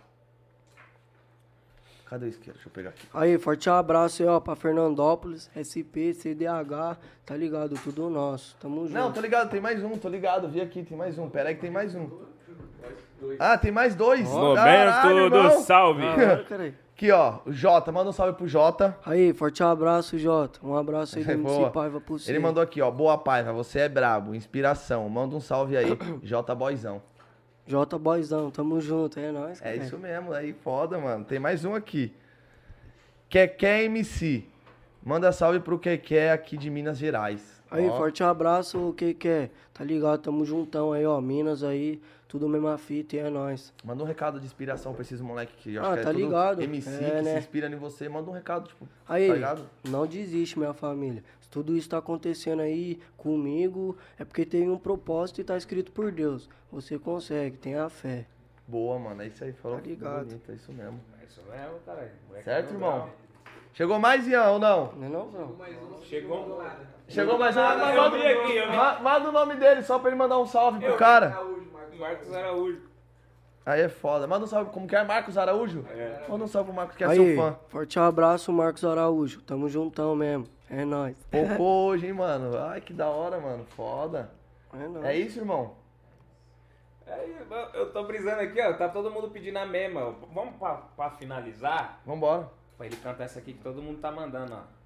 Cadê 2.05 2.25
o 2.25 2.29
isqueiro? 2.29 2.53
Deixa 2.53 2.69
eu 2.69 2.71
pegar 2.73 2.89
aqui. 2.89 3.05
Aí, 3.13 3.37
forte 3.37 3.69
abraço 3.69 4.23
aí, 4.23 4.27
ó, 4.27 4.39
pra 4.39 4.55
Fernandópolis, 4.55 5.51
SP, 5.53 6.11
CDH, 6.15 6.97
tá 7.23 7.35
ligado? 7.35 7.75
Tudo 7.83 8.09
nosso. 8.09 8.55
Tamo 8.59 8.87
junto. 8.87 8.93
Não, 8.93 9.11
tô 9.11 9.19
ligado, 9.21 9.51
tem 9.51 9.61
mais 9.61 9.83
um, 9.83 9.95
tô 9.95 10.09
ligado. 10.09 10.47
Vi 10.47 10.59
aqui, 10.59 10.83
tem 10.83 10.97
mais 10.97 11.19
um. 11.19 11.29
Pera 11.29 11.49
aí 11.49 11.55
que 11.55 11.61
tem 11.61 11.69
mais 11.69 11.93
um. 11.93 12.09
Ah, 13.37 13.57
tem 13.57 13.71
mais 13.71 13.93
dois. 13.93 14.27
Caralho, 14.55 15.25
irmão. 15.25 15.61
salve. 15.61 16.01
Ah. 16.03 16.88
Aqui, 16.99 17.11
ó, 17.11 17.39
o 17.45 17.53
Jota. 17.53 17.93
Manda 17.93 18.09
um 18.09 18.11
salve 18.11 18.33
pro 18.33 18.45
Jota. 18.45 18.97
Aí, 19.05 19.31
forte 19.31 19.63
abraço, 19.63 20.17
Jota. 20.17 20.59
Um 20.61 20.75
abraço 20.75 21.17
aí 21.17 21.23
do 21.23 21.31
MC. 21.31 21.69
Paiva 21.69 22.01
pro. 22.01 22.17
Ele 22.27 22.39
mandou 22.39 22.61
aqui, 22.61 22.81
ó. 22.81 22.91
Boa 22.91 23.17
paiva, 23.17 23.53
você 23.53 23.79
é 23.79 23.87
brabo. 23.87 24.35
Inspiração. 24.35 25.07
Manda 25.07 25.33
um 25.33 25.39
salve 25.39 25.77
aí. 25.77 25.97
Jota 26.21 26.53
Boyzão. 26.53 27.01
Jota 27.65 27.97
Boyzão, 27.97 28.51
tamo 28.51 28.81
junto, 28.81 29.17
é 29.17 29.31
nóis. 29.31 29.61
É 29.61 29.63
cara. 29.63 29.75
isso 29.77 29.97
mesmo, 29.97 30.33
aí 30.33 30.51
foda, 30.51 30.97
mano. 30.97 31.23
Tem 31.23 31.39
mais 31.39 31.63
um 31.63 31.73
aqui. 31.73 32.13
Keké 33.29 33.85
MC. 33.85 34.43
Manda 35.01 35.31
salve 35.31 35.61
pro 35.61 35.79
Keké 35.79 36.33
aqui 36.33 36.57
de 36.57 36.69
Minas 36.69 36.97
Gerais. 36.97 37.63
Aí, 37.71 37.87
Ó, 37.87 37.95
forte 37.95 38.25
abraço, 38.25 38.89
o 38.89 38.93
que 38.93 39.13
que 39.13 39.27
é? 39.29 39.49
Tá 39.73 39.85
ligado? 39.85 40.19
Tamo 40.19 40.43
juntão 40.43 40.91
aí, 40.91 41.05
ó. 41.05 41.21
Minas 41.21 41.63
aí, 41.63 42.01
tudo 42.29 42.47
mesma 42.47 42.77
fita 42.77 43.15
e 43.15 43.19
é 43.19 43.29
nóis. 43.29 43.73
Manda 43.83 44.03
um 44.03 44.05
recado 44.05 44.39
de 44.39 44.45
inspiração 44.45 44.93
pra 44.93 45.01
esses 45.01 45.19
moleques 45.19 45.55
que 45.57 45.73
eu 45.73 45.81
acho 45.81 45.91
Ah, 45.91 45.93
que 45.95 45.99
é 45.99 46.03
tá 46.03 46.11
ligado. 46.13 46.61
MC 46.61 46.87
É, 46.89 46.93
que 46.93 47.17
se 47.17 47.21
né? 47.23 47.37
inspira 47.39 47.67
em 47.67 47.75
você. 47.75 48.07
Manda 48.07 48.29
um 48.29 48.33
recado, 48.33 48.67
tipo, 48.69 48.87
Aí, 49.07 49.27
tá 49.27 49.33
ligado? 49.33 49.69
não 49.89 50.05
desiste, 50.05 50.57
minha 50.57 50.73
família. 50.73 51.23
Se 51.41 51.49
tudo 51.49 51.75
isso 51.75 51.89
tá 51.89 51.97
acontecendo 51.97 52.61
aí 52.61 52.99
comigo, 53.17 53.97
é 54.17 54.23
porque 54.23 54.45
tem 54.45 54.69
um 54.69 54.77
propósito 54.77 55.41
e 55.41 55.43
tá 55.43 55.57
escrito 55.57 55.91
por 55.91 56.11
Deus. 56.11 56.47
Você 56.71 56.97
consegue, 56.99 57.57
tenha 57.57 57.89
fé. 57.89 58.25
Boa, 58.67 58.99
mano. 58.99 59.23
É 59.23 59.27
isso 59.27 59.43
aí. 59.43 59.51
Falou 59.51 59.79
Tá 59.79 59.87
ligado. 59.87 60.25
bonito, 60.27 60.51
é 60.51 60.55
isso 60.55 60.71
mesmo. 60.71 60.99
É 61.19 61.25
isso 61.25 61.41
mesmo, 61.49 61.79
caralho. 61.85 62.11
Certo, 62.43 62.73
irmão? 62.75 62.91
bravo. 62.93 63.09
Chegou 63.73 63.97
mais, 63.99 64.27
Ian, 64.27 64.49
ou 64.51 64.59
não? 64.59 64.91
Não 64.93 65.05
é 65.05 65.09
não, 65.09 65.31
não? 65.31 65.57
Chegou. 66.03 66.61
Chegou 67.07 67.39
mais 67.39 67.55
um. 67.57 67.59
Nada, 67.59 67.93
eu 67.93 68.11
vi 68.11 68.27
aqui, 68.27 68.55
eu 68.57 68.69
vi. 68.69 68.75
Ma- 68.77 68.99
Manda 68.99 69.29
o 69.29 69.31
nome 69.31 69.55
dele 69.55 69.81
só 69.81 69.97
pra 69.97 70.09
ele 70.09 70.17
mandar 70.17 70.37
um 70.39 70.45
salve 70.45 70.79
pro 70.79 70.95
cara. 70.97 71.35
Marcos 71.97 72.33
Araújo. 72.33 72.81
Aí 73.65 73.81
é 73.81 73.89
foda. 73.89 74.25
Manda 74.27 74.45
um 74.45 74.47
salve. 74.47 74.71
Como 74.71 74.87
que 74.87 74.95
é? 74.95 75.03
Marcos 75.03 75.37
Araújo? 75.37 75.85
É. 75.89 76.25
Manda 76.27 76.43
um 76.45 76.47
salve 76.47 76.67
pro 76.67 76.75
Marcos 76.75 76.95
que 76.95 77.03
é 77.03 77.07
aí, 77.07 77.15
seu 77.15 77.35
fã. 77.35 77.55
forte 77.67 77.99
abraço, 77.99 78.51
Marcos 78.51 78.83
Araújo. 78.83 79.41
Tamo 79.43 79.69
juntão 79.69 80.15
mesmo. 80.15 80.47
É 80.69 80.83
nóis. 80.85 81.15
Pouco 81.29 81.61
hoje, 81.63 82.07
hein, 82.07 82.13
mano? 82.13 82.57
Ai, 82.57 82.81
que 82.81 82.93
da 82.93 83.07
hora, 83.09 83.39
mano. 83.39 83.65
Foda. 83.75 84.31
É 84.73 84.87
nóis. 84.87 85.05
É 85.05 85.15
isso, 85.15 85.39
irmão? 85.39 85.75
Eu- 87.07 87.57
eu 87.81 87.91
tô 87.91 88.03
brisando 88.03 88.41
aqui, 88.41 88.61
ó. 88.61 88.73
Tá 88.73 88.87
todo 88.89 89.09
mundo 89.11 89.29
pedindo 89.29 89.57
a 89.57 89.65
mesma. 89.65 90.15
Vamos 90.33 90.55
pra, 90.57 90.75
pra 90.95 91.09
finalizar? 91.11 91.99
Vambora. 92.05 92.47
Pra 92.77 92.85
ele 92.85 92.95
cantar 92.97 93.23
essa 93.25 93.39
aqui 93.39 93.53
que 93.53 93.63
todo 93.63 93.81
mundo 93.81 93.99
tá 93.99 94.11
mandando, 94.11 94.53
ó. 94.53 94.78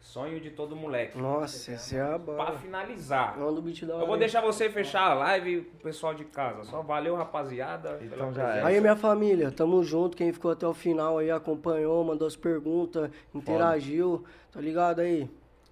Sonho 0.00 0.40
de 0.40 0.50
todo 0.50 0.74
moleque. 0.74 1.16
Nossa, 1.18 1.72
essa 1.72 1.96
é 1.96 2.00
a 2.00 2.18
Pra 2.18 2.34
bala. 2.34 2.58
finalizar. 2.58 3.36
Eu 3.38 4.06
vou 4.06 4.16
deixar 4.16 4.40
você 4.40 4.68
fechar 4.70 5.10
a 5.10 5.14
live 5.14 5.60
pro 5.60 5.80
pessoal 5.82 6.14
de 6.14 6.24
casa. 6.24 6.64
Só 6.64 6.80
valeu, 6.82 7.14
rapaziada. 7.14 7.98
Então 8.02 8.32
já 8.32 8.42
presença. 8.44 8.58
é. 8.60 8.64
Aí, 8.64 8.80
minha 8.80 8.96
família, 8.96 9.52
tamo 9.52 9.82
junto. 9.84 10.16
Quem 10.16 10.32
ficou 10.32 10.50
até 10.50 10.66
o 10.66 10.72
final 10.74 11.18
aí 11.18 11.30
acompanhou, 11.30 12.02
mandou 12.02 12.26
as 12.26 12.34
perguntas, 12.34 13.10
interagiu, 13.34 14.24
tá 14.50 14.60
ligado 14.60 15.00
aí? 15.00 15.28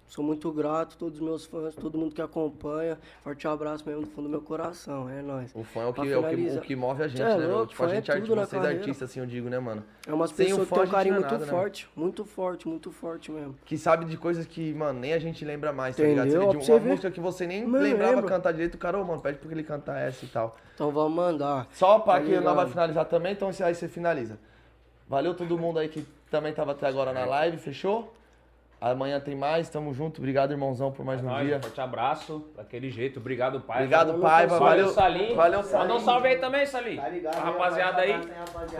Sou 0.09 0.23
muito 0.25 0.51
grato, 0.51 0.97
todos 0.97 1.19
os 1.19 1.23
meus 1.23 1.45
fãs, 1.45 1.75
todo 1.75 1.95
mundo 1.95 2.15
que 2.15 2.21
acompanha. 2.21 2.97
Forte 3.23 3.47
abraço 3.47 3.83
mesmo 3.87 4.01
do 4.01 4.07
fundo 4.07 4.23
do 4.23 4.29
meu 4.31 4.41
coração, 4.41 5.07
é 5.07 5.21
nóis. 5.21 5.51
O 5.53 5.63
fã 5.63 5.81
é 5.81 5.85
o 5.85 5.93
que, 5.93 6.11
é 6.11 6.17
o 6.17 6.23
que, 6.27 6.57
o 6.57 6.61
que 6.61 6.75
move 6.75 7.03
a 7.03 7.07
gente, 7.07 7.21
É 7.21 7.25
né, 7.25 7.37
meu? 7.37 7.49
louco, 7.51 7.67
Tipo, 7.67 7.83
a 7.83 7.85
fã 7.87 7.91
é 7.91 7.95
gente 7.95 8.09
é 8.09 8.15
tudo 8.19 8.33
artista, 8.33 8.59
vocês 8.59 8.75
artistas, 8.79 9.09
assim, 9.11 9.19
eu 9.19 9.27
digo, 9.27 9.49
né, 9.49 9.59
mano? 9.59 9.83
É 10.07 10.11
umas 10.11 10.31
Sem 10.31 10.47
pessoas 10.47 10.67
que 10.67 10.73
tem 10.73 10.81
a 10.83 10.87
um 10.87 10.89
carinho 10.89 11.13
não 11.13 11.19
é 11.19 11.21
muito 11.21 11.31
nada, 11.39 11.45
né? 11.45 11.51
forte, 11.51 11.89
muito 11.95 12.25
forte, 12.25 12.67
muito 12.67 12.91
forte 12.91 13.31
mesmo. 13.31 13.55
Que 13.63 13.77
sabe 13.77 14.05
de 14.05 14.17
coisas 14.17 14.47
que, 14.47 14.73
mano, 14.73 14.99
nem 14.99 15.13
a 15.13 15.19
gente 15.19 15.45
lembra 15.45 15.71
mais, 15.71 15.95
tá 15.95 16.01
Entendeu? 16.01 16.23
ligado? 16.25 16.31
Se 16.31 16.37
pra 16.39 16.43
ele 16.49 16.57
de 16.59 16.65
você 16.65 16.71
uma 16.71 16.79
ver. 16.79 16.89
música 16.89 17.11
que 17.11 17.19
você 17.19 17.45
nem 17.45 17.67
Não 17.67 17.79
lembrava 17.79 18.15
lembro. 18.15 18.27
cantar 18.27 18.51
direito, 18.51 18.73
o 18.73 18.77
cara, 18.79 18.97
ô, 18.97 19.05
mano, 19.05 19.21
pede 19.21 19.37
pra 19.37 19.51
ele 19.51 19.61
cantar 19.63 19.99
essa 19.99 20.25
e 20.25 20.27
tal. 20.27 20.57
Então 20.73 20.89
vamos 20.91 21.13
mandar. 21.15 21.67
Só 21.71 21.99
pra 21.99 22.13
Tá 22.15 22.21
que 22.21 22.31
nós 22.31 22.39
ligado. 22.39 22.55
vai 22.55 22.67
finalizar 22.67 23.05
também, 23.05 23.33
então 23.33 23.49
aí 23.63 23.75
você 23.75 23.87
finaliza. 23.87 24.39
Valeu 25.07 25.35
todo 25.35 25.55
mundo 25.55 25.77
aí 25.77 25.87
que 25.87 26.03
também 26.31 26.51
tava 26.51 26.71
até 26.71 26.87
agora 26.87 27.13
na 27.13 27.25
live, 27.25 27.57
fechou? 27.57 28.11
Amanhã 28.81 29.19
tem 29.19 29.35
mais, 29.35 29.67
tamo 29.69 29.93
junto. 29.93 30.19
Obrigado, 30.19 30.51
irmãozão, 30.51 30.89
por 30.89 31.03
mais 31.05 31.19
É 31.19 31.23
um 31.23 31.27
nóis, 31.27 31.47
dia. 31.47 31.59
Forte 31.61 31.81
abraço, 31.81 32.45
daquele 32.55 32.89
jeito. 32.89 33.19
Obrigado, 33.19 33.59
pai. 33.59 33.79
Obrigado, 33.79 34.07
Valeu, 34.07 34.21
Paiva. 34.21 34.51
pessoal. 34.53 34.69
Valeu, 34.69 34.87
Salim. 34.89 35.35
Valeu, 35.35 35.59
Manda 35.59 35.59
um 35.59 35.63
Salim. 35.69 35.99
salve 35.99 36.27
aí 36.29 36.37
também, 36.37 36.65
Salim. 36.65 36.95
Tá 36.95 37.09
ligado? 37.09 37.35
A 37.35 37.39
rapaziada 37.41 38.01
aí. 38.01 38.13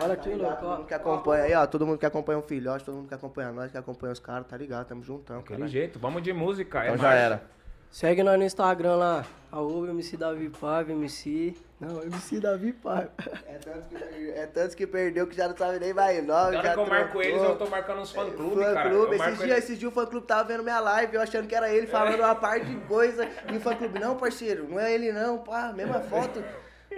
Olha 0.02 0.14
aqui, 0.14 0.30
louco, 0.30 0.46
ó. 0.50 0.56
Todo 0.56 0.76
mundo 0.78 0.86
que 0.86 0.94
acompanha 0.94 1.44
aí, 1.44 1.54
ó. 1.54 1.66
Todo 1.66 1.86
mundo 1.86 1.98
que 1.98 2.06
acompanha 2.06 2.38
o 2.38 2.42
filhote, 2.42 2.84
todo 2.84 2.94
mundo 2.94 3.08
que 3.08 3.14
acompanha 3.14 3.52
nós, 3.52 3.70
que 3.70 3.76
acompanha 3.76 4.12
os 4.12 4.18
caras, 4.20 4.46
tá 4.46 4.56
ligado? 4.56 4.86
Tamo 4.86 5.02
juntão, 5.02 5.36
Daquele 5.36 5.58
cara. 5.58 5.70
jeito. 5.70 5.98
Vamos 5.98 6.22
de 6.22 6.32
música. 6.32 6.78
é 6.82 6.86
Então 6.86 6.96
já 6.96 7.02
marcha. 7.08 7.18
era. 7.18 7.42
Segue 7.90 8.22
nós 8.22 8.38
no 8.38 8.44
Instagram 8.44 8.96
lá. 8.96 9.26
Arroba 9.50 9.88
MC 9.88 10.16
Davi 10.16 10.48
Paiva, 10.48 10.92
MC. 10.92 11.56
Não, 11.80 12.02
MC 12.04 12.38
Davi 12.38 12.72
Paiva. 12.72 13.10
É 13.46 13.58
tanto, 13.58 13.88
que, 13.88 14.30
é 14.30 14.46
tanto 14.46 14.76
que 14.76 14.86
perdeu 14.86 15.26
que 15.26 15.34
já 15.36 15.48
não 15.48 15.56
sabe 15.56 15.80
nem 15.80 15.92
mais 15.92 16.24
nome. 16.24 16.56
Agora 16.56 16.74
que 16.74 16.78
eu 16.78 16.86
marco 16.86 17.04
trocou. 17.10 17.22
eles, 17.22 17.42
eu 17.42 17.58
tô 17.58 17.66
marcando 17.66 18.00
uns 18.00 18.12
fã-clube, 18.12 18.62
Fã 18.62 18.74
cara. 18.74 18.90
clube, 18.90 19.16
esses 19.16 19.38
dias, 19.38 19.58
esses 19.58 19.78
dias 19.78 19.90
o 19.90 19.94
fã 19.94 20.06
clube 20.06 20.24
tava 20.24 20.44
vendo 20.44 20.62
minha 20.62 20.78
live, 20.78 21.16
eu 21.16 21.20
achando 21.20 21.48
que 21.48 21.54
era 21.54 21.68
ele 21.68 21.88
falando 21.88 22.20
uma 22.20 22.34
parte 22.36 22.66
de 22.66 22.76
coisa. 22.86 23.28
E 23.52 23.56
o 23.56 23.60
fã 23.60 23.74
clube, 23.74 23.98
não, 23.98 24.16
parceiro, 24.16 24.68
não 24.68 24.78
é 24.78 24.94
ele 24.94 25.10
não, 25.10 25.38
pá, 25.38 25.72
mesma 25.72 25.98
foto, 26.00 26.44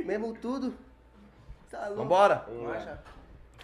mesmo 0.05 0.35
tudo. 0.35 0.75
Tá 1.71 1.87
louco. 1.87 2.03
Vambora. 2.03 2.45
Marcha. 2.65 2.99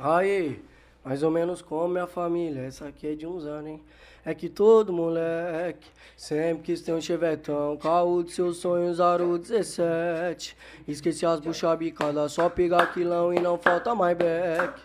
Aí, 0.00 0.64
mais 1.04 1.22
ou 1.22 1.30
menos 1.30 1.60
como 1.60 1.88
minha 1.88 2.06
família. 2.06 2.62
Essa 2.62 2.88
aqui 2.88 3.06
é 3.06 3.14
de 3.14 3.26
uns 3.26 3.44
anos, 3.44 3.68
hein? 3.70 3.82
É 4.28 4.34
que 4.34 4.46
todo 4.46 4.92
moleque 4.92 5.88
sempre 6.14 6.64
quis 6.64 6.82
ter 6.82 6.92
um 6.92 7.00
chevetão. 7.00 7.78
Carro 7.78 8.22
de 8.22 8.30
seus 8.30 8.58
sonhos, 8.58 9.00
aro 9.00 9.38
17. 9.38 10.54
Esqueci 10.86 11.24
as 11.24 11.40
bucha 11.40 11.74
bicadas, 11.74 12.32
só 12.32 12.50
pegar 12.50 12.92
quilão 12.92 13.32
e 13.32 13.40
não 13.40 13.56
falta 13.56 13.94
mais 13.94 14.14
back. 14.18 14.78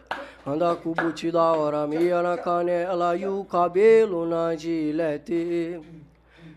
Anda 0.47 0.77
com 0.77 0.91
o 0.91 0.95
boot 0.95 1.29
da 1.29 1.51
hora, 1.51 1.85
meia 1.85 2.21
na 2.21 2.37
canela 2.37 3.17
e 3.17 3.27
o 3.27 3.43
cabelo 3.43 4.25
na 4.25 4.55
gilete. 4.55 5.81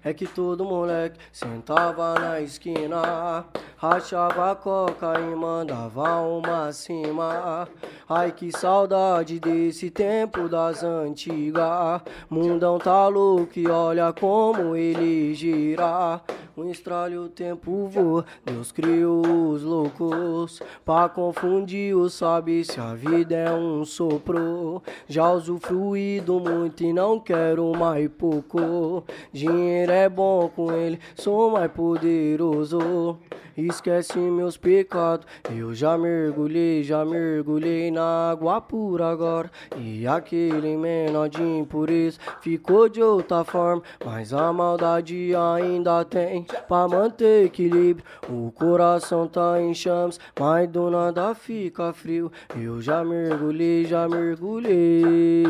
É 0.07 0.15
que 0.15 0.25
todo 0.25 0.65
moleque 0.65 1.19
sentava 1.33 2.15
na 2.15 2.41
esquina, 2.41 3.45
rachava 3.77 4.55
coca 4.55 5.19
e 5.19 5.35
mandava 5.35 6.21
uma 6.21 6.69
acima. 6.69 7.67
Ai 8.09 8.31
que 8.31 8.57
saudade 8.57 9.41
desse 9.41 9.91
tempo 9.91 10.49
das 10.49 10.85
antigas. 10.85 12.03
Mundão 12.31 12.79
tá 12.79 13.09
louco 13.09 13.59
e 13.59 13.67
olha 13.67 14.13
como 14.13 14.77
ele 14.77 15.35
gira. 15.35 16.21
Um 16.57 16.71
estralho 16.71 17.25
o 17.25 17.29
tempo 17.29 17.87
voa, 17.87 18.25
Deus 18.43 18.73
criou 18.73 19.51
os 19.51 19.63
loucos 19.63 20.63
pra 20.87 21.07
confundir 21.07 21.95
os 21.95 22.15
sabe 22.15 22.65
se 22.65 22.81
a 22.81 22.95
vida 22.95 23.35
é 23.35 23.53
um 23.53 23.85
sopro. 23.85 24.83
Já 25.07 25.31
usufruído 25.33 26.41
muito 26.41 26.83
e 26.83 26.95
não 26.95 27.21
quero 27.21 27.77
mais 27.77 28.09
pouco. 28.09 29.05
Dinheiro 29.31 29.93
é 29.93 29.96
bom 30.09 30.49
com 30.55 30.71
ele, 30.73 31.01
sou 31.15 31.51
mais 31.51 31.71
poderoso. 31.73 33.19
Esquece 33.57 34.19
meus 34.19 34.59
pecados, 34.59 35.27
eu 35.51 35.73
já 35.75 35.97
mergulhei, 35.97 36.83
já 36.83 37.07
mergulhei 37.07 37.91
na 37.91 38.31
água 38.33 38.61
pura 38.61 39.09
agora. 39.09 39.51
E 39.79 40.07
aquele 40.07 40.77
menor 40.77 41.31
de 41.31 41.43
impureza 41.43 42.19
ficou 42.43 42.87
de 42.87 43.03
outra 43.03 43.45
forma, 43.45 43.83
mas 44.05 44.35
a 44.35 44.53
maldade 44.53 45.33
ainda 45.35 46.05
tem 46.05 46.45
pra 46.69 46.87
manter 46.87 47.47
equilíbrio. 47.47 48.05
O 48.29 48.53
coração 48.53 49.27
tá 49.27 49.59
em 49.59 49.73
chamas, 49.73 50.21
mas 50.39 50.69
do 50.69 50.91
nada 50.91 51.35
fica 51.35 51.95
frio. 51.95 52.31
Eu 52.55 52.83
já 52.83 53.03
mergulhei, 53.03 53.87
já 53.87 54.07
mergulhei. 54.07 55.47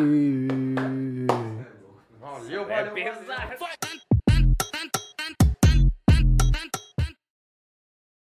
Valeu, 2.21 2.63
É 2.71 2.85
valeu. 2.85 2.93
pesado. 2.95 4.06